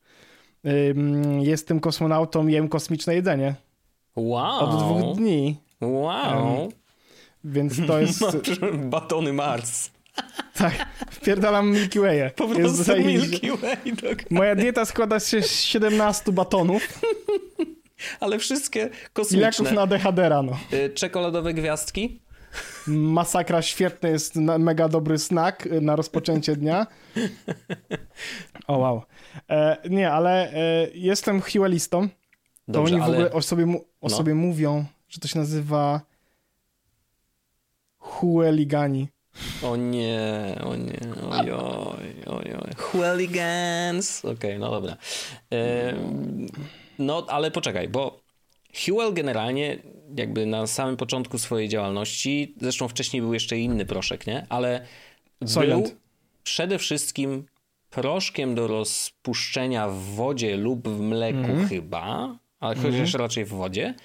Um, 0.64 1.42
jestem 1.42 1.80
kosmonautą, 1.80 2.48
jem 2.48 2.70
kosmiczne 2.70 3.16
jedzenie. 3.16 3.56
Wow. 4.16 4.60
Od 4.60 4.80
dwóch 4.80 5.18
dni. 5.18 5.58
Wow. 5.82 6.62
Um, 6.62 6.72
więc 7.48 7.88
to 7.88 8.00
jest... 8.02 8.24
Batony 8.74 9.34
Mars. 9.34 9.92
Tak, 10.54 10.88
wpierdalam 11.12 11.72
Milky 11.72 12.00
Way. 12.00 12.32
Po 12.36 12.48
prostu 12.48 12.78
tutaj... 12.78 13.06
Milky 13.06 13.52
Way. 13.52 13.78
Tak. 14.10 14.32
Moja 14.32 14.56
dieta 14.56 14.86
składa 14.86 15.20
się 15.20 15.42
z 15.42 15.62
17 15.62 16.32
batonów. 16.32 16.88
Ale 18.20 18.40
wszystkie 18.40 18.90
kosmiczne. 19.14 19.48
Leków 19.48 19.72
na 19.72 19.88
dehadera, 19.88 20.42
no. 20.42 20.60
Y, 20.74 20.90
czekoladowe 20.90 21.54
gwiazdki? 21.54 22.22
Masakra, 22.88 23.62
świetny 23.62 24.10
jest 24.10 24.36
mega 24.36 24.90
dobry 24.90 25.18
snack 25.18 25.66
y, 25.66 25.82
na 25.82 25.96
rozpoczęcie 25.96 26.56
dnia. 26.56 26.88
O 28.68 28.78
wow. 28.78 29.02
E, 29.50 29.78
nie, 29.90 30.12
ale 30.12 30.54
e, 30.54 30.88
jestem 30.94 31.42
hiłelistą. 31.42 32.10
To 32.72 32.84
oni 32.84 33.00
w 33.00 33.04
ale... 33.04 33.14
ogóle 33.14 33.32
o 33.32 33.42
sobie, 33.42 33.64
o 34.02 34.08
no. 34.10 34.10
sobie 34.10 34.36
mówią, 34.36 34.86
że 35.10 35.20
to 35.20 35.28
się 35.28 35.40
nazywa 35.40 36.02
Hueligani. 38.08 39.08
O 39.64 39.76
nie, 39.76 40.56
o 40.64 40.76
nie, 40.76 41.00
oj, 41.32 41.52
oj, 42.26 42.54
oj. 42.54 42.72
Hueligans. 42.78 44.26
Okej, 44.26 44.36
okay, 44.36 44.60
no 44.60 44.72
dobra. 44.72 44.98
E, 45.54 45.94
no, 47.00 47.26
ale 47.30 47.52
poczekaj, 47.52 47.90
bo 47.90 48.20
Huel 48.86 49.14
generalnie 49.14 49.78
jakby 50.16 50.46
na 50.46 50.68
samym 50.68 50.98
początku 50.98 51.38
swojej 51.38 51.70
działalności, 51.70 52.56
zresztą 52.62 52.88
wcześniej 52.88 53.22
był 53.22 53.34
jeszcze 53.34 53.58
inny 53.58 53.86
proszek, 53.86 54.28
nie? 54.28 54.46
Ale 54.50 54.86
Soylent. 55.46 55.88
był 55.88 55.98
przede 56.44 56.80
wszystkim 56.80 57.46
proszkiem 57.90 58.56
do 58.56 58.68
rozpuszczenia 58.68 59.90
w 59.90 59.98
wodzie 59.98 60.58
lub 60.58 60.88
w 60.88 61.00
mleku 61.00 61.40
mm. 61.40 61.68
chyba, 61.68 62.38
ale 62.60 62.76
mm. 62.76 62.92
chociaż 62.92 63.14
raczej 63.14 63.46
w 63.46 63.50
wodzie. 63.50 63.96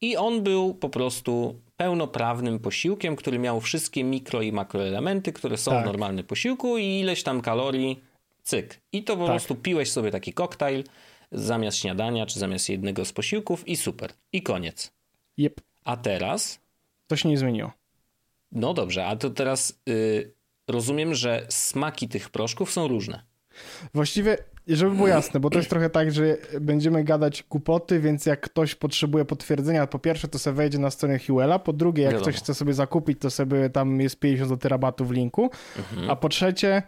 I 0.00 0.16
on 0.16 0.42
był 0.42 0.74
po 0.74 0.88
prostu 0.88 1.60
pełnoprawnym 1.80 2.58
posiłkiem, 2.58 3.16
który 3.16 3.38
miał 3.38 3.60
wszystkie 3.60 4.04
mikro 4.04 4.42
i 4.42 4.52
makroelementy, 4.52 5.32
które 5.32 5.56
są 5.56 5.70
tak. 5.70 5.82
w 5.82 5.86
normalnym 5.86 6.26
posiłku 6.26 6.78
i 6.78 6.84
ileś 6.84 7.22
tam 7.22 7.40
kalorii, 7.40 8.00
cyk. 8.42 8.80
I 8.92 9.04
to 9.04 9.16
po 9.16 9.22
tak. 9.22 9.32
prostu 9.32 9.54
piłeś 9.54 9.90
sobie 9.90 10.10
taki 10.10 10.32
koktajl 10.32 10.84
zamiast 11.32 11.78
śniadania, 11.78 12.26
czy 12.26 12.38
zamiast 12.38 12.68
jednego 12.68 13.04
z 13.04 13.12
posiłków 13.12 13.68
i 13.68 13.76
super. 13.76 14.12
I 14.32 14.42
koniec. 14.42 14.92
Yep. 15.38 15.60
A 15.84 15.96
teraz? 15.96 16.60
To 17.06 17.16
się 17.16 17.28
nie 17.28 17.38
zmieniło. 17.38 17.72
No 18.52 18.74
dobrze, 18.74 19.06
a 19.06 19.16
to 19.16 19.30
teraz 19.30 19.80
yy, 19.86 20.32
rozumiem, 20.68 21.14
że 21.14 21.46
smaki 21.48 22.08
tych 22.08 22.30
proszków 22.30 22.72
są 22.72 22.88
różne. 22.88 23.24
Właściwie, 23.94 24.38
żeby 24.68 24.96
było 24.96 25.08
jasne, 25.08 25.40
bo 25.40 25.50
to 25.50 25.58
jest 25.58 25.70
trochę 25.70 25.90
tak, 25.90 26.12
że 26.12 26.36
będziemy 26.60 27.04
gadać 27.04 27.44
głupoty, 27.50 28.00
więc 28.00 28.26
jak 28.26 28.40
ktoś 28.40 28.74
potrzebuje 28.74 29.24
potwierdzenia, 29.24 29.86
po 29.86 29.98
pierwsze 29.98 30.28
to 30.28 30.38
sobie 30.38 30.56
wejdzie 30.56 30.78
na 30.78 30.90
stronę 30.90 31.18
Huela, 31.18 31.58
po 31.58 31.72
drugie 31.72 32.02
jak 32.02 32.12
Wiadomo. 32.12 32.30
ktoś 32.30 32.42
chce 32.42 32.54
sobie 32.54 32.74
zakupić, 32.74 33.20
to 33.20 33.30
sobie 33.30 33.70
tam 33.70 34.00
jest 34.00 34.18
50 34.18 34.48
zł 34.48 34.68
rabatu 34.68 35.04
w 35.04 35.10
linku, 35.10 35.50
mhm. 35.78 36.10
a 36.10 36.16
po 36.16 36.28
trzecie 36.28 36.82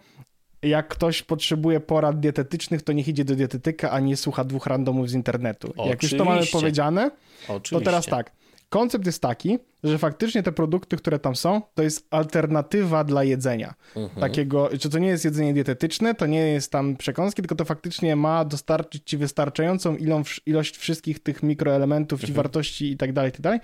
jak 0.63 0.87
ktoś 0.87 1.23
potrzebuje 1.23 1.79
porad 1.79 2.19
dietetycznych, 2.19 2.81
to 2.81 2.93
niech 2.93 3.07
idzie 3.07 3.25
do 3.25 3.35
dietetyka, 3.35 3.91
a 3.91 3.99
nie 3.99 4.17
słucha 4.17 4.43
dwóch 4.43 4.65
randomów 4.65 5.09
z 5.09 5.13
internetu. 5.13 5.67
Oczywiście. 5.67 5.89
Jak 5.89 6.03
już 6.03 6.17
to 6.17 6.25
mamy 6.25 6.41
powiedziane, 6.51 7.11
Oczywiście. 7.47 7.75
to 7.75 7.81
teraz 7.81 8.05
tak. 8.05 8.31
Koncept 8.73 9.05
jest 9.05 9.21
taki, 9.21 9.59
że 9.83 9.97
faktycznie 9.97 10.43
te 10.43 10.51
produkty, 10.51 10.97
które 10.97 11.19
tam 11.19 11.35
są, 11.35 11.61
to 11.73 11.83
jest 11.83 12.07
alternatywa 12.09 13.03
dla 13.03 13.23
jedzenia. 13.23 13.73
Mhm. 13.95 14.21
Takiego, 14.21 14.69
czy 14.79 14.89
to 14.89 14.99
nie 14.99 15.07
jest 15.07 15.25
jedzenie 15.25 15.53
dietetyczne, 15.53 16.15
to 16.15 16.25
nie 16.25 16.39
jest 16.39 16.71
tam 16.71 16.95
przekąski, 16.97 17.41
tylko 17.41 17.55
to 17.55 17.65
faktycznie 17.65 18.15
ma 18.15 18.45
dostarczyć 18.45 19.03
ci 19.05 19.17
wystarczającą 19.17 19.97
ilość 20.45 20.77
wszystkich 20.77 21.19
tych 21.19 21.43
mikroelementów 21.43 22.19
mhm. 22.19 22.33
i 22.33 22.35
wartości 22.35 22.91
i 22.91 22.97
tak 22.97 23.13
dalej, 23.13 23.29
i 23.29 23.31
tak 23.31 23.41
dalej, 23.41 23.59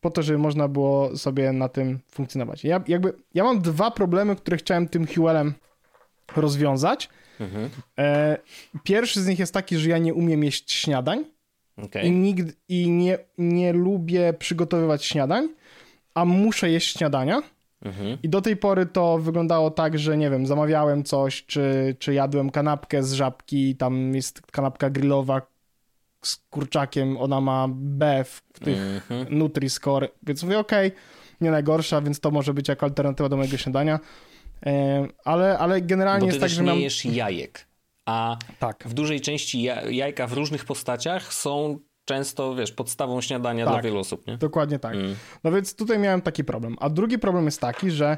po 0.00 0.10
to, 0.10 0.22
żeby 0.22 0.38
można 0.38 0.68
było 0.68 1.16
sobie 1.16 1.52
na 1.52 1.68
tym 1.68 1.98
funkcjonować. 2.10 2.64
Ja, 2.64 2.82
jakby, 2.88 3.12
ja 3.34 3.44
mam 3.44 3.62
dwa 3.62 3.90
problemy, 3.90 4.36
które 4.36 4.56
chciałem 4.56 4.88
tym 4.88 5.06
Huelem 5.06 5.54
rozwiązać. 6.36 7.08
Mhm. 7.40 7.70
E, 7.98 8.36
pierwszy 8.82 9.22
z 9.22 9.26
nich 9.26 9.38
jest 9.38 9.54
taki, 9.54 9.76
że 9.76 9.88
ja 9.88 9.98
nie 9.98 10.14
umiem 10.14 10.44
jeść 10.44 10.72
śniadań 10.72 11.24
okay. 11.76 12.02
i, 12.02 12.10
nigdy, 12.10 12.52
i 12.68 12.90
nie, 12.90 13.18
nie 13.38 13.72
lubię 13.72 14.32
przygotowywać 14.38 15.04
śniadań, 15.04 15.48
a 16.14 16.24
muszę 16.24 16.70
jeść 16.70 16.98
śniadania. 16.98 17.42
Mhm. 17.84 18.18
I 18.22 18.28
do 18.28 18.40
tej 18.40 18.56
pory 18.56 18.86
to 18.86 19.18
wyglądało 19.18 19.70
tak, 19.70 19.98
że 19.98 20.16
nie 20.16 20.30
wiem, 20.30 20.46
zamawiałem 20.46 21.04
coś, 21.04 21.46
czy, 21.46 21.96
czy 21.98 22.14
jadłem 22.14 22.50
kanapkę 22.50 23.02
z 23.02 23.12
żabki, 23.12 23.76
tam 23.76 24.14
jest 24.14 24.42
kanapka 24.42 24.90
grillowa 24.90 25.42
z 26.22 26.36
kurczakiem, 26.50 27.16
ona 27.16 27.40
ma 27.40 27.68
B 27.70 28.24
w, 28.24 28.42
tych 28.64 28.78
mhm. 28.78 29.38
Nutri-Score, 29.38 30.08
więc 30.22 30.42
mówię, 30.42 30.58
okej, 30.58 30.88
okay, 30.88 31.00
nie 31.40 31.50
najgorsza, 31.50 32.00
więc 32.00 32.20
to 32.20 32.30
może 32.30 32.54
być 32.54 32.68
jako 32.68 32.86
alternatywa 32.86 33.28
do 33.28 33.36
mojego 33.36 33.56
śniadania. 33.56 34.00
Ale, 35.24 35.58
ale 35.58 35.80
generalnie 35.80 36.20
Bo 36.20 36.26
jest 36.26 36.40
tak, 36.40 36.50
że 36.50 36.62
nie 36.62 36.70
mam... 36.70 36.78
jesz 36.78 37.04
jajek, 37.04 37.66
a 38.06 38.36
tak. 38.58 38.84
w 38.86 38.94
dużej 38.94 39.20
części 39.20 39.62
jajka 39.90 40.26
w 40.26 40.32
różnych 40.32 40.64
postaciach 40.64 41.32
są 41.34 41.78
często, 42.04 42.54
wiesz, 42.54 42.72
podstawą 42.72 43.20
śniadania 43.20 43.64
tak, 43.64 43.74
dla 43.74 43.82
wielu 43.82 43.98
osób, 43.98 44.26
nie? 44.26 44.38
Dokładnie 44.38 44.78
tak. 44.78 44.94
Mm. 44.94 45.16
No 45.44 45.52
więc 45.52 45.76
tutaj 45.76 45.98
miałem 45.98 46.22
taki 46.22 46.44
problem. 46.44 46.76
A 46.80 46.90
drugi 46.90 47.18
problem 47.18 47.44
jest 47.44 47.60
taki, 47.60 47.90
że 47.90 48.16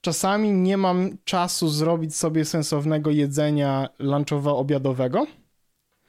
czasami 0.00 0.52
nie 0.52 0.76
mam 0.76 1.18
czasu 1.24 1.68
zrobić 1.68 2.16
sobie 2.16 2.44
sensownego 2.44 3.10
jedzenia 3.10 3.88
lunchowo-obiadowego, 3.98 5.26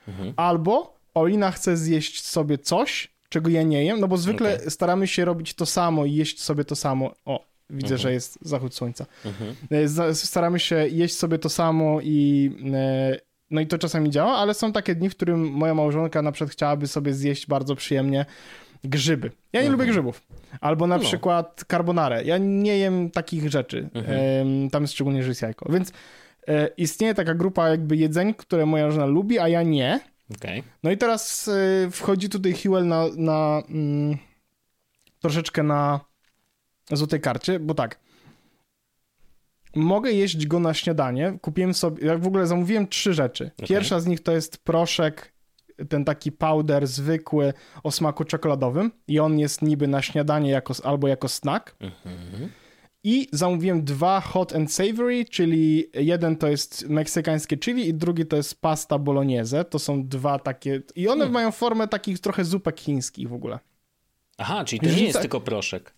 mhm. 0.08 0.34
albo 0.36 0.99
Olina 1.14 1.51
chce 1.51 1.78
zjeść 1.78 2.26
sobie 2.26 2.58
coś, 2.58 3.14
czego 3.30 3.49
ja 3.49 3.64
nie 3.64 3.86
jem, 3.86 3.99
no 3.99 4.08
bo 4.08 4.18
zwykle 4.18 4.56
okay. 4.56 4.70
staramy 4.70 5.08
się 5.08 5.26
robić 5.26 5.54
to 5.54 5.66
samo 5.66 6.06
i 6.06 6.14
jeść 6.14 6.41
sobie 6.41 6.66
to 6.66 6.76
samo. 6.76 7.14
O, 7.26 7.45
Widzę, 7.74 7.95
mhm. 7.95 8.01
że 8.01 8.13
jest 8.13 8.39
zachód 8.41 8.76
słońca. 8.76 9.05
Mhm. 9.26 9.55
E, 10.09 10.15
staramy 10.15 10.59
się 10.59 10.76
jeść 10.76 11.15
sobie 11.15 11.39
to 11.39 11.49
samo 11.49 12.01
i 12.01 12.51
e, 12.74 13.17
no 13.51 13.61
i 13.61 13.67
to 13.67 13.78
czasami 13.78 14.09
działa, 14.09 14.34
ale 14.34 14.53
są 14.53 14.71
takie 14.71 14.95
dni, 14.95 15.09
w 15.09 15.15
którym 15.15 15.51
moja 15.51 15.74
małżonka 15.74 16.21
na 16.21 16.32
przykład 16.32 16.51
chciałaby 16.51 16.88
sobie 16.88 17.13
zjeść 17.13 17.47
bardzo 17.47 17.76
przyjemnie 17.76 18.26
grzyby. 18.84 19.32
Ja 19.53 19.61
nie 19.61 19.67
mhm. 19.67 19.71
lubię 19.71 19.91
grzybów. 19.91 20.21
Albo 20.61 20.88
na 20.88 20.97
no. 20.97 21.03
przykład 21.03 21.65
carbonare. 21.71 22.26
Ja 22.26 22.38
nie 22.38 22.78
jem 22.78 23.11
takich 23.11 23.49
rzeczy. 23.49 23.89
Mhm. 23.93 24.69
Tam 24.69 24.84
jest 24.84 24.93
szczególnie, 24.93 25.24
że 25.24 25.30
jest 25.30 25.41
jajko. 25.41 25.71
Więc 25.71 25.91
e, 26.47 26.67
istnieje 26.78 27.13
taka 27.13 27.34
grupa 27.34 27.69
jakby 27.69 27.95
jedzeń, 27.95 28.34
które 28.34 28.65
moja 28.65 28.91
żona 28.91 29.05
lubi, 29.05 29.39
a 29.39 29.47
ja 29.47 29.63
nie. 29.63 29.99
Okay. 30.36 30.63
No 30.84 30.91
i 30.91 30.97
teraz 30.97 31.49
wchodzi 31.91 32.30
tutaj 32.30 32.53
Hewell 32.53 32.88
na, 32.88 33.05
na, 33.15 33.63
mm, 33.69 34.17
troszeczkę 35.19 35.63
na 35.63 35.99
złotej 36.91 37.21
karcie, 37.21 37.59
bo 37.59 37.73
tak, 37.73 37.99
mogę 39.75 40.11
jeść 40.11 40.47
go 40.47 40.59
na 40.59 40.73
śniadanie. 40.73 41.38
Kupiłem 41.41 41.73
sobie, 41.73 42.07
ja 42.07 42.17
w 42.17 42.27
ogóle 42.27 42.47
zamówiłem 42.47 42.88
trzy 42.88 43.13
rzeczy. 43.13 43.51
Okay. 43.57 43.67
Pierwsza 43.67 43.99
z 43.99 44.05
nich 44.07 44.23
to 44.23 44.31
jest 44.31 44.57
proszek, 44.57 45.34
ten 45.89 46.05
taki 46.05 46.31
powder 46.31 46.88
zwykły 46.88 47.53
o 47.84 47.91
smaku 47.91 48.23
czekoladowym 48.23 48.91
i 49.07 49.19
on 49.19 49.39
jest 49.39 49.61
niby 49.61 49.88
na 49.88 50.01
śniadanie 50.01 50.51
jako, 50.51 50.73
albo 50.84 51.07
jako 51.07 51.27
snack. 51.27 51.75
Mhm. 51.79 52.49
I 53.05 53.27
zamówiłem 53.31 53.84
dwa 53.84 54.21
hot 54.21 54.55
and 54.55 54.73
savory, 54.73 55.25
czyli 55.25 55.89
jeden 55.93 56.38
to 56.38 56.47
jest 56.47 56.89
meksykańskie 56.89 57.57
chili 57.57 57.88
i 57.88 57.93
drugi 57.93 58.25
to 58.25 58.36
jest 58.36 58.61
pasta 58.61 58.99
bolognese. 58.99 59.65
To 59.65 59.79
są 59.79 60.07
dwa 60.07 60.39
takie 60.39 60.81
i 60.95 61.07
one 61.07 61.19
Hmm. 61.19 61.34
mają 61.34 61.51
formę 61.51 61.88
takich 61.88 62.19
trochę 62.19 62.45
zupek 62.45 62.79
chińskich 62.79 63.29
w 63.29 63.34
ogóle. 63.34 63.59
Aha, 64.38 64.65
czyli 64.65 64.79
to 64.79 64.95
nie 64.95 65.05
jest 65.05 65.21
tylko 65.21 65.41
proszek. 65.41 65.93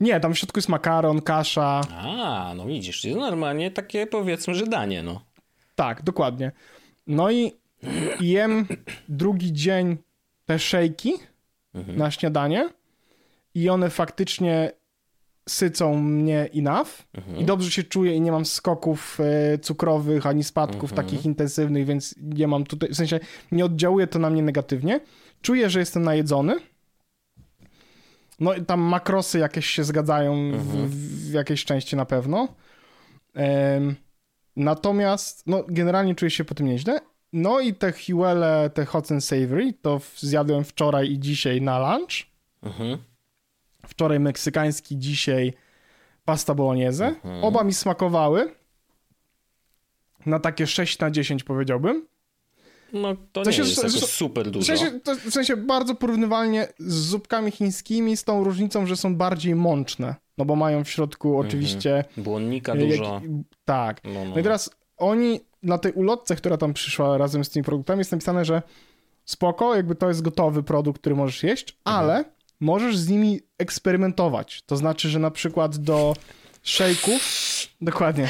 Nie, 0.00 0.20
tam 0.20 0.34
w 0.34 0.38
środku 0.38 0.58
jest 0.58 0.68
makaron, 0.68 1.22
kasza. 1.22 1.80
A, 1.90 2.52
no 2.56 2.66
widzisz, 2.66 3.00
czyli 3.00 3.14
normalnie 3.16 3.70
takie 3.70 4.06
powiedzmy, 4.06 4.54
że 4.54 4.66
danie, 4.66 5.02
no. 5.02 5.20
Tak, 5.74 6.02
dokładnie. 6.02 6.52
No 7.06 7.30
i 7.30 7.52
jem 8.20 8.66
drugi 9.08 9.52
dzień 9.52 9.96
te 10.46 10.58
szejki 10.58 11.12
Mhm. 11.74 11.98
na 11.98 12.10
śniadanie 12.10 12.68
i 13.54 13.68
one 13.68 13.90
faktycznie 13.90 14.72
sycą 15.48 15.98
mnie 16.02 16.48
enough 16.54 16.88
Mhm. 17.14 17.36
i 17.36 17.44
dobrze 17.44 17.70
się 17.70 17.82
czuję 17.82 18.14
i 18.16 18.20
nie 18.20 18.32
mam 18.32 18.44
skoków 18.44 19.18
e, 19.20 19.58
cukrowych 19.58 20.26
ani 20.26 20.44
spadków 20.44 20.90
Mhm. 20.92 21.06
takich 21.08 21.26
intensywnych, 21.26 21.86
więc 21.86 22.14
nie 22.22 22.48
mam 22.48 22.64
tutaj, 22.64 22.88
w 22.88 22.96
sensie 22.96 23.20
nie 23.52 23.64
oddziałuje 23.64 24.06
to 24.06 24.18
na 24.18 24.30
mnie 24.30 24.42
negatywnie. 24.42 25.00
Czuję, 25.42 25.70
że 25.70 25.78
jestem 25.80 26.02
najedzony. 26.02 26.56
No 28.40 28.54
i 28.54 28.64
tam 28.64 28.80
makrosy 28.80 29.38
jakieś 29.38 29.66
się 29.66 29.84
zgadzają 29.84 30.32
Mhm. 30.34 30.88
w, 30.88 30.94
w 31.30 31.32
jakiejś 31.32 31.64
części 31.64 31.96
na 31.96 32.04
pewno. 32.06 32.48
Natomiast 34.56 35.46
no, 35.46 35.64
generalnie 35.68 36.14
czuję 36.14 36.30
się 36.30 36.44
po 36.44 36.54
tym 36.54 36.66
nieźle. 36.66 37.00
No 37.32 37.60
i 37.60 37.74
te 37.74 37.92
Huele, 37.92 38.70
te 38.74 38.84
hot 38.84 39.12
and 39.12 39.24
savory, 39.24 39.72
to 39.82 40.00
zjadłem 40.16 40.64
wczoraj 40.64 41.10
i 41.10 41.18
dzisiaj 41.18 41.60
na 41.62 41.78
lunch. 41.96 42.10
Mhm. 42.62 42.98
Wczoraj 43.86 44.20
meksykański, 44.20 44.98
dzisiaj 44.98 45.52
pasta 46.24 46.54
bolognese. 46.54 47.06
Mhm. 47.06 47.44
Oba 47.44 47.64
mi 47.64 47.74
smakowały. 47.74 48.54
Na 50.26 50.38
takie 50.40 50.66
6 50.66 50.98
na 50.98 51.10
10 51.10 51.44
powiedziałbym. 51.44 52.06
No 53.02 53.14
to 53.32 53.42
To 53.42 53.50
nie 53.50 53.56
się- 53.56 53.62
jest 53.62 53.76
jakoś 53.76 53.92
super 53.94 54.46
W 54.46 54.50
dużo. 54.50 54.66
sensie, 54.76 55.00
to, 55.00 55.14
w 55.14 55.30
sensie 55.30 55.56
bardzo 55.56 55.94
porównywalnie 55.94 56.68
z 56.78 56.94
zupkami 56.94 57.50
chińskimi, 57.50 58.16
z 58.16 58.24
tą 58.24 58.44
różnicą, 58.44 58.86
że 58.86 58.96
są 58.96 59.16
bardziej 59.16 59.54
mączne. 59.54 60.14
No 60.38 60.44
bo 60.44 60.56
mają 60.56 60.84
w 60.84 60.90
środku 60.90 61.38
oczywiście... 61.38 62.04
Błonnika 62.16 62.72
e, 62.72 62.78
dużo. 62.78 63.04
jak- 63.14 63.22
tak. 63.64 64.00
No, 64.04 64.10
no. 64.12 64.24
No 64.24 64.38
i 64.38 64.42
teraz 64.42 64.70
oni 64.96 65.40
na 65.62 65.78
tej 65.78 65.92
ulotce, 65.92 66.36
która 66.36 66.56
tam 66.56 66.74
przyszła 66.74 67.18
razem 67.18 67.44
z 67.44 67.50
tymi 67.50 67.64
produktami, 67.64 67.98
jest 67.98 68.12
napisane, 68.12 68.44
że 68.44 68.62
spoko, 69.24 69.74
jakby 69.76 69.94
to 69.94 70.08
jest 70.08 70.22
gotowy 70.22 70.62
produkt, 70.62 71.00
który 71.00 71.14
możesz 71.16 71.42
jeść, 71.42 71.76
ale 71.84 72.24
możesz 72.60 72.98
z 72.98 73.08
nimi 73.08 73.40
eksperymentować. 73.58 74.62
To 74.66 74.76
znaczy, 74.76 75.08
że 75.08 75.18
na 75.18 75.30
przykład 75.30 75.76
do 75.76 76.14
szejków, 76.62 77.22
dokładnie, 77.80 78.28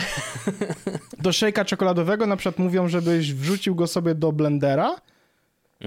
do 1.23 1.33
szejka 1.33 1.65
czekoladowego 1.65 2.27
na 2.27 2.37
przykład 2.37 2.59
mówią, 2.59 2.89
żebyś 2.89 3.35
wrzucił 3.35 3.75
go 3.75 3.87
sobie 3.87 4.15
do 4.15 4.33
blendera, 4.33 4.97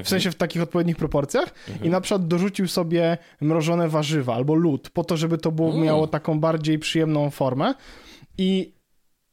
w 0.03 0.09
sensie 0.09 0.31
w 0.31 0.35
takich 0.35 0.61
odpowiednich 0.61 0.95
proporcjach 0.95 1.53
i 1.83 1.89
na 1.89 2.01
przykład 2.01 2.27
dorzucił 2.27 2.67
sobie 2.67 3.17
mrożone 3.41 3.89
warzywa 3.89 4.35
albo 4.35 4.55
lód, 4.55 4.89
po 4.89 5.03
to, 5.03 5.17
żeby 5.17 5.37
to 5.37 5.51
było, 5.51 5.69
Mm. 5.69 5.83
miało 5.83 6.07
taką 6.07 6.39
bardziej 6.39 6.79
przyjemną 6.79 7.29
formę. 7.29 7.73
I 8.37 8.73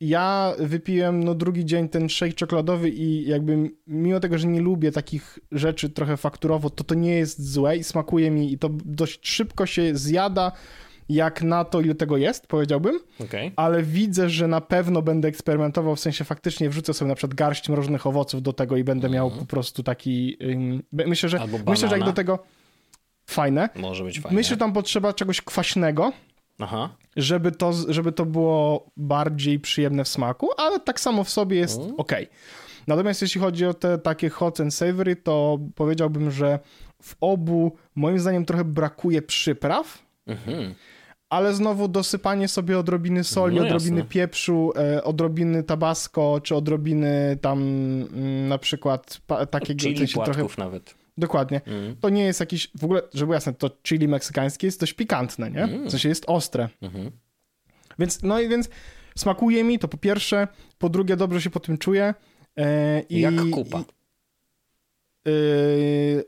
ja 0.00 0.54
wypiłem 0.58 1.24
no 1.24 1.34
drugi 1.34 1.64
dzień 1.64 1.88
ten 1.88 2.08
shake 2.08 2.32
czekoladowy 2.32 2.90
i 2.90 3.28
jakby 3.28 3.70
mimo 3.86 4.20
tego, 4.20 4.38
że 4.38 4.46
nie 4.46 4.60
lubię 4.60 4.92
takich 4.92 5.38
rzeczy 5.52 5.90
trochę 5.90 6.16
fakturowo, 6.16 6.70
to 6.70 6.84
to 6.84 6.94
nie 6.94 7.14
jest 7.14 7.52
złe 7.52 7.76
i 7.76 7.84
smakuje 7.84 8.30
mi 8.30 8.52
i 8.52 8.58
to 8.58 8.68
dość 8.84 9.28
szybko 9.28 9.66
się 9.66 9.96
zjada 9.96 10.52
jak 11.08 11.42
na 11.42 11.64
to, 11.64 11.80
ile 11.80 11.94
tego 11.94 12.16
jest, 12.16 12.46
powiedziałbym, 12.46 13.00
Okej. 13.20 13.52
ale 13.56 13.82
widzę, 13.82 14.30
że 14.30 14.48
na 14.48 14.60
pewno 14.60 15.02
będę 15.02 15.28
eksperymentował, 15.28 15.96
w 15.96 16.00
sensie 16.00 16.24
faktycznie 16.24 16.70
wrzucę 16.70 16.94
sobie 16.94 17.08
na 17.08 17.14
przykład 17.14 17.34
garść 17.34 17.68
mrożonych 17.68 18.06
owoców 18.06 18.42
do 18.42 18.52
tego 18.52 18.76
i 18.76 18.84
będę 18.84 19.08
miał 19.10 19.30
po 19.30 19.46
prostu 19.46 19.82
taki, 19.82 20.36
ym, 20.42 20.82
myślę, 20.92 21.28
że 21.28 21.40
myślę, 21.66 21.88
że 21.88 21.96
jak 21.98 22.06
do 22.06 22.12
tego 22.12 22.38
fajne, 23.26 23.68
Może 23.76 24.04
być 24.04 24.20
fajnie. 24.20 24.36
myślę, 24.36 24.50
że 24.50 24.56
tam 24.56 24.72
potrzeba 24.72 25.12
czegoś 25.12 25.40
kwaśnego, 25.42 26.12
Aha. 26.58 26.88
żeby 27.16 27.52
to, 27.52 27.72
żeby 27.88 28.12
to 28.12 28.26
było 28.26 28.90
bardziej 28.96 29.60
przyjemne 29.60 30.04
w 30.04 30.08
smaku, 30.08 30.48
ale 30.56 30.80
tak 30.80 31.00
samo 31.00 31.24
w 31.24 31.30
sobie 31.30 31.56
jest 31.56 31.80
Mm. 31.80 31.94
ok. 31.98 32.12
Natomiast 32.86 33.22
jeśli 33.22 33.40
chodzi 33.40 33.66
o 33.66 33.74
te 33.74 33.98
takie 33.98 34.28
hot 34.28 34.60
and 34.60 34.74
savory, 34.74 35.16
to 35.16 35.58
powiedziałbym, 35.74 36.30
że 36.30 36.58
w 37.02 37.16
obu 37.20 37.76
moim 37.94 38.18
zdaniem 38.18 38.44
trochę 38.44 38.64
brakuje 38.64 39.22
przypraw, 39.22 40.06
Mhm. 40.26 40.74
Ale 41.30 41.54
znowu 41.54 41.88
dosypanie 41.88 42.48
sobie 42.48 42.78
odrobiny 42.78 43.24
soli, 43.24 43.56
No 43.56 43.62
odrobiny 43.64 43.96
jasne. 43.96 44.10
pieprzu, 44.10 44.72
e, 44.76 45.04
odrobiny 45.04 45.62
tabasco, 45.62 46.40
czy 46.42 46.54
odrobiny 46.56 47.38
tam 47.40 47.58
mm, 47.62 48.48
na 48.48 48.58
przykład 48.58 49.20
pa, 49.26 49.46
takiego... 49.46 49.78
w 49.78 49.82
Chili 49.82 49.98
sensie 49.98 50.14
płatków 50.14 50.58
nawet. 50.58 50.94
Dokładnie. 51.18 51.60
Mhm. 51.66 51.96
To 51.96 52.08
nie 52.08 52.24
jest 52.24 52.40
jakiś, 52.40 52.70
w 52.74 52.84
ogóle, 52.84 53.02
żeby 53.14 53.32
jasne, 53.34 53.54
to 53.54 53.70
chili 53.82 54.08
meksykańskie 54.08 54.66
jest 54.66 54.80
dość 54.80 54.92
pikantne, 54.92 55.50
nie? 55.50 55.62
Mm. 55.62 55.86
W 55.86 55.90
sensie 55.90 56.08
jest 56.08 56.24
ostre. 56.26 56.68
Mhm. 56.82 57.10
Więc, 57.98 58.22
no 58.22 58.40
i 58.40 58.48
więc 58.48 58.68
smakuje 59.16 59.64
mi 59.64 59.78
to 59.78 59.88
po 59.88 59.96
pierwsze, 59.96 60.48
po 60.78 60.88
drugie 60.88 61.16
dobrze 61.16 61.40
się 61.42 61.50
po 61.50 61.60
tym 61.60 61.78
czuję. 61.78 62.14
E, 62.58 63.00
i, 63.00 63.20
Jak 63.20 63.34
kupa. 63.52 63.78
e, 65.26 65.30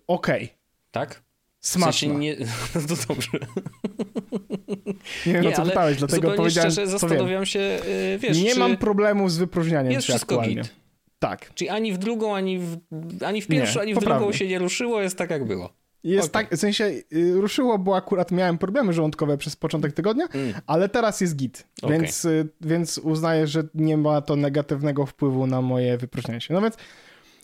Okej. 0.07 0.49
Tak? 0.90 1.22
W 1.61 1.66
Smaczna. 1.68 1.92
sensie 1.92 2.09
nie... 2.18 2.36
No 2.74 2.80
to 2.96 3.14
dobrze. 3.14 3.30
Nie 5.26 5.32
wiem, 5.32 5.42
Nie, 5.42 5.48
o 5.48 5.52
co 5.52 5.62
pytałeś, 5.62 5.96
dlatego 5.98 6.30
powiedziałem, 6.32 6.70
szczerze 6.70 6.90
zastanawiam 6.90 7.46
się, 7.46 7.59
yy, 7.59 8.18
wiesz, 8.18 8.38
Nie 8.42 8.54
mam 8.54 8.76
problemu 8.76 9.28
z 9.28 9.38
wypróżnianiem 9.38 9.92
jest 9.92 10.06
się 10.06 10.12
wszystko 10.12 10.34
aktualnie. 10.34 10.62
git. 10.62 10.72
Tak. 11.18 11.54
Czyli 11.54 11.68
ani 11.68 11.92
w 11.92 11.98
drugą, 11.98 12.34
ani 12.34 12.59
w, 12.59 12.76
ani 13.26 13.42
w 13.42 13.46
pierwszą, 13.46 13.74
Nie, 13.78 13.82
ani 13.82 13.92
w 13.92 13.94
poprawnie. 13.94 14.18
drugą 14.18 14.32
się 14.32 14.46
nie 14.48 14.59
ruszyło, 14.59 15.02
jest 15.02 15.18
tak 15.18 15.30
jak 15.30 15.44
było. 15.44 15.72
Jest 16.04 16.28
Okej. 16.28 16.44
tak, 16.46 16.56
w 16.59 16.61
sensie 16.61 16.84
y, 16.84 17.32
ruszyło, 17.34 17.78
bo 17.78 17.96
akurat 17.96 18.30
miałem 18.32 18.59
problemy 18.59 18.92
żołądkowe 18.92 19.38
przez 19.38 19.56
początek 19.56 19.92
tygodnia, 19.92 20.26
Mm. 20.34 20.54
ale 20.66 20.88
teraz 20.88 21.20
jest 21.20 21.36
git, 21.36 21.66
Okej. 21.82 21.98
więc, 22.00 22.24
y, 22.24 22.48
więc 22.61 22.98
uznaję, 22.98 23.46
że 23.46 23.62
nie 23.74 23.96
ma 23.96 24.20
to 24.20 24.36
negatywnego 24.36 25.06
wpływu 25.06 25.46
na 25.46 25.62
moje 25.62 25.98
wypróżnianie 25.98 26.40
się. 26.40 26.54
No 26.54 26.61
więc 26.62 26.76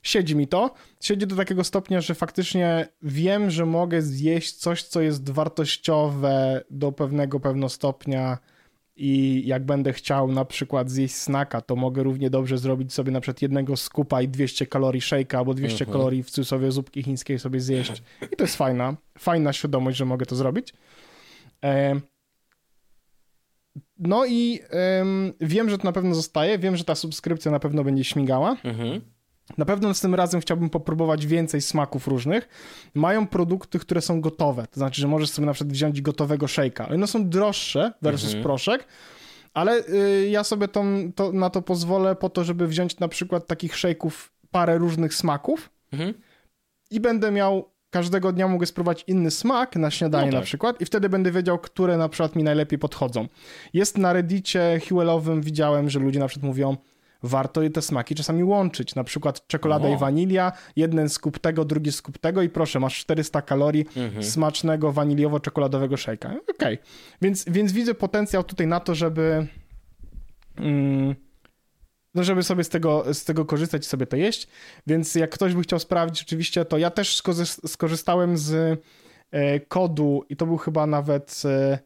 siedzi 0.04 0.36
mi 0.36 0.48
to, 0.48 0.74
siedzi 1.00 1.26
do 1.26 1.36
takiego 1.36 1.64
stopnia, 1.64 2.00
że 2.00 2.14
faktycznie 2.14 2.88
wiem, 3.02 3.50
że 3.50 3.66
mogę 3.66 4.02
zjeść 4.02 4.52
coś, 4.52 4.82
co 4.82 5.00
jest 5.00 5.30
wartościowe 5.30 6.64
do 6.70 6.92
pewnego 6.92 7.40
pewno 7.40 7.68
stopnia 7.68 8.38
i 8.96 9.42
jak 9.46 9.64
będę 9.66 9.92
chciał 9.92 10.32
na 10.32 10.44
przykład 10.44 10.90
zjeść 10.90 11.14
snaka, 11.14 11.60
to 11.60 11.76
mogę 11.76 12.02
równie 12.02 12.30
dobrze 12.30 12.58
zrobić 12.58 12.92
sobie 12.92 13.12
na 13.12 13.20
przykład 13.20 13.42
jednego 13.42 13.76
skupa 13.76 14.22
i 14.22 14.28
200 14.28 14.66
kalorii 14.66 15.00
shake'a 15.00 15.36
albo 15.36 15.54
200 15.54 15.84
Mhm. 15.84 15.98
kalorii 15.98 16.22
w 16.22 16.30
cudzysłowie 16.30 16.72
zupki 16.72 17.02
chińskiej 17.02 17.38
sobie 17.38 17.60
zjeść. 17.60 18.02
I 18.32 18.36
to 18.36 18.44
jest 18.44 18.56
fajna, 18.56 18.96
fajna 19.18 19.52
świadomość, 19.52 19.96
że 19.98 20.04
mogę 20.04 20.26
to 20.26 20.36
zrobić. 20.36 20.72
E, 21.64 22.00
no 23.98 24.26
i 24.26 24.60
em, 24.70 25.32
wiem, 25.40 25.70
że 25.70 25.78
to 25.78 25.84
na 25.84 25.92
pewno 25.92 26.14
zostaje, 26.14 26.58
wiem, 26.58 26.76
że 26.76 26.84
ta 26.84 26.94
subskrypcja 26.94 27.50
na 27.50 27.60
pewno 27.60 27.84
będzie 27.84 28.04
śmigała. 28.04 28.56
Mhm. 28.64 29.00
Na 29.58 29.64
pewno 29.64 29.94
z 29.94 30.00
tym 30.00 30.14
razem 30.14 30.40
chciałbym 30.40 30.70
popróbować 30.70 31.26
więcej 31.26 31.60
smaków 31.60 32.08
różnych. 32.08 32.48
Mają 32.94 33.26
produkty, 33.26 33.78
które 33.78 34.00
są 34.00 34.20
gotowe, 34.20 34.66
to 34.66 34.74
znaczy, 34.80 35.00
że 35.00 35.08
możesz 35.08 35.30
sobie 35.30 35.46
na 35.46 35.52
przykład 35.52 35.72
wziąć 35.72 36.00
gotowego 36.00 36.46
shake'a. 36.46 36.94
One 36.94 37.06
są 37.06 37.28
droższe 37.28 37.92
versus 38.02 38.26
Mhm. 38.28 38.42
proszek, 38.42 38.86
ale 39.54 39.88
y, 39.88 40.28
ja 40.30 40.44
sobie 40.44 40.68
tą, 40.68 41.12
to, 41.14 41.32
na 41.32 41.50
to 41.50 41.62
pozwolę 41.62 42.16
po 42.16 42.30
to, 42.30 42.44
żeby 42.44 42.66
wziąć 42.66 42.98
na 42.98 43.08
przykład 43.08 43.46
takich 43.46 43.74
shake'ów 43.74 44.10
parę 44.50 44.78
różnych 44.78 45.14
smaków 45.14 45.70
Mhm. 45.92 46.14
i 46.90 47.00
będę 47.00 47.30
miał 47.30 47.70
każdego 47.90 48.32
dnia 48.32 48.48
mogę 48.48 48.66
spróbować 48.66 49.04
inny 49.06 49.30
smak 49.30 49.76
na 49.76 49.90
śniadanie 49.90 50.26
No 50.26 50.32
tak. 50.32 50.40
na 50.40 50.44
przykład 50.46 50.80
i 50.80 50.84
wtedy 50.84 51.08
będę 51.08 51.30
wiedział, 51.32 51.58
które 51.58 51.96
na 51.96 52.08
przykład 52.08 52.36
mi 52.36 52.42
najlepiej 52.42 52.78
podchodzą. 52.78 53.28
Jest 53.72 53.98
na 53.98 54.12
reddicie 54.12 54.80
Huelowym, 54.88 55.42
widziałem, 55.42 55.90
że 55.90 55.98
ludzie 56.00 56.20
na 56.20 56.28
przykład 56.28 56.46
mówią, 56.48 56.76
warto 57.24 57.62
je 57.62 57.70
te 57.70 57.82
smaki 57.82 58.14
czasami 58.14 58.44
łączyć, 58.44 58.94
na 58.94 59.04
przykład 59.04 59.46
czekolada 59.46 59.88
O. 59.88 59.94
i 59.94 59.96
wanilia, 59.96 60.52
jeden 60.76 61.08
skup 61.08 61.38
tego, 61.38 61.64
drugi 61.64 61.92
skup 61.92 62.18
tego 62.18 62.42
i 62.42 62.48
proszę, 62.48 62.80
masz 62.80 62.98
400 62.98 63.42
kalorii 63.42 63.86
Mhm. 63.96 64.24
smacznego 64.24 64.92
waniliowo-czekoladowego 64.92 65.94
shake'a. 65.96 66.36
Okej, 66.50 66.78
więc, 67.22 67.44
więc 67.48 67.72
widzę 67.72 67.94
potencjał 67.94 68.44
tutaj 68.44 68.66
na 68.66 68.80
to, 68.80 68.94
żeby 68.94 69.46
mm, 70.56 71.14
no 72.14 72.24
żeby 72.24 72.42
sobie 72.42 72.64
z 72.64 72.68
tego, 72.68 73.14
z 73.14 73.24
tego 73.24 73.44
korzystać 73.44 73.82
i 73.82 73.88
sobie 73.88 74.06
to 74.06 74.16
jeść, 74.16 74.48
więc 74.86 75.14
jak 75.14 75.30
ktoś 75.30 75.54
by 75.54 75.62
chciał 75.62 75.78
sprawdzić 75.78 76.22
oczywiście, 76.22 76.64
to 76.64 76.78
ja 76.78 76.90
też 76.90 77.22
skorzystałem 77.66 78.38
z 78.38 78.80
e, 79.30 79.60
kodu 79.60 80.22
i 80.28 80.36
to 80.36 80.46
był 80.46 80.56
chyba 80.56 80.86
nawet 80.86 81.42
e, 81.44 81.78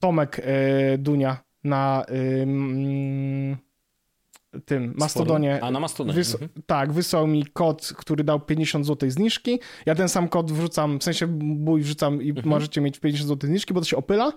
Tomek 0.00 0.40
e, 0.44 0.98
Dunia 0.98 1.36
na 1.64 2.04
tym 4.64 4.94
Mastodonie. 4.98 5.62
A 5.62 5.70
na 5.70 5.80
Mastodonie. 5.80 6.16
Wys 6.16 6.34
mhm. 6.34 6.50
Tak, 6.66 6.92
wysłał 6.92 7.26
mi 7.26 7.46
kod, 7.46 7.92
który 7.96 8.24
dał 8.24 8.40
50 8.40 8.86
zł 8.86 9.10
zniżki. 9.10 9.60
Ja 9.86 9.94
ten 9.94 10.08
sam 10.08 10.28
kod 10.28 10.52
wrzucam, 10.52 10.98
w 10.98 11.04
sensie 11.04 11.26
mój 11.40 11.82
wrzucam 11.82 12.22
i 12.22 12.30
mhm. 12.30 12.48
możecie 12.48 12.80
mieć 12.80 12.98
50 12.98 13.28
zł 13.28 13.50
zniżki, 13.50 13.74
bo 13.74 13.80
to 13.80 13.86
się 13.86 13.96
opyla. 13.96 14.32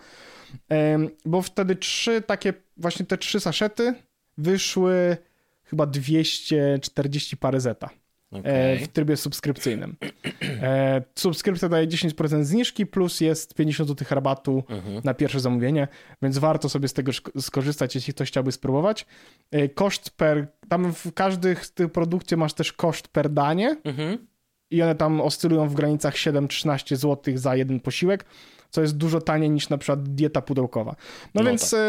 Ym, 0.95 1.09
bo 1.25 1.41
wtedy 1.41 1.75
trzy 1.75 2.21
takie, 2.21 2.53
właśnie 2.77 3.05
te 3.05 3.17
trzy 3.17 3.39
saszety 3.39 3.93
wyszły 4.37 5.17
chyba 5.63 5.85
240 5.85 7.37
parę 7.37 7.59
zeta. 7.59 7.89
Okay. 8.31 8.77
w 8.77 8.87
trybie 8.87 9.17
subskrypcyjnym. 9.17 9.95
E, 10.61 11.01
subskrypcja 11.15 11.69
daje 11.69 11.87
10% 11.87 12.43
zniżki, 12.43 12.85
plus 12.85 13.21
jest 13.21 13.53
50 13.53 13.89
zł 13.89 14.07
rabatu 14.09 14.63
mhm. 14.69 15.01
na 15.03 15.13
pierwsze 15.13 15.39
zamówienie, 15.39 15.87
więc 16.21 16.37
warto 16.37 16.69
sobie 16.69 16.87
z 16.87 16.93
tego 16.93 17.11
skorzystać, 17.39 17.95
jeśli 17.95 18.13
ktoś 18.13 18.27
chciałby 18.27 18.51
spróbować. 18.51 19.05
E, 19.51 19.69
koszt 19.69 20.09
per, 20.09 20.47
tam 20.69 20.93
w 20.93 21.13
każdych 21.13 21.65
z 21.65 21.73
tych 21.73 21.91
produkcji 21.91 22.37
masz 22.37 22.53
też 22.53 22.73
koszt 22.73 23.07
per 23.07 23.29
danie 23.29 23.77
mhm. 23.83 24.27
i 24.69 24.81
one 24.81 24.95
tam 24.95 25.21
oscylują 25.21 25.69
w 25.69 25.73
granicach 25.73 26.15
7-13 26.15 26.95
zł 26.95 27.37
za 27.37 27.55
jeden 27.55 27.79
posiłek 27.79 28.25
co 28.71 28.81
jest 28.81 28.97
dużo 28.97 29.21
taniej 29.21 29.49
niż 29.49 29.69
na 29.69 29.77
przykład 29.77 30.03
dieta 30.03 30.41
pudełkowa. 30.41 30.95
No, 31.35 31.41
no 31.41 31.49
więc 31.49 31.71
tak. 31.71 31.79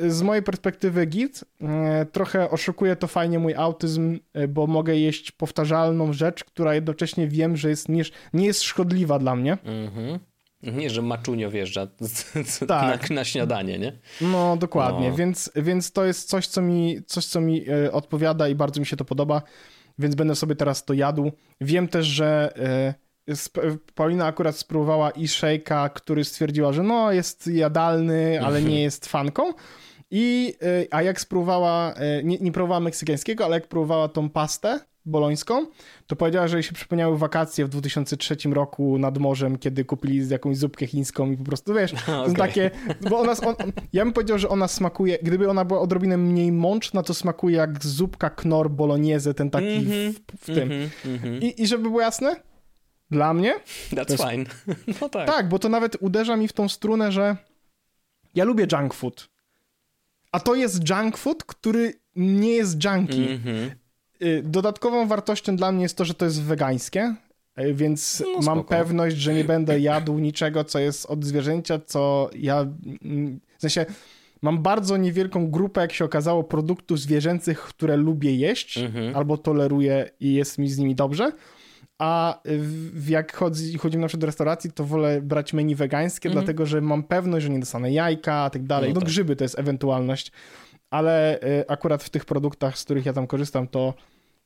E, 0.00 0.10
z 0.10 0.22
mojej 0.22 0.42
perspektywy 0.42 1.06
git, 1.06 1.44
e, 1.60 2.06
trochę 2.12 2.50
oszukuje 2.50 2.96
to 2.96 3.06
fajnie 3.06 3.38
mój 3.38 3.54
autyzm, 3.54 4.18
e, 4.32 4.48
bo 4.48 4.66
mogę 4.66 4.96
jeść 4.96 5.32
powtarzalną 5.32 6.12
rzecz, 6.12 6.44
która 6.44 6.74
jednocześnie 6.74 7.28
wiem, 7.28 7.56
że 7.56 7.68
jest 7.68 7.88
nie, 7.88 8.02
nie 8.32 8.46
jest 8.46 8.62
szkodliwa 8.62 9.18
dla 9.18 9.36
mnie. 9.36 9.58
Mhm. 9.64 10.18
Nie, 10.62 10.90
że 10.90 11.02
maczunio 11.02 11.50
wjeżdża 11.50 11.86
tak. 12.68 13.10
na, 13.10 13.14
na, 13.14 13.24
śniadanie, 13.24 13.78
nie? 13.78 13.98
No, 14.20 14.56
dokładnie, 14.56 15.10
no. 15.10 15.16
Więc, 15.16 15.50
więc 15.56 15.92
to 15.92 16.04
jest 16.04 16.28
coś, 16.28 16.46
co 16.46 16.62
mi, 16.62 16.98
coś, 17.06 17.26
co 17.26 17.40
mi 17.40 17.64
odpowiada 17.92 18.48
i 18.48 18.54
bardzo 18.54 18.80
mi 18.80 18.86
się 18.86 18.96
to 18.96 19.04
podoba, 19.04 19.42
więc 19.98 20.14
będę 20.14 20.34
sobie 20.34 20.56
teraz 20.56 20.84
to 20.84 20.94
jadł. 20.94 21.32
Wiem 21.60 21.88
też, 21.88 22.06
że 22.06 22.54
Paulina 23.94 24.26
akurat 24.26 24.56
spróbowała 24.56 25.10
i 25.10 25.26
shake'a, 25.26 25.90
który 25.90 26.24
stwierdziła, 26.24 26.72
że 26.72 26.82
no 26.82 27.12
jest 27.12 27.46
jadalny, 27.46 28.40
ale 28.44 28.62
nie 28.62 28.82
jest 28.88 29.06
fanką. 29.06 29.52
I, 30.10 30.54
y, 30.62 30.88
a 30.90 31.02
jak 31.02 31.20
spróbowała, 31.20 31.94
y, 32.18 32.24
nie, 32.24 32.38
nie 32.38 32.52
próbowała 32.52 32.80
meksykańskiego, 32.80 33.44
ale 33.44 33.56
jak 33.56 33.68
próbowała 33.68 34.08
tą 34.08 34.30
pastę 34.30 34.80
bolońską, 35.06 35.66
to 36.06 36.16
powiedziała, 36.16 36.48
że 36.48 36.56
jej 36.56 36.62
się 36.62 36.72
przypomniały 36.72 37.18
wakacje 37.18 37.64
w 37.64 37.68
2003 37.68 38.36
roku 38.52 38.98
nad 38.98 39.18
morzem, 39.18 39.58
kiedy 39.58 39.84
kupili 39.84 40.28
jakąś 40.28 40.56
zupkę 40.56 40.86
chińską 40.86 41.30
i 41.30 41.36
po 41.36 41.44
prostu, 41.44 41.74
wiesz, 41.74 41.94
okay. 42.22 42.34
takie, 42.34 42.70
bo 43.10 43.18
ona, 43.18 43.32
on, 43.32 43.54
ja 43.92 44.04
bym 44.04 44.12
powiedział, 44.12 44.38
że 44.38 44.48
ona 44.48 44.68
smakuje, 44.68 45.18
gdyby 45.22 45.50
ona 45.50 45.64
była 45.64 45.80
odrobinę 45.80 46.16
mniej 46.16 46.52
mączna, 46.52 47.02
to 47.02 47.14
smakuje 47.14 47.56
jak 47.56 47.84
zupka 47.84 48.30
knor 48.30 48.70
bolognese, 48.70 49.34
ten 49.34 49.50
taki 49.50 49.66
mm 49.66 49.84
-hmm, 49.84 50.12
w, 50.12 50.42
w, 50.42 50.46
tym. 50.54 50.72
Mm 50.72 50.88
-hmm. 51.18 51.44
I, 51.44 51.62
I 51.62 51.66
żeby 51.66 51.82
było 51.82 52.00
jasne, 52.00 52.36
dla 53.10 53.34
mnie. 53.34 53.54
That's 53.90 54.10
jest... 54.10 54.24
fine. 54.30 54.44
No 55.00 55.08
tak. 55.08 55.26
Tak, 55.26 55.48
bo 55.48 55.58
to 55.58 55.68
nawet 55.68 55.96
uderza 56.00 56.36
mi 56.36 56.48
w 56.48 56.52
tą 56.52 56.68
strunę, 56.68 57.12
że 57.12 57.36
ja 58.34 58.44
lubię 58.44 58.66
junk 58.72 58.94
food. 58.94 59.28
A 60.32 60.40
to 60.40 60.54
jest 60.54 60.88
junk 60.90 61.16
food, 61.16 61.44
który 61.44 61.94
nie 62.16 62.52
jest 62.52 62.84
junky. 62.84 63.28
Mm 63.30 63.38
-hmm. 63.38 63.70
Dodatkową 64.42 65.06
wartością 65.06 65.56
dla 65.56 65.72
mnie 65.72 65.82
jest 65.82 65.96
to, 65.96 66.04
że 66.04 66.14
to 66.14 66.24
jest 66.24 66.42
wegańskie, 66.42 67.14
y, 67.60 67.74
więc 67.74 68.22
no, 68.34 68.42
mam 68.42 68.64
pewność, 68.64 69.16
że 69.16 69.34
nie 69.34 69.44
będę 69.44 69.80
jadł 69.80 70.18
niczego, 70.18 70.64
co 70.64 70.78
jest 70.78 71.06
od 71.06 71.24
zwierzęcia, 71.24 71.78
co 71.86 72.30
ja. 72.34 72.66
Mm, 73.04 73.40
w 73.58 73.60
sensie. 73.60 73.86
Mam 74.42 74.62
bardzo 74.62 74.96
niewielką 74.96 75.50
grupę, 75.50 75.80
jak 75.80 75.92
się 75.92 76.04
okazało, 76.04 76.44
produktów 76.44 77.00
zwierzęcych, 77.00 77.60
które 77.60 77.96
lubię 77.96 78.34
jeść 78.34 78.78
mm 78.78 78.92
-hmm. 78.92 79.16
albo 79.16 79.38
toleruję 79.38 80.10
i 80.20 80.34
jest 80.34 80.58
mi 80.58 80.68
z 80.68 80.78
nimi 80.78 80.94
dobrze 80.94 81.32
a 82.00 82.40
jak 83.08 83.36
chodzi, 83.36 83.78
chodzimy 83.78 84.00
na 84.00 84.08
przykład 84.08 84.20
do 84.20 84.26
restauracji, 84.26 84.72
to 84.72 84.84
wolę 84.84 85.22
brać 85.22 85.52
menu 85.52 85.74
wegańskie, 85.74 86.28
mm. 86.28 86.38
dlatego 86.38 86.66
że 86.66 86.80
mam 86.80 87.02
pewność, 87.02 87.44
że 87.44 87.50
nie 87.50 87.58
dostanę 87.58 87.92
jajka, 87.92 88.48
i 88.48 88.50
tak 88.50 88.62
dalej. 88.62 88.90
No, 88.90 88.94
no 88.94 89.00
tak. 89.00 89.08
grzyby 89.08 89.36
to 89.36 89.44
jest 89.44 89.58
ewentualność, 89.58 90.32
ale 90.90 91.42
y, 91.42 91.64
akurat 91.68 92.02
w 92.02 92.10
tych 92.10 92.24
produktach, 92.24 92.78
z 92.78 92.84
których 92.84 93.06
ja 93.06 93.12
tam 93.12 93.26
korzystam, 93.26 93.68
to 93.68 93.94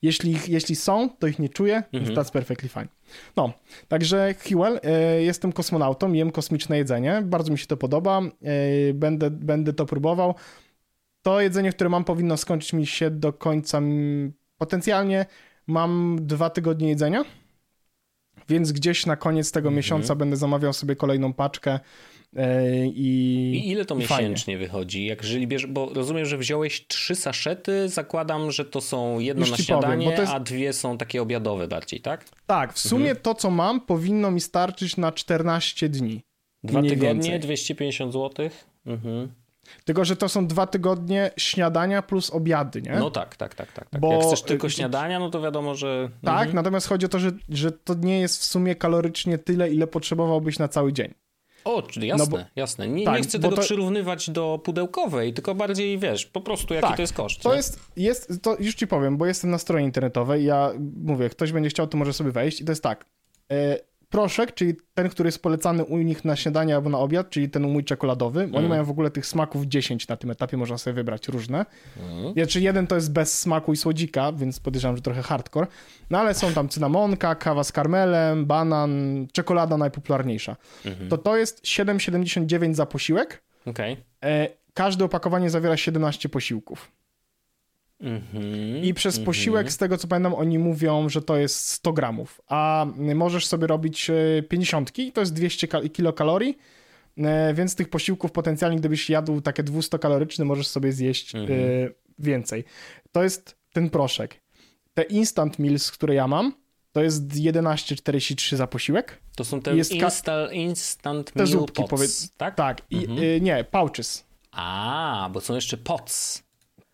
jeśli, 0.02 0.36
jeśli 0.48 0.76
są, 0.76 1.08
to 1.18 1.26
ich 1.26 1.38
nie 1.38 1.48
czuję, 1.48 1.82
mm 1.92 2.06
-hmm. 2.06 2.16
that's 2.16 2.32
perfectly 2.32 2.68
fine. 2.68 2.88
No, 3.36 3.52
także 3.88 4.34
Hewell, 4.38 4.80
y, 5.18 5.22
jestem 5.22 5.52
kosmonautą, 5.52 6.12
jem 6.12 6.30
kosmiczne 6.30 6.78
jedzenie, 6.78 7.22
bardzo 7.24 7.52
mi 7.52 7.58
się 7.58 7.66
to 7.66 7.76
podoba, 7.76 8.20
y, 8.88 8.94
będę, 8.94 9.30
będę 9.30 9.72
to 9.72 9.86
próbował. 9.86 10.34
To 11.22 11.40
jedzenie, 11.40 11.72
które 11.72 11.90
mam, 11.90 12.04
powinno 12.04 12.36
skończyć 12.36 12.72
mi 12.72 12.86
się 12.86 13.10
do 13.10 13.32
końca, 13.32 13.80
potencjalnie 14.58 15.26
mam 15.66 16.18
dwa 16.20 16.50
tygodnie 16.50 16.88
jedzenia, 16.88 17.24
więc 18.48 18.72
gdzieś 18.72 19.06
na 19.06 19.16
koniec 19.16 19.52
tego 19.52 19.68
mhm. 19.68 19.76
miesiąca 19.76 20.14
będę 20.14 20.36
zamawiał 20.36 20.72
sobie 20.72 20.96
kolejną 20.96 21.32
paczkę. 21.32 21.80
E, 22.36 22.86
I, 22.86 23.50
I 23.54 23.70
ile 23.70 23.84
to 23.84 23.94
miesięcznie 23.94 24.58
wychodzi? 24.58 25.06
Jak 25.06 25.22
jeżeli 25.22 25.46
bierz, 25.46 25.66
bo 25.66 25.90
rozumiem, 25.94 26.26
że 26.26 26.38
wziąłeś 26.38 26.86
trzy 26.86 27.14
saszety, 27.14 27.88
zakładam, 27.88 28.50
że 28.50 28.64
to 28.64 28.80
są 28.80 29.18
jedno 29.18 29.46
na 29.46 29.56
śniadanie, 29.56 30.04
powiem, 30.04 30.20
jest... 30.20 30.32
a 30.32 30.40
dwie 30.40 30.72
są 30.72 30.98
takie 30.98 31.22
obiadowe 31.22 31.68
bardziej, 31.68 32.00
tak? 32.00 32.24
Tak, 32.46 32.72
w 32.72 32.78
sumie 32.78 33.10
mhm. 33.10 33.22
to, 33.22 33.34
co 33.34 33.50
mam, 33.50 33.80
powinno 33.80 34.30
mi 34.30 34.40
starczyć 34.40 34.96
na 34.96 35.12
14 35.12 35.88
dni. 35.88 36.20
Dwa 36.64 36.82
tygodnie, 36.82 37.30
więcej. 37.30 37.40
250 37.40 38.12
zł? 38.12 38.50
Mhm. 38.86 39.43
Tylko, 39.84 40.04
że 40.04 40.16
to 40.16 40.28
są 40.28 40.46
dwa 40.46 40.66
tygodnie 40.66 41.30
śniadania 41.36 42.02
plus 42.02 42.30
obiady, 42.30 42.82
nie? 42.82 42.96
No 42.98 43.10
tak, 43.10 43.36
tak, 43.36 43.54
tak, 43.54 43.72
tak. 43.72 43.90
tak. 43.90 44.00
Bo... 44.00 44.12
Jak 44.12 44.22
chcesz 44.22 44.42
tylko 44.42 44.68
śniadania, 44.68 45.18
no 45.18 45.30
to 45.30 45.40
wiadomo, 45.40 45.74
że... 45.74 46.08
Tak, 46.24 46.38
mhm. 46.38 46.54
natomiast 46.54 46.88
chodzi 46.88 47.06
o 47.06 47.08
to, 47.08 47.18
że, 47.18 47.30
że 47.48 47.72
to 47.72 47.94
nie 47.94 48.20
jest 48.20 48.40
w 48.40 48.44
sumie 48.44 48.74
kalorycznie 48.74 49.38
tyle, 49.38 49.70
ile 49.70 49.86
potrzebowałbyś 49.86 50.58
na 50.58 50.68
cały 50.68 50.92
dzień. 50.92 51.14
O, 51.64 51.82
czyli 51.82 52.06
jasne, 52.08 52.24
no 52.24 52.30
bo, 52.30 52.44
jasne. 52.56 52.88
Nie, 52.88 53.04
tak, 53.04 53.16
nie 53.16 53.22
chcę 53.22 53.38
tego 53.38 53.56
to... 53.56 53.62
przyrównywać 53.62 54.30
do 54.30 54.60
pudełkowej, 54.64 55.32
tylko 55.34 55.54
bardziej, 55.54 55.98
wiesz, 55.98 56.26
po 56.26 56.40
prostu 56.40 56.74
jaki 56.74 56.86
tak, 56.86 56.96
to 56.96 57.02
jest 57.02 57.12
koszt. 57.12 57.42
To 57.42 57.50
nie? 57.50 57.56
jest, 57.56 57.80
jest, 57.96 58.42
to 58.42 58.56
już 58.60 58.74
ci 58.74 58.86
powiem, 58.86 59.16
bo 59.16 59.26
jestem 59.26 59.50
na 59.50 59.58
stronie 59.58 59.84
internetowej, 59.84 60.44
ja 60.44 60.70
mówię, 61.04 61.28
ktoś 61.28 61.52
będzie 61.52 61.70
chciał, 61.70 61.86
to 61.86 61.96
może 61.96 62.12
sobie 62.12 62.32
wejść 62.32 62.60
i 62.60 62.64
to 62.64 62.72
jest 62.72 62.82
tak, 62.82 63.06
proszek, 64.14 64.54
czyli 64.54 64.74
ten, 64.94 65.08
który 65.08 65.28
jest 65.28 65.42
polecany 65.42 65.84
u 65.84 65.98
nich 65.98 66.24
na 66.24 66.36
śniadanie 66.36 66.74
albo 66.74 66.90
na 66.90 66.98
obiad, 66.98 67.30
czyli 67.30 67.50
ten 67.50 67.62
mój 67.62 67.84
czekoladowy. 67.84 68.40
Mm. 68.40 68.54
Oni 68.54 68.68
mają 68.68 68.84
w 68.84 68.90
ogóle 68.90 69.10
tych 69.10 69.26
smaków 69.26 69.66
10 69.66 70.08
na 70.08 70.16
tym 70.16 70.30
etapie, 70.30 70.56
można 70.56 70.78
sobie 70.78 70.94
wybrać 70.94 71.28
różne. 71.28 71.66
Mm. 72.00 72.32
Znaczy 72.32 72.60
jeden 72.60 72.86
to 72.86 72.94
jest 72.94 73.12
bez 73.12 73.40
smaku 73.40 73.72
i 73.72 73.76
słodzika, 73.76 74.32
więc 74.32 74.60
podejrzewam, 74.60 74.96
że 74.96 75.02
trochę 75.02 75.22
hardcore. 75.22 75.66
No 76.10 76.18
ale 76.18 76.34
są 76.34 76.52
tam 76.52 76.68
cynamonka, 76.68 77.34
kawa 77.34 77.64
z 77.64 77.72
karmelem, 77.72 78.46
banan, 78.46 79.26
czekolada 79.32 79.76
najpopularniejsza. 79.76 80.56
Mm 80.84 80.98
-hmm. 80.98 81.08
To 81.08 81.18
to 81.18 81.36
jest 81.36 81.64
7,79 81.64 82.74
za 82.74 82.86
posiłek. 82.86 83.42
Okay. 83.66 83.96
E, 84.24 84.48
każde 84.74 85.04
opakowanie 85.04 85.50
zawiera 85.50 85.76
17 85.76 86.28
posiłków. 86.28 86.92
Mm-hmm, 88.04 88.84
I 88.84 88.94
przez 88.94 89.20
mm-hmm. 89.20 89.24
posiłek, 89.24 89.72
z 89.72 89.76
tego 89.76 89.98
co 89.98 90.08
pamiętam, 90.08 90.34
oni 90.34 90.58
mówią, 90.58 91.08
że 91.08 91.22
to 91.22 91.36
jest 91.36 91.68
100 91.68 91.92
gramów, 91.92 92.40
a 92.48 92.86
możesz 93.14 93.46
sobie 93.46 93.66
robić 93.66 94.10
50 94.48 94.98
i 94.98 95.12
to 95.12 95.20
jest 95.20 95.34
200 95.34 95.68
kilokalorii, 95.92 96.58
e, 97.18 97.54
więc 97.54 97.74
tych 97.76 97.88
posiłków 97.88 98.32
potencjalnie, 98.32 98.78
gdybyś 98.78 99.10
jadł 99.10 99.40
takie 99.40 99.64
200-kaloryczne, 99.64 100.44
możesz 100.44 100.66
sobie 100.66 100.92
zjeść 100.92 101.34
mm-hmm. 101.34 101.90
więcej. 102.18 102.64
To 103.12 103.22
jest 103.22 103.56
ten 103.72 103.90
proszek. 103.90 104.40
Te 104.94 105.02
instant 105.02 105.58
meals, 105.58 105.90
które 105.90 106.14
ja 106.14 106.28
mam, 106.28 106.52
to 106.92 107.02
jest 107.02 107.28
11,43 107.28 108.56
za 108.56 108.66
posiłek. 108.66 109.20
To 109.36 109.44
są 109.44 109.60
te 109.60 109.76
jest 109.76 109.92
insta, 109.92 110.52
instant 110.52 111.32
te 111.32 111.38
meal 111.38 111.46
zupki, 111.46 111.84
powiedz, 111.88 112.32
tak? 112.36 112.54
Tak, 112.54 112.82
i, 112.90 113.08
nie, 113.40 113.64
pouches. 113.64 114.24
A, 114.50 115.30
bo 115.32 115.40
są 115.40 115.54
jeszcze 115.54 115.76
pots. 115.76 116.43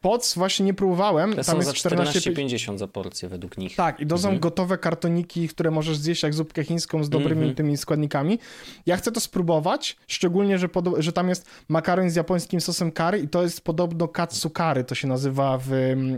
Poc 0.00 0.34
właśnie 0.34 0.66
nie 0.66 0.74
próbowałem. 0.74 1.34
Tam 1.34 1.44
są 1.44 1.56
jest 1.56 1.82
za 1.82 1.90
14,50 1.90 2.78
za 2.78 2.88
porcję 2.88 3.28
według 3.28 3.58
nich. 3.58 3.76
Tak, 3.76 4.00
i 4.00 4.06
to 4.06 4.16
mhm. 4.16 4.34
są 4.34 4.40
gotowe 4.40 4.78
kartoniki, 4.78 5.48
które 5.48 5.70
możesz 5.70 5.96
zjeść 5.96 6.22
jak 6.22 6.34
zupkę 6.34 6.64
chińską 6.64 7.04
z 7.04 7.10
dobrymi 7.10 7.40
mhm. 7.40 7.54
tymi 7.54 7.76
składnikami. 7.76 8.38
Ja 8.86 8.96
chcę 8.96 9.12
to 9.12 9.20
spróbować, 9.20 9.96
szczególnie, 10.06 10.58
że, 10.58 10.68
że 10.98 11.12
tam 11.12 11.28
jest 11.28 11.46
makaron 11.68 12.10
z 12.10 12.14
japońskim 12.14 12.60
sosem 12.60 12.92
curry 12.92 13.18
i 13.18 13.28
to 13.28 13.42
jest 13.42 13.60
podobno 13.60 14.08
katsu 14.08 14.50
curry, 14.50 14.84
to 14.84 14.94
się 14.94 15.08
nazywa 15.08 15.58
w, 15.58 15.68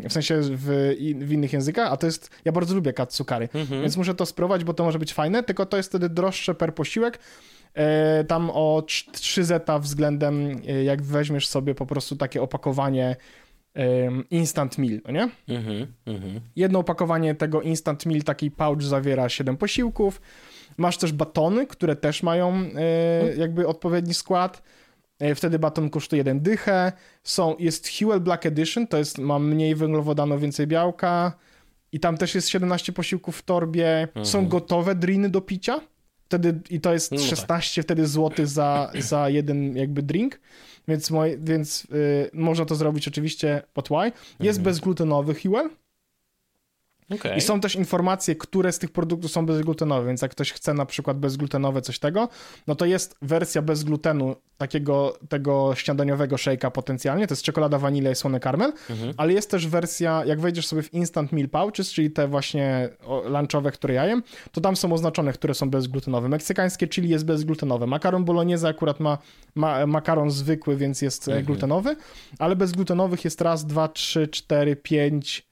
w 0.09 0.13
sensie 0.13 0.41
w, 0.43 0.95
w 1.19 1.33
innych 1.33 1.53
językach, 1.53 1.93
a 1.93 1.97
to 1.97 2.07
jest, 2.07 2.31
ja 2.45 2.53
bardzo 2.53 2.75
lubię 2.75 2.93
katsu 2.93 3.25
curry, 3.25 3.49
mhm. 3.55 3.83
więc 3.83 3.97
muszę 3.97 4.15
to 4.15 4.27
spróbować, 4.27 4.65
bo 4.65 4.75
to 4.75 4.85
może 4.85 4.99
być 4.99 5.15
fajne, 5.15 5.43
tylko 5.43 5.67
to 5.67 5.77
jest 5.77 5.89
wtedy 5.89 6.09
droższe 6.09 6.55
per 6.55 6.75
posiłek, 6.75 7.19
e, 7.75 8.25
tam 8.25 8.51
o 8.51 8.85
3 9.13 9.45
zeta 9.45 9.79
względem, 9.79 10.63
e, 10.69 10.85
jak 10.85 11.03
weźmiesz 11.03 11.49
sobie 11.49 11.75
po 11.75 11.87
prostu 11.87 12.17
takie 12.17 12.43
opakowanie 12.43 13.17
instant 14.31 14.79
meal, 14.79 15.01
no 15.05 15.11
nie? 15.13 15.29
Mm 15.49 15.63
-hmm. 16.07 16.41
Jedno 16.57 16.79
opakowanie 16.79 17.35
tego 17.35 17.63
instant 17.63 18.07
meal, 18.07 18.23
taki 18.23 18.51
pouch 18.51 18.83
zawiera 18.83 19.29
7 19.29 19.57
posiłków. 19.57 20.21
Masz 20.77 20.99
też 20.99 21.13
batony, 21.13 21.67
które 21.67 21.97
też 21.97 22.23
mają 22.23 22.55
e, 22.55 23.37
jakby 23.37 23.67
odpowiedni 23.67 24.15
skład. 24.15 24.63
E, 25.19 25.35
Wtedy 25.35 25.59
baton 25.59 25.91
kosztuje 25.91 26.21
jeden 26.21 26.41
dychę. 26.41 26.93
Są, 27.23 27.57
jest 27.59 27.89
Huel 27.99 28.21
Black 28.21 28.47
Edition, 28.47 28.87
to 28.87 28.99
jest, 28.99 29.19
ma 29.19 29.39
mniej 29.39 29.75
węglowodanu, 29.75 30.39
więcej 30.39 30.67
białka. 30.67 31.33
I 31.93 32.01
tam 32.01 32.17
też 32.17 32.35
jest 32.35 32.49
17 32.49 32.93
posiłków 32.93 33.37
w 33.37 33.43
torbie. 33.43 34.09
Są 34.23 34.49
gotowe 34.49 34.95
driny 34.95 35.29
do 35.29 35.41
picia. 35.41 35.81
Wtedy, 36.33 36.61
I 36.71 36.81
to 36.81 36.93
jest 36.93 37.13
No 37.13 37.19
tak. 37.19 37.27
16 37.27 37.83
wtedy 37.83 38.07
złotych 38.07 38.47
za, 38.47 38.93
za 38.99 39.29
jeden 39.29 39.77
jakby 39.77 40.03
drink. 40.03 40.41
Więc, 40.89 41.11
moj, 41.11 41.39
więc 41.41 41.85
y, 41.85 42.31
można 42.33 42.65
to 42.65 42.75
zrobić 42.75 43.09
oczywiście 43.09 43.63
pod 43.75 43.89
why. 43.89 44.13
Jest 44.41 44.61
bezglutenowy 44.61 45.35
Huel. 45.35 45.71
Okej. 47.15 47.39
I 47.39 47.41
są 47.41 47.61
też 47.61 47.77
informacje, 47.77 48.37
które 48.37 48.73
z 48.73 48.79
tych 48.79 48.91
produktów 48.91 49.31
są 49.31 49.47
bezglutenowe, 49.47 50.07
więc 50.07 50.23
jak 50.23 50.31
ktoś 50.31 50.53
chce 50.53 50.75
na 50.75 50.87
przykład 50.87 51.19
bezglutenowe 51.19 51.83
coś 51.83 51.99
tego, 51.99 52.29
no 52.67 52.75
to 52.75 52.85
jest 52.85 53.17
wersja 53.23 53.63
bez 53.63 53.85
glutenu 53.85 54.37
takiego 54.59 55.19
tego 55.29 55.75
śniadaniowego 55.75 56.37
shake'a 56.37 56.71
potencjalnie, 56.71 57.27
to 57.27 57.33
jest 57.33 57.43
czekolada, 57.43 57.79
wanilia 57.79 58.11
i 58.11 58.15
słony 58.15 58.41
karmel, 58.41 58.73
ale 59.17 59.33
jest 59.33 59.51
też 59.51 59.67
wersja, 59.67 60.25
jak 60.27 60.41
wejdziesz 60.41 60.67
sobie 60.67 60.83
w 60.83 60.95
Instant 60.95 61.33
Meal 61.33 61.49
Pouches, 61.49 61.93
czyli 61.93 62.11
te 62.11 62.29
właśnie 62.29 62.89
lunchowe, 63.25 63.73
które 63.73 63.95
ja 63.95 64.07
jem, 64.07 64.23
to 64.53 64.61
tam 64.61 64.77
są 64.77 64.93
oznaczone, 64.93 65.33
które 65.33 65.55
są 65.55 65.71
bezglutenowe. 65.71 66.29
Meksykańskie 66.29 66.89
chili 66.89 67.09
jest 67.09 67.25
bezglutenowe. 67.25 67.87
Makaron 67.87 68.25
bolognese 68.25 68.69
akurat 68.69 69.01
ma, 69.01 69.19
ma 69.55 69.87
makaron 69.87 70.31
zwykły, 70.31 70.77
więc 70.77 71.03
jest 71.03 71.29
e, 71.29 71.43
glutenowy, 71.43 71.97
ale 72.39 72.57
bezglutenowych 72.57 73.25
jest 73.25 73.41
raz, 73.41 73.67
dwa, 73.67 73.89
trzy, 73.89 74.29
cztery, 74.29 74.77
pięć, 74.77 75.52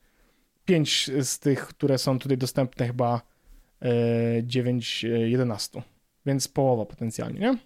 pięć 0.70 1.10
z 1.20 1.38
tych, 1.38 1.66
które 1.66 1.98
są 1.98 2.18
tutaj 2.18 2.38
dostępne 2.38 2.86
chyba 2.86 3.22
e, 3.82 3.88
9, 4.42 5.04
e, 5.04 5.08
11. 5.08 5.82
Więc 6.26 6.48
połowa 6.48 6.86
potencjalnie, 6.86 7.40
nie? 7.40 7.58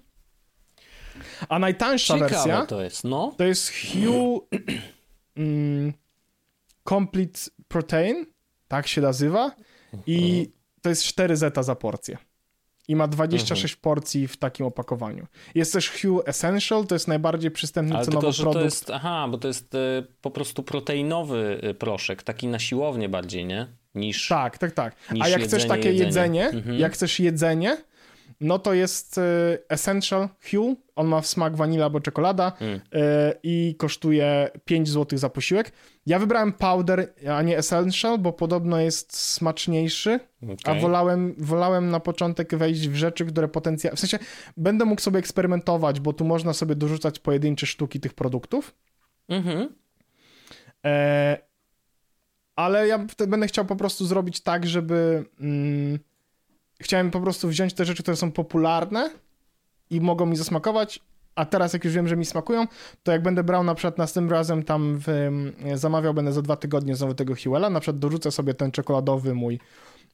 A 1.48 1.58
najtańsza 1.58 2.14
Ciekawe 2.14 2.34
wersja 2.34 2.66
to 2.66 2.82
jest, 2.82 3.04
no. 3.04 3.34
to 3.38 3.44
jest 3.44 3.72
Hue 3.72 4.48
mm, 5.36 5.92
Complete 6.88 7.40
Protein, 7.68 8.26
tak 8.68 8.86
się 8.86 9.00
nazywa. 9.00 9.50
I 10.06 10.50
to 10.82 10.88
jest 10.88 11.04
4 11.04 11.36
zeta 11.36 11.62
za 11.62 11.74
porcję. 11.74 12.18
I 12.88 12.96
ma 12.96 13.08
26 13.08 13.76
porcji 13.76 14.28
w 14.28 14.36
takim 14.36 14.66
opakowaniu. 14.66 15.26
Jest 15.54 15.72
też 15.72 15.90
Hue 15.90 16.22
Essential, 16.26 16.86
to 16.86 16.94
jest 16.94 17.08
najbardziej 17.08 17.50
przystępny 17.50 17.94
Ale 17.96 18.04
cenowo 18.04 18.20
tylko, 18.20 18.32
że 18.32 18.42
produkt. 18.42 18.58
to 18.60 18.64
jest, 18.64 18.90
aha, 18.90 19.26
bo 19.30 19.38
to 19.38 19.48
jest 19.48 19.74
e, 19.74 19.78
po 20.20 20.30
prostu 20.30 20.62
proteinowy 20.62 21.60
e, 21.62 21.74
proszek, 21.74 22.22
taki 22.22 22.48
na 22.48 22.58
siłownię 22.58 23.08
bardziej, 23.08 23.46
nie? 23.46 23.66
Niż... 23.94 24.28
Tak, 24.28 24.58
tak, 24.58 24.72
tak. 24.72 24.96
A 25.20 25.28
jak 25.28 25.42
chcesz 25.42 25.66
takie 25.66 25.92
jedzenie. 25.92 26.40
jedzenie, 26.40 26.58
Mhm. 26.58 26.78
jak 26.78 26.92
chcesz 26.92 27.20
jedzenie, 27.20 27.76
no 28.40 28.58
to 28.58 28.74
jest 28.74 29.18
e, 29.18 29.22
Essential 29.68 30.28
Hue. 30.50 30.76
On 30.96 31.06
ma 31.06 31.20
w 31.20 31.26
smak 31.26 31.56
wanila 31.56 31.84
albo 31.84 32.00
czekolada 32.00 32.52
Mm. 32.60 32.80
e, 32.92 33.34
i 33.42 33.74
kosztuje 33.78 34.50
5 34.64 34.88
zł 34.88 35.18
za 35.18 35.28
posiłek. 35.30 35.72
Ja 36.06 36.18
wybrałem 36.18 36.52
powder, 36.52 37.14
a 37.30 37.42
nie 37.42 37.58
Essential, 37.58 38.18
bo 38.18 38.32
podobno 38.32 38.80
jest 38.80 39.16
smaczniejszy, 39.16 40.20
a 40.64 40.70
Okej. 40.70 40.80
wolałem, 40.80 41.34
wolałem 41.38 41.90
na 41.90 42.00
początek 42.00 42.56
wejść 42.56 42.88
w 42.88 42.94
rzeczy, 42.94 43.26
które 43.26 43.48
potencjalnie... 43.48 43.96
W 43.96 44.00
sensie 44.00 44.18
będę 44.56 44.84
mógł 44.84 45.00
sobie 45.00 45.18
eksperymentować, 45.18 46.00
bo 46.00 46.12
tu 46.12 46.24
można 46.24 46.52
sobie 46.52 46.74
dorzucać 46.74 47.18
pojedyncze 47.18 47.66
sztuki 47.66 48.00
tych 48.00 48.14
produktów. 48.14 48.74
Mhm. 49.28 49.68
E, 50.84 51.38
ale 52.56 52.88
ja 52.88 53.06
będę 53.28 53.46
chciał 53.46 53.64
po 53.64 53.76
prostu 53.76 54.06
zrobić 54.06 54.40
tak, 54.40 54.66
żeby. 54.66 55.24
Mm, 55.40 55.98
chciałem 56.80 57.10
po 57.10 57.20
prostu 57.20 57.48
wziąć 57.48 57.74
te 57.74 57.84
rzeczy, 57.84 58.02
które 58.02 58.16
są 58.16 58.32
popularne 58.32 59.10
i 59.90 60.00
mogą 60.00 60.26
mi 60.26 60.36
zasmakować. 60.36 61.00
A 61.34 61.44
teraz, 61.44 61.72
jak 61.72 61.84
już 61.84 61.94
wiem, 61.94 62.08
że 62.08 62.16
mi 62.16 62.24
smakują, 62.24 62.66
to 63.02 63.12
jak 63.12 63.22
będę 63.22 63.44
brał 63.44 63.64
na 63.64 63.74
przykład 63.74 63.98
następnym 63.98 64.32
razem 64.32 64.62
tam 64.62 64.98
w, 65.06 65.30
zamawiał 65.74 66.14
będę 66.14 66.32
za 66.32 66.42
dwa 66.42 66.56
tygodnie 66.56 66.96
znowu 66.96 67.14
tego 67.14 67.34
Huela, 67.44 67.70
na 67.70 67.80
przykład 67.80 67.98
dorzucę 67.98 68.30
sobie 68.30 68.54
ten 68.54 68.70
czekoladowy 68.70 69.34
mój 69.34 69.60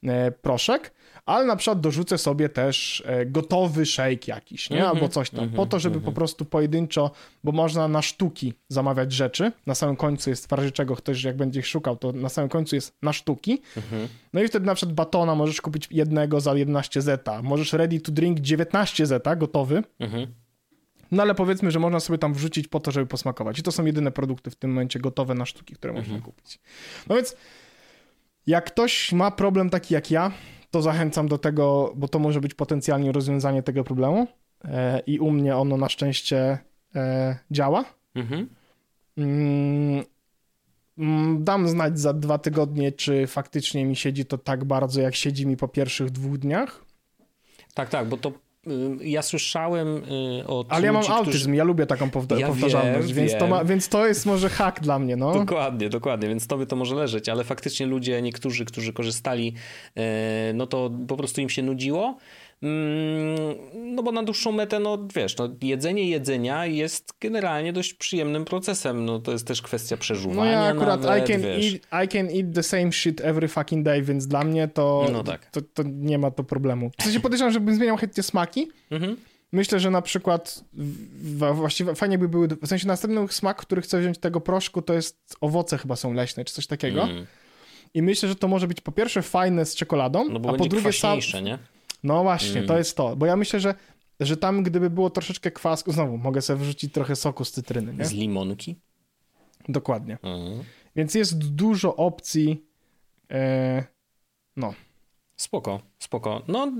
e, 0.03 0.31
proszek, 0.31 0.93
ale 1.25 1.45
na 1.45 1.55
przykład 1.55 1.79
dorzucę 1.81 2.17
sobie 2.17 2.49
też 2.49 3.03
e, 3.05 3.25
gotowy 3.25 3.85
shake 3.85 4.27
jakiś, 4.27 4.69
nie? 4.69 4.77
Mhm, 4.77 4.95
Albo 4.95 5.09
coś 5.09 5.29
tam, 5.29 5.39
mhm, 5.39 5.55
po 5.57 5.65
to, 5.65 5.79
żeby 5.79 6.01
po 6.01 6.11
prostu 6.11 6.45
pojedynczo, 6.45 7.11
bo 7.43 7.51
można 7.51 7.87
na 7.87 8.01
sztuki 8.01 8.53
zamawiać 8.69 9.11
rzeczy, 9.13 9.51
na 9.67 9.75
samym 9.75 9.95
końcu 9.95 10.29
jest 10.29 10.51
razie 10.51 10.71
czego 10.71 10.95
ktoś 10.95 11.23
jak 11.23 11.37
będzie 11.37 11.59
ich 11.59 11.67
szukał, 11.67 11.95
to 11.97 12.11
na 12.11 12.29
samym 12.29 12.49
końcu 12.49 12.75
jest 12.75 12.97
na 13.01 13.13
sztuki, 13.13 13.61
Mhm. 13.77 14.07
no 14.33 14.41
i 14.41 14.47
wtedy 14.47 14.65
na 14.65 14.75
przykład 14.75 14.95
batona 14.95 15.35
możesz 15.35 15.61
kupić 15.61 15.87
jednego 15.91 16.41
za 16.41 16.55
11 16.55 17.01
zeta, 17.01 17.41
możesz 17.41 17.73
ready 17.73 17.99
to 17.99 18.11
drink 18.11 18.39
19 18.39 19.05
zeta, 19.05 19.35
gotowy, 19.35 19.83
Mhm. 19.99 20.27
No 21.11 21.21
ale 21.21 21.35
powiedzmy, 21.35 21.71
że 21.71 21.79
można 21.79 21.99
sobie 21.99 22.19
tam 22.19 22.33
wrzucić 22.33 22.67
po 22.67 22.79
to, 22.79 22.91
żeby 22.91 23.07
posmakować. 23.07 23.59
I 23.59 23.63
to 23.63 23.71
są 23.71 23.85
jedyne 23.85 24.11
produkty 24.11 24.51
w 24.51 24.55
tym 24.55 24.69
momencie 24.69 24.99
gotowe 24.99 25.33
na 25.33 25.45
sztuki, 25.45 25.75
które 25.75 25.93
można 25.93 26.19
kupić. 26.19 26.59
No 27.07 27.15
więc 27.15 27.35
jak 28.47 28.65
ktoś 28.65 29.11
ma 29.11 29.31
problem 29.31 29.69
taki 29.69 29.93
jak 29.93 30.11
ja, 30.11 30.31
to 30.71 30.81
zachęcam 30.81 31.27
do 31.27 31.37
tego, 31.37 31.93
bo 31.95 32.07
to 32.07 32.19
może 32.19 32.41
być 32.41 32.53
potencjalnie 32.53 33.11
rozwiązanie 33.11 33.63
tego 33.63 33.83
problemu. 33.83 34.27
E, 34.65 34.99
I 34.99 35.19
u 35.19 35.31
mnie 35.31 35.55
ono 35.55 35.77
na 35.77 35.89
szczęście 35.89 36.57
e, 36.95 37.37
działa. 37.51 37.85
Mhm. 38.15 38.49
Mm, 39.17 40.03
mm, 40.97 41.43
Dam 41.43 41.67
znać 41.67 41.99
za 41.99 42.13
dwa 42.13 42.37
tygodnie, 42.37 42.91
czy 42.91 43.27
faktycznie 43.27 43.85
mi 43.85 43.95
siedzi 43.95 44.25
to 44.25 44.37
tak 44.37 44.65
bardzo, 44.65 45.01
jak 45.01 45.15
siedzi 45.15 45.47
mi 45.47 45.57
po 45.57 45.67
pierwszych 45.67 46.09
dwóch 46.09 46.37
dniach. 46.37 46.85
Tak, 47.73 47.89
tak, 47.89 48.07
bo 48.07 48.17
to 48.17 48.31
ja 49.01 49.21
słyszałem 49.21 50.03
y, 50.41 50.47
od 50.47 50.73
Ale 50.73 50.85
ja 50.85 50.93
mam 50.93 51.01
ludzi, 51.01 51.13
autyzm, 51.13 51.39
którzy... 51.39 51.55
ja 51.55 51.63
lubię 51.63 51.85
taką 51.85 52.09
powta- 52.09 52.39
Ja 52.39 52.47
powtarzalność, 52.47 53.07
wiem, 53.07 53.15
więc, 53.15 53.31
to 53.31 53.39
wiem. 53.39 53.49
ma, 53.49 53.65
więc 53.65 53.89
to 53.89 54.07
jest 54.07 54.25
może 54.25 54.49
hak 54.49 54.79
dla 54.79 54.99
mnie, 54.99 55.15
no. 55.15 55.33
Dokładnie, 55.33 55.89
dokładnie, 55.89 56.27
więc 56.29 56.47
tobie 56.47 56.65
to 56.65 56.75
może 56.75 56.95
leżeć, 56.95 57.29
ale 57.29 57.43
faktycznie 57.43 57.85
ludzie, 57.85 58.21
niektórzy, 58.21 58.65
którzy 58.65 58.93
korzystali, 58.93 59.53
e, 59.97 60.51
no 60.53 60.67
to 60.67 60.91
po 61.07 61.17
prostu 61.17 61.41
im 61.41 61.49
się 61.49 61.63
nudziło. 61.63 62.17
Mm, 62.61 63.55
No 63.95 64.03
bo 64.03 64.11
na 64.11 64.23
dłuższą 64.23 64.51
metę, 64.51 64.79
no 64.79 64.97
wiesz, 65.15 65.37
no, 65.37 65.49
jedzenie 65.61 66.09
jedzenia 66.09 66.65
jest 66.65 67.13
generalnie 67.21 67.73
dość 67.73 67.93
przyjemnym 67.93 68.45
procesem. 68.45 69.05
No 69.05 69.19
to 69.19 69.31
jest 69.31 69.47
też 69.47 69.61
kwestia 69.61 69.95
No 69.95 69.99
przeżuwania. 70.01 70.51
ja 70.51 70.61
akurat 70.63 71.01
nawet, 71.03 71.29
I, 71.29 71.31
can 71.33 71.41
wiesz. 71.41 71.73
eat, 71.91 72.05
I 72.05 72.07
can 72.07 72.25
eat 72.27 72.55
the 72.55 72.63
same 72.63 72.91
shit 72.91 73.21
every 73.21 73.47
fucking 73.47 73.85
day, 73.85 74.01
więc 74.01 74.27
dla 74.27 74.43
mnie 74.43 74.67
to, 74.67 75.07
No 75.11 75.23
tak. 75.23 75.45
to, 75.51 75.61
to 75.73 75.83
nie 75.85 76.17
ma 76.17 76.31
to 76.31 76.43
problemu. 76.43 76.91
W 76.99 77.03
sensie 77.03 77.19
podejrzewam, 77.19 77.53
żebym 77.53 77.75
zmieniał 77.75 77.97
chętnie 77.97 78.23
smaki. 78.23 78.67
Mhm. 78.91 79.17
Myślę, 79.53 79.79
że 79.79 79.91
na 79.91 80.01
przykład 80.01 80.63
właściwie 81.53 81.95
fajnie 81.95 82.17
by 82.17 82.29
były, 82.29 82.47
w 82.47 82.67
sensie 82.67 82.87
następny 82.87 83.27
smak, 83.27 83.57
który 83.57 83.81
chcę 83.81 83.99
wziąć 83.99 84.17
tego 84.17 84.41
proszku, 84.41 84.81
to 84.81 84.93
jest 84.93 85.17
owoce 85.41 85.77
chyba 85.77 85.95
są 85.95 86.13
leśne, 86.13 86.45
czy 86.45 86.53
coś 86.53 86.67
takiego. 86.67 87.03
Mm. 87.03 87.25
I 87.93 88.01
myślę, 88.01 88.29
że 88.29 88.35
to 88.35 88.47
może 88.47 88.67
być 88.67 88.81
po 88.81 88.91
pierwsze 88.91 89.21
fajne 89.21 89.65
z 89.65 89.75
czekoladą, 89.75 90.29
No 90.29 90.39
a 90.49 90.53
po 90.53 90.65
drugie 90.65 90.93
sam... 90.93 91.19
nie? 91.43 91.57
No 92.03 92.23
właśnie, 92.23 92.55
Mm. 92.55 92.67
to 92.67 92.77
jest 92.77 92.97
to. 92.97 93.15
Bo 93.15 93.25
ja 93.25 93.35
myślę, 93.35 93.59
że, 93.59 93.75
że 94.19 94.37
tam 94.37 94.63
gdyby 94.63 94.89
było 94.89 95.09
troszeczkę 95.09 95.51
kwasku, 95.51 95.91
znowu 95.91 96.17
mogę 96.17 96.41
sobie 96.41 96.59
wrzucić 96.59 96.93
trochę 96.93 97.15
soku 97.15 97.45
z 97.45 97.51
cytryny, 97.51 97.93
nie? 97.93 98.05
Z 98.05 98.11
limonki. 98.11 98.75
Dokładnie. 99.69 100.17
Mhm. 100.23 100.63
Więc 100.95 101.15
jest 101.15 101.37
dużo 101.55 101.95
opcji. 101.95 102.65
E, 103.31 103.83
no. 104.55 104.73
Spoko, 105.37 105.81
spoko. 106.03 106.41
No, 106.47 106.71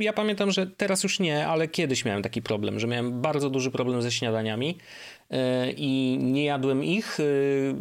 y, 0.00 0.04
ja 0.04 0.12
pamiętam, 0.12 0.50
że 0.50 0.66
teraz 0.66 1.02
już 1.02 1.20
nie, 1.20 1.46
ale 1.46 1.68
kiedyś 1.68 2.04
miałem 2.04 2.22
taki 2.22 2.42
problem, 2.42 2.80
że 2.80 2.86
miałem 2.86 3.20
bardzo 3.20 3.50
duży 3.50 3.70
problem 3.70 4.02
ze 4.02 4.12
śniadaniami 4.12 4.78
y, 5.32 5.36
i 5.76 6.18
nie 6.20 6.44
jadłem 6.44 6.84
ich. 6.84 7.20
y, 7.20 7.74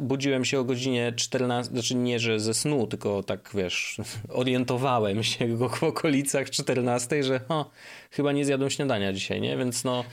Budziłem 0.00 0.44
się 0.44 0.60
o 0.60 0.64
godzinie 0.64 1.12
14, 1.16 1.72
znaczy 1.72 1.94
nie, 1.94 2.18
że 2.18 2.40
ze 2.40 2.54
snu, 2.54 2.86
tylko 2.86 3.22
tak, 3.22 3.50
wiesz, 3.54 4.00
orientowałem 4.28 5.22
się 5.22 5.56
w 5.56 5.84
okolicach 5.84 6.50
14, 6.50 7.22
że 7.22 7.40
o, 7.48 7.70
chyba 8.10 8.32
nie 8.32 8.44
zjadłem 8.44 8.70
śniadania 8.70 9.12
dzisiaj, 9.12 9.40
nie? 9.40 9.56
Więc 9.56 9.84
no, 9.84 10.04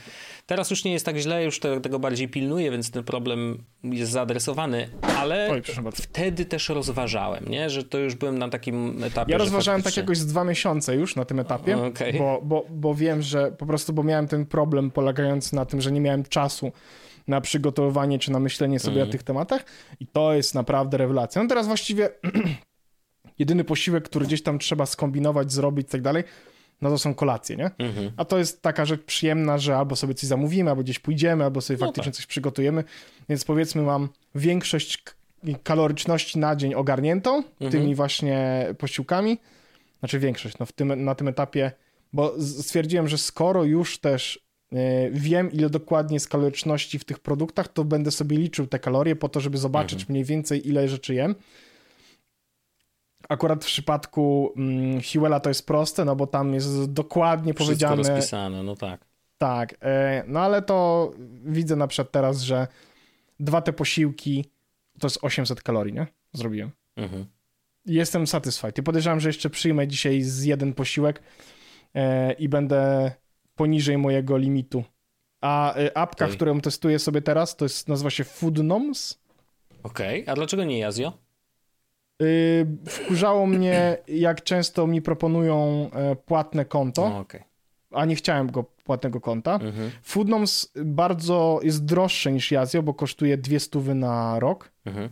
teraz 0.46 0.70
już 0.70 0.84
nie 0.84 0.92
jest 0.92 1.06
tak 1.06 1.16
źle, 1.16 1.44
już 1.44 1.60
te, 1.60 1.80
tego 1.80 1.98
bardziej 1.98 2.28
pilnuję, 2.28 2.70
więc 2.70 2.90
ten 2.90 3.04
problem 3.04 3.64
jest 3.82 4.12
zaadresowany, 4.12 4.88
ale 5.18 5.48
Oj, 5.50 5.62
wtedy 5.92 6.44
też 6.44 6.68
rozważałem, 6.68 7.44
nie? 7.48 7.70
Że 7.70 7.84
to 7.84 7.98
już 7.98 8.14
byłem 8.14 8.38
na 8.38 8.48
takim 8.48 9.04
etapie, 9.04 9.32
Ja 9.32 9.38
że 9.38 9.44
rozważałem 9.44 9.82
tak 9.94 9.96
jakoś 9.96 10.18
z 10.18 10.26
dwa 10.26 10.44
miesiące 10.44 10.94
już 10.96 11.16
na 11.16 11.24
tym 11.24 11.40
etapie, 11.40 11.76
Okej. 11.84 12.12
bo, 12.18 12.40
bo, 12.42 12.66
bo 12.70 12.94
wiem, 12.94 13.22
że 13.22 13.52
po 13.52 13.66
prostu, 13.66 13.92
bo 13.92 14.02
miałem 14.02 14.28
ten 14.28 14.46
problem 14.46 14.90
polegający 14.90 15.54
na 15.56 15.64
tym, 15.66 15.80
że 15.80 15.92
nie 15.92 16.00
miałem 16.00 16.24
czasu 16.24 16.72
na 17.28 17.40
przygotowywanie 17.40 18.18
czy 18.18 18.32
na 18.32 18.38
myślenie 18.40 18.78
sobie 18.80 18.92
Mhm. 18.96 19.08
o 19.08 19.12
tych 19.12 19.22
tematach 19.22 19.64
i 20.00 20.06
to 20.06 20.34
jest 20.34 20.54
naprawdę 20.54 20.96
rewelacja. 20.96 21.42
No 21.42 21.48
teraz 21.48 21.66
właściwie 21.66 22.08
jedyny 23.38 23.64
posiłek, 23.64 24.04
który 24.04 24.26
gdzieś 24.26 24.42
tam 24.42 24.58
trzeba 24.58 24.86
skombinować, 24.86 25.52
zrobić 25.52 25.86
i 25.88 25.90
tak 25.90 26.02
dalej, 26.02 26.24
no 26.82 26.90
to 26.90 26.98
są 26.98 27.14
kolacje, 27.14 27.56
nie? 27.56 27.70
Mhm. 27.78 28.12
A 28.16 28.24
to 28.24 28.38
jest 28.38 28.62
taka 28.62 28.84
rzecz 28.84 29.04
przyjemna, 29.04 29.58
że 29.58 29.76
albo 29.76 29.96
sobie 29.96 30.14
coś 30.14 30.28
zamówimy, 30.28 30.70
albo 30.70 30.82
gdzieś 30.82 30.98
pójdziemy, 30.98 31.44
albo 31.44 31.60
sobie 31.60 31.78
No 31.80 31.86
faktycznie 31.86 32.12
tak. 32.12 32.16
coś 32.16 32.26
przygotujemy. 32.26 32.84
Więc 33.28 33.44
powiedzmy, 33.44 33.82
mam 33.82 34.08
większość 34.34 35.02
kaloryczności 35.62 36.38
na 36.38 36.56
dzień 36.56 36.74
ogarniętą 36.74 37.36
Mhm. 37.36 37.70
tymi 37.70 37.94
właśnie 37.94 38.66
posiłkami. 38.78 39.38
Znaczy 39.98 40.18
większość, 40.18 40.58
no 40.58 40.66
w 40.66 40.72
tym, 40.72 41.04
na 41.04 41.14
tym 41.14 41.28
etapie, 41.28 41.72
bo 42.12 42.34
stwierdziłem, 42.42 43.08
że 43.08 43.18
skoro 43.18 43.64
już 43.64 43.98
też 43.98 44.46
e, 44.72 45.10
wiem, 45.10 45.52
ile 45.52 45.70
dokładnie 45.70 46.16
jest 46.16 46.28
kaloryczności 46.28 46.98
w 46.98 47.04
tych 47.04 47.18
produktach, 47.18 47.68
to 47.68 47.84
będę 47.84 48.10
sobie 48.10 48.38
liczył 48.38 48.66
te 48.66 48.78
kalorie 48.78 49.16
po 49.16 49.28
to, 49.28 49.40
żeby 49.40 49.58
zobaczyć 49.58 50.00
mhm. 50.00 50.12
mniej 50.12 50.24
więcej, 50.24 50.68
ile 50.68 50.88
rzeczy 50.88 51.14
jem. 51.14 51.34
Akurat 53.28 53.64
w 53.64 53.66
przypadku 53.66 54.52
mm, 54.56 55.00
Hewella 55.00 55.40
to 55.40 55.50
jest 55.50 55.66
proste, 55.66 56.04
no 56.04 56.16
bo 56.16 56.26
tam 56.26 56.54
jest 56.54 56.92
dokładnie 56.92 57.54
Wszystko 57.54 57.66
powiedziane. 57.66 57.96
rozpisane, 57.96 58.62
no 58.62 58.76
tak. 58.76 59.06
Tak, 59.38 59.74
e, 59.80 60.24
no 60.26 60.40
ale 60.40 60.62
to 60.62 61.10
widzę 61.44 61.76
na 61.76 61.86
przykład 61.86 62.12
teraz, 62.12 62.40
że 62.40 62.66
dwa 63.40 63.62
te 63.62 63.72
posiłki 63.72 64.44
to 65.00 65.06
jest 65.06 65.18
800 65.22 65.62
kalorii, 65.62 65.94
nie? 65.94 66.06
Zrobiłem. 66.32 66.70
Mhm. 66.96 67.26
Jestem 67.86 68.26
satisfied. 68.26 68.78
I 68.78 68.82
podejrzewam, 68.82 69.20
że 69.20 69.28
jeszcze 69.28 69.50
przyjmę 69.50 69.88
dzisiaj 69.88 70.22
z 70.22 70.44
jeden 70.44 70.74
posiłek 70.74 71.22
e, 71.94 72.32
i 72.32 72.48
będę 72.48 73.12
poniżej 73.54 73.98
mojego 73.98 74.36
limitu. 74.36 74.84
A 75.40 75.74
e, 75.74 75.98
apka, 75.98 76.24
okay. 76.24 76.36
którą 76.36 76.60
testuję 76.60 76.98
sobie 76.98 77.22
teraz, 77.22 77.56
to 77.56 77.64
jest, 77.64 77.88
nazywa 77.88 78.10
się 78.10 78.24
Foodnoms. 78.24 79.20
Okej, 79.82 80.22
okay. 80.22 80.32
a 80.32 80.36
dlaczego 80.36 80.64
nie 80.64 80.78
Jazio? 80.78 81.12
Yy, 82.20 82.66
wkurzało 82.88 83.46
mnie, 83.46 83.98
jak 84.08 84.42
często 84.42 84.86
mi 84.86 85.02
proponują 85.02 85.90
e, 85.92 86.16
płatne 86.16 86.64
konto. 86.64 87.10
No, 87.10 87.18
okay. 87.18 87.44
A 87.90 88.04
nie 88.04 88.16
chciałem 88.16 88.50
go 88.50 88.64
płatnego 88.64 89.20
konta. 89.20 89.54
Mhm. 89.54 89.90
Foodnoms 90.02 90.72
bardzo 90.84 91.60
jest 91.62 91.84
droższe 91.84 92.32
niż 92.32 92.50
Jazio, 92.50 92.82
bo 92.82 92.94
kosztuje 92.94 93.38
200 93.38 93.78
na 93.78 94.40
rok. 94.40 94.72
Mhm. 94.84 95.08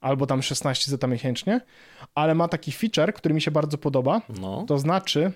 Albo 0.00 0.26
tam 0.26 0.42
16 0.42 0.90
zeta 0.90 1.06
miesięcznie, 1.06 1.60
ale 2.14 2.34
ma 2.34 2.48
taki 2.48 2.72
feature, 2.72 3.14
który 3.14 3.34
mi 3.34 3.40
się 3.40 3.50
bardzo 3.50 3.78
podoba. 3.78 4.22
No. 4.40 4.64
To 4.68 4.78
znaczy, 4.78 5.32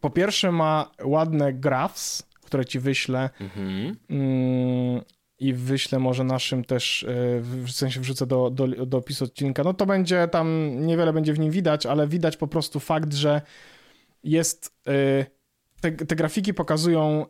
po 0.00 0.10
pierwsze 0.10 0.52
ma 0.52 0.90
ładne 1.04 1.52
graphs, 1.52 2.22
które 2.42 2.64
ci 2.64 2.78
wyślę. 2.78 3.30
Mhm. 3.40 3.96
Mm, 4.10 5.02
i 5.38 5.54
wyślę 5.54 5.98
może 5.98 6.24
naszym 6.24 6.64
też, 6.64 7.02
e, 7.02 7.06
w 7.40 7.70
sensie 7.70 8.00
wrzucę 8.00 8.26
do, 8.26 8.50
do, 8.50 8.86
do 8.86 8.98
opisu 8.98 9.24
odcinka, 9.24 9.64
no 9.64 9.74
to 9.74 9.86
będzie 9.86 10.28
tam, 10.28 10.76
niewiele 10.86 11.12
będzie 11.12 11.32
w 11.32 11.38
nim 11.38 11.50
widać, 11.50 11.86
ale 11.86 12.08
widać 12.08 12.36
po 12.36 12.46
prostu 12.46 12.80
fakt, 12.80 13.14
że 13.14 13.42
jest, 14.24 14.76
e, 14.86 15.26
te, 15.80 15.92
te 15.92 16.16
grafiki 16.16 16.54
pokazują 16.54 17.26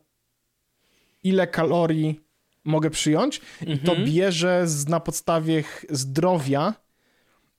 ile 1.22 1.47
kalorii 1.47 2.20
mogę 2.65 2.91
przyjąć 2.91 3.41
mhm. 3.61 3.79
i 3.79 3.81
to 3.81 3.93
mhm. 3.93 4.11
bierze 4.11 4.69
z, 4.69 4.89
na 4.89 5.01
podstawie 5.01 5.65
zdrowia 5.91 6.75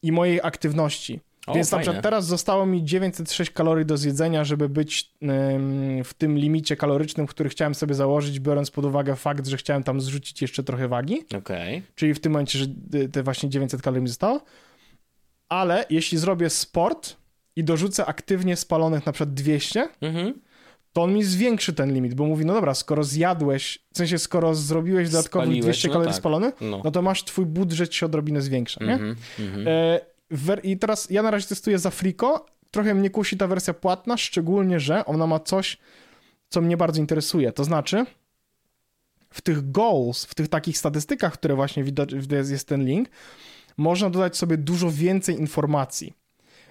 i 0.02 0.12
mojej 0.12 0.40
aktywności. 0.44 1.20
O, 1.48 1.54
Więc 1.54 1.70
fajne. 1.70 1.80
na 1.80 1.84
przykład 1.84 2.04
teraz 2.04 2.26
zostało 2.26 2.66
mi 2.66 2.84
906 2.84 3.52
kalorii 3.52 3.86
do 3.86 3.98
zjedzenia, 3.98 4.44
żeby 4.44 4.70
być 4.70 5.12
w 6.04 6.14
tym 6.18 6.38
limicie 6.38 6.76
kalorycznym, 6.76 7.28
który 7.28 7.50
chciałem 7.50 7.76
sobie 7.76 7.96
założyć, 7.96 8.40
biorąc 8.40 8.72
pod 8.72 8.86
uwagę 8.86 9.16
fakt, 9.16 9.48
że 9.48 9.58
chciałem 9.58 9.84
tam 9.84 10.02
zrzucić 10.02 10.42
jeszcze 10.42 10.64
trochę 10.64 10.88
wagi. 10.88 11.26
Okay. 11.38 11.82
Czyli 11.96 12.14
w 12.14 12.20
tym 12.20 12.32
momencie, 12.32 12.60
że 12.60 12.66
te 13.12 13.24
właśnie 13.24 13.50
900 13.50 13.82
kalorii 13.82 14.02
mi 14.02 14.08
zostało. 14.08 14.42
Ale 15.50 15.86
jeśli 15.90 16.18
zrobię 16.18 16.50
sport 16.50 17.16
i 17.56 17.64
dorzucę 17.64 18.06
aktywnie 18.06 18.56
spalonych 18.56 19.06
na 19.06 19.12
przykład 19.12 19.34
200, 19.34 19.90
mhm. 20.02 20.34
To 20.94 21.04
on 21.04 21.14
mi 21.14 21.24
zwiększy 21.24 21.74
ten 21.74 21.94
limit, 21.94 22.14
bo 22.14 22.26
mówi, 22.26 22.46
no 22.46 22.54
dobra, 22.54 22.74
skoro 22.74 23.04
zjadłeś, 23.04 23.80
w 23.94 23.98
sensie 23.98 24.20
skoro 24.20 24.56
zrobiłeś 24.56 25.10
dodatkowo 25.10 25.46
200 25.46 25.88
no 25.88 25.94
kalorii 25.94 26.12
tak. 26.12 26.18
spalonych, 26.18 26.56
no. 26.62 26.82
no. 26.84 26.92
to 26.92 27.02
masz 27.02 27.24
twój 27.24 27.46
budżet 27.46 27.94
się 27.96 28.06
odrobinę 28.06 28.42
zwiększa, 28.42 28.86
nie? 28.86 28.94
Mhm, 28.94 29.16
mhm. 29.40 29.68
E 29.68 30.00
i 30.64 30.78
teraz 30.78 31.10
ja 31.10 31.24
na 31.24 31.32
razie 31.32 31.48
testuję 31.48 31.80
za 31.80 31.90
Friko. 31.90 32.46
Trochę 32.72 32.96
mnie 32.96 33.10
kusi 33.10 33.38
ta 33.38 33.48
wersja 33.48 33.74
płatna, 33.74 34.18
szczególnie, 34.18 34.80
że 34.80 35.06
ona 35.06 35.28
ma 35.28 35.40
coś, 35.40 35.78
co 36.50 36.62
mnie 36.62 36.78
bardzo 36.78 37.02
interesuje. 37.02 37.52
To 37.52 37.64
znaczy, 37.64 38.06
w 39.30 39.42
tych 39.42 39.72
goals, 39.72 40.26
w 40.26 40.36
tych 40.36 40.48
takich 40.48 40.78
statystykach, 40.78 41.34
które 41.34 41.56
właśnie 41.56 41.84
widać, 41.84 42.12
jest 42.50 42.68
ten 42.68 42.86
link, 42.86 43.10
można 43.78 44.10
dodać 44.10 44.38
sobie 44.38 44.58
dużo 44.58 44.92
więcej 44.92 45.40
informacji. 45.40 46.14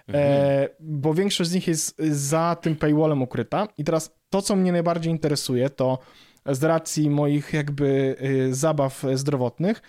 Mhm. 0.08 0.24
E, 0.24 0.68
bo 0.80 1.14
większość 1.14 1.50
z 1.50 1.54
nich 1.54 1.68
jest 1.68 1.98
za 1.98 2.56
tym 2.60 2.76
paywallem 2.76 3.22
ukryta. 3.22 3.68
I 3.78 3.84
teraz 3.84 4.14
to, 4.30 4.42
co 4.42 4.56
mnie 4.56 4.72
najbardziej 4.72 5.12
interesuje, 5.12 5.70
to 5.70 5.98
z 6.46 6.64
racji 6.64 7.10
moich 7.10 7.52
jakby 7.52 8.16
y, 8.22 8.54
zabaw 8.54 9.04
zdrowotnych, 9.14 9.82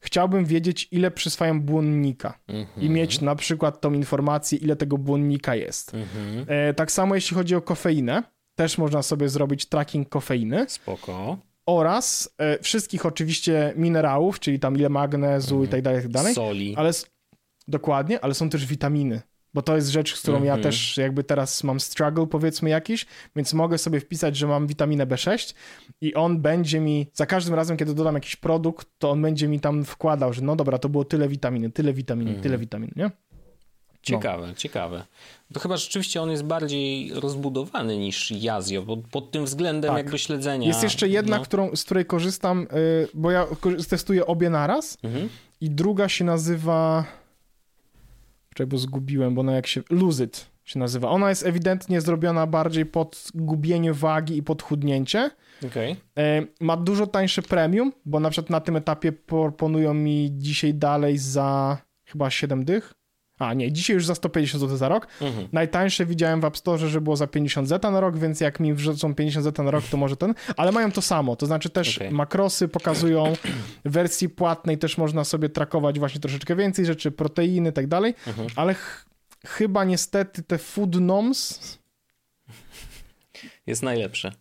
chciałbym 0.00 0.44
wiedzieć, 0.44 0.88
ile 0.90 1.10
przyswajam 1.10 1.60
błonnika 1.60 2.38
mm 2.48 2.64
-hmm. 2.64 2.82
i 2.82 2.90
mieć 2.90 3.20
na 3.20 3.34
przykład 3.34 3.80
tą 3.80 3.92
informację, 3.92 4.58
ile 4.58 4.76
tego 4.76 4.98
błonnika 4.98 5.54
jest. 5.54 5.94
Mm 5.94 6.06
-hmm. 6.06 6.44
e, 6.48 6.74
tak 6.74 6.92
samo 6.92 7.14
jeśli 7.14 7.36
chodzi 7.36 7.54
o 7.54 7.62
kofeinę, 7.62 8.22
też 8.54 8.78
można 8.78 9.02
sobie 9.02 9.28
zrobić 9.28 9.66
tracking 9.66 10.08
kofeiny. 10.08 10.66
Spoko. 10.68 11.38
Oraz 11.66 12.34
e, 12.38 12.62
wszystkich 12.62 13.06
oczywiście 13.06 13.72
minerałów, 13.76 14.40
czyli 14.40 14.58
tam 14.58 14.76
ile 14.76 14.88
magnezu 14.88 15.54
mm 15.54 15.66
i 15.66 15.70
tak 15.70 15.82
dalej, 15.82 16.00
i 16.00 16.02
tak 16.02 16.12
dalej. 16.12 16.34
Soli. 16.34 16.74
Ale, 16.76 16.90
dokładnie, 17.68 18.20
ale 18.20 18.34
są 18.34 18.50
też 18.50 18.66
witaminy 18.66 19.22
bo 19.56 19.62
to 19.62 19.76
jest 19.76 19.88
rzecz, 19.88 20.16
z 20.16 20.20
którą 20.20 20.36
mm 20.36 20.44
-hmm. 20.44 20.46
ja 20.46 20.54
mhm. 20.54 20.62
też 20.62 20.96
jakby 20.96 21.24
teraz 21.24 21.64
mam 21.64 21.80
struggle 21.80 22.26
powiedzmy 22.26 22.70
jakiś, 22.70 23.06
więc 23.36 23.54
mogę 23.54 23.78
sobie 23.78 24.00
wpisać, 24.00 24.36
że 24.36 24.46
mam 24.46 24.66
witaminę 24.66 25.06
B6 25.06 25.54
i 26.00 26.14
on 26.14 26.40
będzie 26.40 26.80
mi, 26.80 27.06
za 27.12 27.26
każdym 27.26 27.54
razem, 27.54 27.76
kiedy 27.76 27.94
dodam 27.94 28.14
jakiś 28.14 28.36
produkt, 28.36 28.88
to 28.98 29.10
on 29.10 29.22
będzie 29.22 29.48
mi 29.48 29.60
tam 29.60 29.84
wkładał, 29.84 30.32
że 30.32 30.42
no 30.42 30.56
dobra, 30.56 30.78
to 30.78 30.88
było 30.88 31.04
tyle 31.04 31.28
witaminy, 31.28 31.70
tyle 31.70 31.92
witaminy, 31.92 32.30
mm 32.30 32.40
-hmm. 32.40 32.42
tyle 32.42 32.58
witaminy, 32.58 32.92
nie? 32.96 33.10
Ciekawe, 34.02 34.46
no. 34.46 34.54
ciekawe. 34.54 35.04
To 35.52 35.60
chyba 35.60 35.76
rzeczywiście 35.76 36.22
on 36.22 36.30
jest 36.30 36.44
bardziej 36.44 37.10
rozbudowany 37.14 37.98
niż 37.98 38.30
Jazio, 38.30 38.82
bo 38.82 38.96
pod 38.96 39.30
tym 39.30 39.44
względem 39.44 39.88
tak. 39.88 39.98
jakby 39.98 40.18
śledzenia. 40.18 40.68
Jest 40.68 40.82
jeszcze 40.82 41.08
jedna, 41.08 41.36
no. 41.36 41.44
którą, 41.44 41.76
z 41.76 41.84
której 41.84 42.06
korzystam, 42.06 42.66
yy, 42.72 43.08
bo 43.14 43.30
ja 43.30 43.46
testuję 43.88 44.26
obie 44.26 44.50
naraz 44.50 44.98
mhm. 45.02 45.28
i 45.60 45.70
druga 45.70 46.08
się 46.08 46.24
nazywa 46.24 47.04
Czekaj, 48.56 48.66
bo 48.66 48.78
zgubiłem, 48.78 49.34
bo 49.34 49.40
ona 49.40 49.52
jak 49.52 49.66
się... 49.66 49.82
Lose 49.90 50.24
It 50.24 50.50
się 50.64 50.78
nazywa. 50.78 51.08
Ona 51.08 51.28
jest 51.28 51.46
ewidentnie 51.46 52.00
zrobiona 52.00 52.46
bardziej 52.46 52.86
pod 52.86 53.28
gubienie 53.34 53.92
wagi 53.92 54.36
i 54.36 54.42
pod 54.42 54.62
chudnięcie. 54.62 55.30
Okay. 55.66 55.96
E, 56.18 56.46
ma 56.60 56.76
dużo 56.76 57.06
tańsze 57.06 57.42
premium, 57.42 57.92
bo 58.04 58.20
na 58.20 58.30
przykład 58.30 58.50
na 58.50 58.60
tym 58.60 58.76
etapie 58.76 59.12
proponują 59.12 59.94
mi 59.94 60.28
dzisiaj 60.32 60.74
dalej 60.74 61.18
za 61.18 61.78
chyba 62.04 62.30
7 62.30 62.64
dych. 62.64 62.92
A 63.38 63.54
nie, 63.54 63.72
dzisiaj 63.72 63.94
już 63.94 64.06
za 64.06 64.14
150 64.14 64.60
zł 64.60 64.76
za 64.76 64.88
rok. 64.88 65.06
Mhm. 65.20 65.48
Najtańsze 65.52 66.06
widziałem 66.06 66.40
w 66.40 66.44
App 66.44 66.56
Store, 66.56 66.88
że 66.88 67.00
było 67.00 67.16
za 67.16 67.26
50 67.26 67.68
zeta 67.68 67.90
na 67.90 68.00
rok, 68.00 68.18
więc 68.18 68.40
jak 68.40 68.60
mi 68.60 68.74
wrzucą 68.74 69.14
50 69.14 69.44
zeta 69.44 69.62
na 69.62 69.70
rok, 69.70 69.84
to 69.90 69.96
może 69.96 70.16
ten. 70.16 70.34
Ale 70.56 70.72
mają 70.72 70.92
to 70.92 71.02
samo, 71.02 71.36
to 71.36 71.46
znaczy 71.46 71.70
też 71.70 71.96
okay. 71.96 72.10
makrosy 72.10 72.68
pokazują, 72.68 73.32
w 73.84 73.90
wersji 73.96 74.28
płatnej 74.28 74.78
też 74.78 74.98
można 74.98 75.24
sobie 75.24 75.48
trakować 75.48 75.98
właśnie 75.98 76.20
troszeczkę 76.20 76.56
więcej 76.56 76.86
rzeczy, 76.86 77.10
proteiny 77.10 77.70
i 77.70 77.72
tak 77.72 77.86
dalej, 77.86 78.14
mhm. 78.26 78.48
ale 78.56 78.74
ch 78.74 79.06
chyba 79.46 79.84
niestety 79.84 80.42
te 80.42 80.58
food 80.58 81.00
noms 81.00 81.78
jest 83.66 83.82
najlepsze 83.82 84.32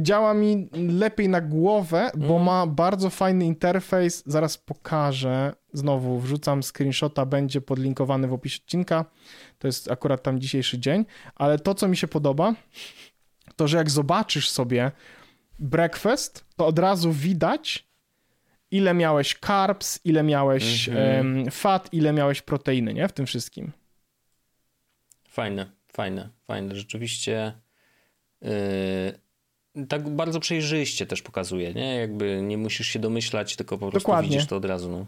działa 0.00 0.34
mi 0.34 0.68
lepiej 0.72 1.28
na 1.28 1.40
głowę, 1.40 2.10
bo 2.14 2.34
mm. 2.34 2.42
ma 2.42 2.66
bardzo 2.66 3.10
fajny 3.10 3.44
interfejs. 3.44 4.22
Zaraz 4.26 4.58
pokażę. 4.58 5.52
Znowu 5.74 6.20
wrzucam 6.20 6.62
screenshota, 6.62 7.26
będzie 7.26 7.60
podlinkowany 7.60 8.28
w 8.28 8.32
opisie 8.32 8.58
odcinka. 8.62 9.04
To 9.58 9.68
jest 9.68 9.90
akurat 9.90 10.22
tam 10.22 10.40
dzisiejszy 10.40 10.78
dzień. 10.78 11.04
Ale 11.34 11.58
to, 11.58 11.74
co 11.74 11.88
mi 11.88 11.96
się 11.96 12.08
podoba, 12.08 12.54
to 13.56 13.68
że 13.68 13.76
jak 13.76 13.90
zobaczysz 13.90 14.50
sobie 14.50 14.92
breakfast, 15.58 16.44
to 16.56 16.66
od 16.66 16.78
razu 16.78 17.12
widać, 17.12 17.88
ile 18.70 18.94
miałeś 18.94 19.38
carbs, 19.46 20.00
ile 20.04 20.22
miałeś 20.22 20.88
mm 20.88 21.02
-hmm. 21.02 21.42
um, 21.42 21.50
fat, 21.50 21.88
ile 21.92 22.12
miałeś 22.12 22.42
proteiny, 22.42 22.94
nie? 22.94 23.08
W 23.08 23.12
tym 23.12 23.26
wszystkim. 23.26 23.72
Fajne, 25.28 25.66
fajne, 25.92 26.28
fajne. 26.46 26.76
Rzeczywiście. 26.76 27.52
Yy 28.42 29.24
tak 29.88 30.08
bardzo 30.08 30.40
przejrzyście 30.40 31.06
też 31.06 31.22
pokazuje, 31.22 31.74
nie? 31.74 31.96
Jakby 31.96 32.42
nie 32.42 32.58
musisz 32.58 32.88
się 32.88 32.98
domyślać, 32.98 33.56
tylko 33.56 33.78
po 33.78 33.90
prostu 33.90 33.98
Dokładnie. 33.98 34.30
widzisz 34.30 34.48
to 34.48 34.56
od 34.56 34.64
razu, 34.64 34.90
no. 34.90 35.06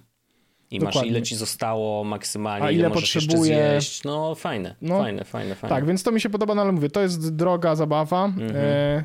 I 0.70 0.78
Dokładnie. 0.78 1.00
masz 1.00 1.10
ile 1.10 1.22
ci 1.22 1.36
zostało 1.36 2.04
maksymalnie, 2.04 2.66
A 2.66 2.70
ile, 2.70 2.80
ile 2.80 2.90
potrzebuje... 2.90 3.78
No 4.04 4.34
fajne, 4.34 4.74
no, 4.82 4.98
fajne, 4.98 5.24
fajne, 5.24 5.54
fajne. 5.54 5.76
Tak, 5.76 5.86
więc 5.86 6.02
to 6.02 6.12
mi 6.12 6.20
się 6.20 6.30
podoba, 6.30 6.54
no 6.54 6.62
ale 6.62 6.72
mówię, 6.72 6.90
to 6.90 7.00
jest 7.00 7.36
droga 7.36 7.74
zabawa. 7.74 8.24
Mhm. 8.24 8.52
E, 8.56 9.04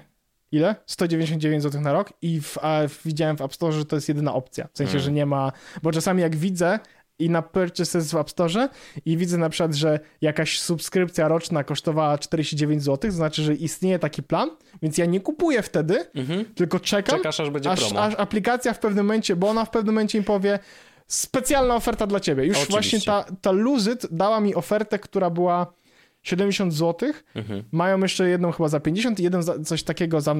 ile? 0.51 0.75
199 0.85 1.63
zł 1.63 1.81
na 1.81 1.93
rok 1.93 2.13
i 2.21 2.41
w, 2.41 2.57
widziałem 3.05 3.37
w 3.37 3.41
App 3.41 3.53
Store, 3.53 3.73
że 3.73 3.85
to 3.85 3.95
jest 3.95 4.09
jedyna 4.09 4.33
opcja. 4.33 4.67
W 4.73 4.77
sensie, 4.77 4.93
mhm. 4.93 5.03
że 5.03 5.11
nie 5.11 5.25
ma, 5.25 5.51
bo 5.83 5.91
czasami 5.91 6.21
jak 6.21 6.35
widzę, 6.35 6.79
i 7.21 7.29
na 7.29 7.41
purchases 7.41 8.11
w 8.11 8.15
App 8.15 8.29
Store 8.29 8.69
i 9.05 9.17
widzę 9.17 9.37
na 9.37 9.49
przykład, 9.49 9.75
że 9.75 9.99
jakaś 10.21 10.59
subskrypcja 10.59 11.27
roczna 11.27 11.63
kosztowała 11.63 12.17
49 12.17 12.83
zł, 12.83 13.11
to 13.11 13.15
znaczy, 13.15 13.43
że 13.43 13.55
istnieje 13.55 13.99
taki 13.99 14.23
plan, 14.23 14.49
więc 14.81 14.97
ja 14.97 15.05
nie 15.05 15.19
kupuję 15.19 15.61
wtedy, 15.61 16.05
mhm. 16.15 16.45
tylko 16.45 16.79
czekam, 16.79 17.17
Czekasz, 17.17 17.39
aż, 17.39 17.49
będzie 17.49 17.71
aż, 17.71 17.93
aż 17.93 18.13
aplikacja 18.17 18.73
w 18.73 18.79
pewnym 18.79 19.05
momencie, 19.05 19.35
bo 19.35 19.49
ona 19.49 19.65
w 19.65 19.69
pewnym 19.69 19.95
momencie 19.95 20.19
mi 20.19 20.25
powie 20.25 20.59
specjalna 21.13 21.75
oferta 21.75 22.07
dla 22.07 22.19
ciebie. 22.19 22.45
Już 22.45 22.57
Oczywiście. 22.57 22.73
właśnie 22.97 23.01
ta, 23.01 23.25
ta 23.41 23.51
Luzit 23.51 24.07
dała 24.11 24.39
mi 24.39 24.55
ofertę, 24.55 24.99
która 24.99 25.29
była 25.29 25.73
70 26.23 26.73
zł, 26.73 27.09
Mhm. 27.35 27.63
mają 27.71 27.99
jeszcze 27.99 28.29
jedną 28.29 28.51
chyba 28.51 28.69
za 28.69 28.79
50 28.79 29.19
i 29.19 29.23
jeden 29.23 29.43
za 29.43 29.59
coś 29.59 29.83
takiego 29.83 30.21
za 30.21 30.35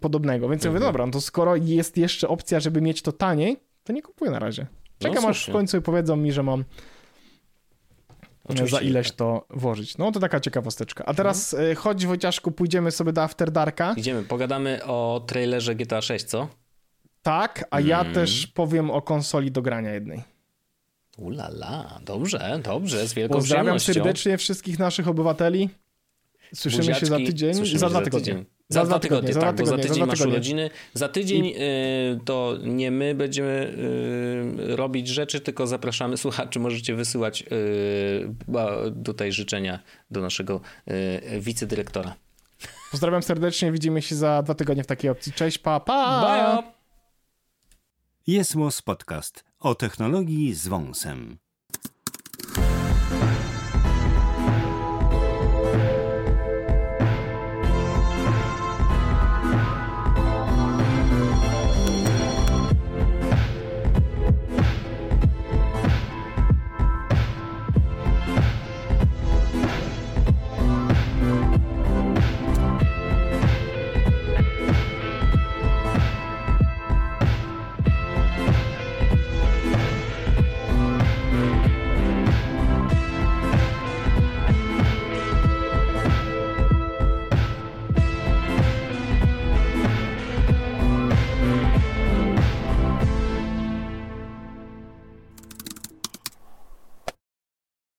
podobnego. 0.00 0.48
Więc 0.48 0.64
ja 0.64 0.70
mówię, 0.70 0.76
Mhm. 0.78 0.92
dobra, 0.92 1.06
no 1.06 1.12
to 1.12 1.20
skoro 1.20 1.56
jest 1.56 1.96
jeszcze 1.96 2.28
opcja, 2.28 2.60
żeby 2.60 2.80
mieć 2.80 3.02
to 3.02 3.12
taniej, 3.12 3.56
to 3.84 3.92
nie 3.92 4.02
kupuję 4.02 4.30
na 4.30 4.38
razie. 4.38 4.66
Czekam 4.98 5.26
aż 5.26 5.48
w 5.48 5.52
końcu 5.52 5.82
powiedzą 5.82 6.16
mi, 6.16 6.32
że 6.32 6.42
mam 6.42 6.64
Oczywiście, 8.44 8.76
za 8.76 8.82
ileś 8.82 9.06
tak. 9.08 9.16
to 9.16 9.46
włożyć. 9.50 9.98
No 9.98 10.12
to 10.12 10.20
taka 10.20 10.40
ciekawosteczka. 10.40 11.04
A 11.06 11.14
teraz 11.14 11.54
Mhm. 11.54 11.72
y, 11.72 11.74
chodź 11.74 12.06
Wojciaszku, 12.06 12.50
pójdziemy 12.52 12.90
sobie 12.90 13.12
do 13.12 13.22
After 13.22 13.50
Darka. 13.50 13.94
Idziemy, 13.96 14.22
pogadamy 14.22 14.84
o 14.84 15.24
trailerze 15.26 15.74
GTA 15.74 16.02
6, 16.02 16.24
co? 16.24 16.48
Tak, 17.22 17.64
a 17.70 17.80
ja 17.80 17.98
Mhm. 17.98 18.14
też 18.14 18.46
powiem 18.46 18.90
o 18.90 19.02
konsoli 19.02 19.50
do 19.50 19.62
grania 19.62 19.90
jednej. 19.90 20.22
Ulala, 21.18 22.00
dobrze, 22.04 22.60
dobrze, 22.64 23.06
z 23.08 23.14
wielką 23.14 23.34
Pozdrawiam 23.34 23.64
przyjemnością. 23.76 23.92
serdecznie 23.92 24.38
wszystkich 24.38 24.78
naszych 24.78 25.08
obywateli. 25.08 25.68
Słyszymy 26.54 26.84
się 26.84 26.92
za 26.92 26.98
Buziaczki. 27.00 27.26
tydzień, 27.26 27.54
za 27.54 27.64
się 27.66 27.76
dwa 27.88 28.02
tygodnie. 28.02 28.44
Za, 28.68 28.84
dwa 28.84 28.98
tygodnie, 28.98 29.32
za 29.32 29.40
tak, 29.40 29.54
dwa 29.54 29.62
bo 29.62 29.66
za 29.66 29.76
tygodnie, 29.76 29.82
tydzień 29.88 30.02
za 30.02 30.06
masz 30.06 30.18
tygodnie. 30.18 30.34
urodziny. 30.34 30.70
Za 30.94 31.08
tydzień 31.08 31.46
y, 31.46 32.20
to 32.24 32.56
nie 32.64 32.90
my 32.90 33.14
będziemy 33.14 33.74
y, 34.70 34.76
robić 34.76 35.08
rzeczy, 35.08 35.40
tylko 35.40 35.66
zapraszamy 35.66 36.16
słuchaczy. 36.16 36.60
Możecie 36.60 36.94
wysyłać 36.94 37.42
y, 37.42 37.44
tutaj 39.04 39.32
życzenia 39.32 39.78
do 40.10 40.20
naszego 40.20 40.60
y, 41.34 41.40
wicedyrektora. 41.40 42.14
Pozdrawiam 42.90 43.22
serdecznie, 43.22 43.72
widzimy 43.72 44.02
się 44.02 44.14
za 44.14 44.42
dwa 44.42 44.54
tygodnie 44.54 44.84
w 44.84 44.86
takiej 44.86 45.10
opcji. 45.10 45.32
Cześć, 45.32 45.58
pa, 45.58 45.80
pa! 45.80 46.20
Bye! 46.62 46.79
Jest 48.26 48.54
Podcast 48.82 49.44
o 49.58 49.74
technologii 49.74 50.54
z 50.54 50.68
wąsem. 50.68 51.38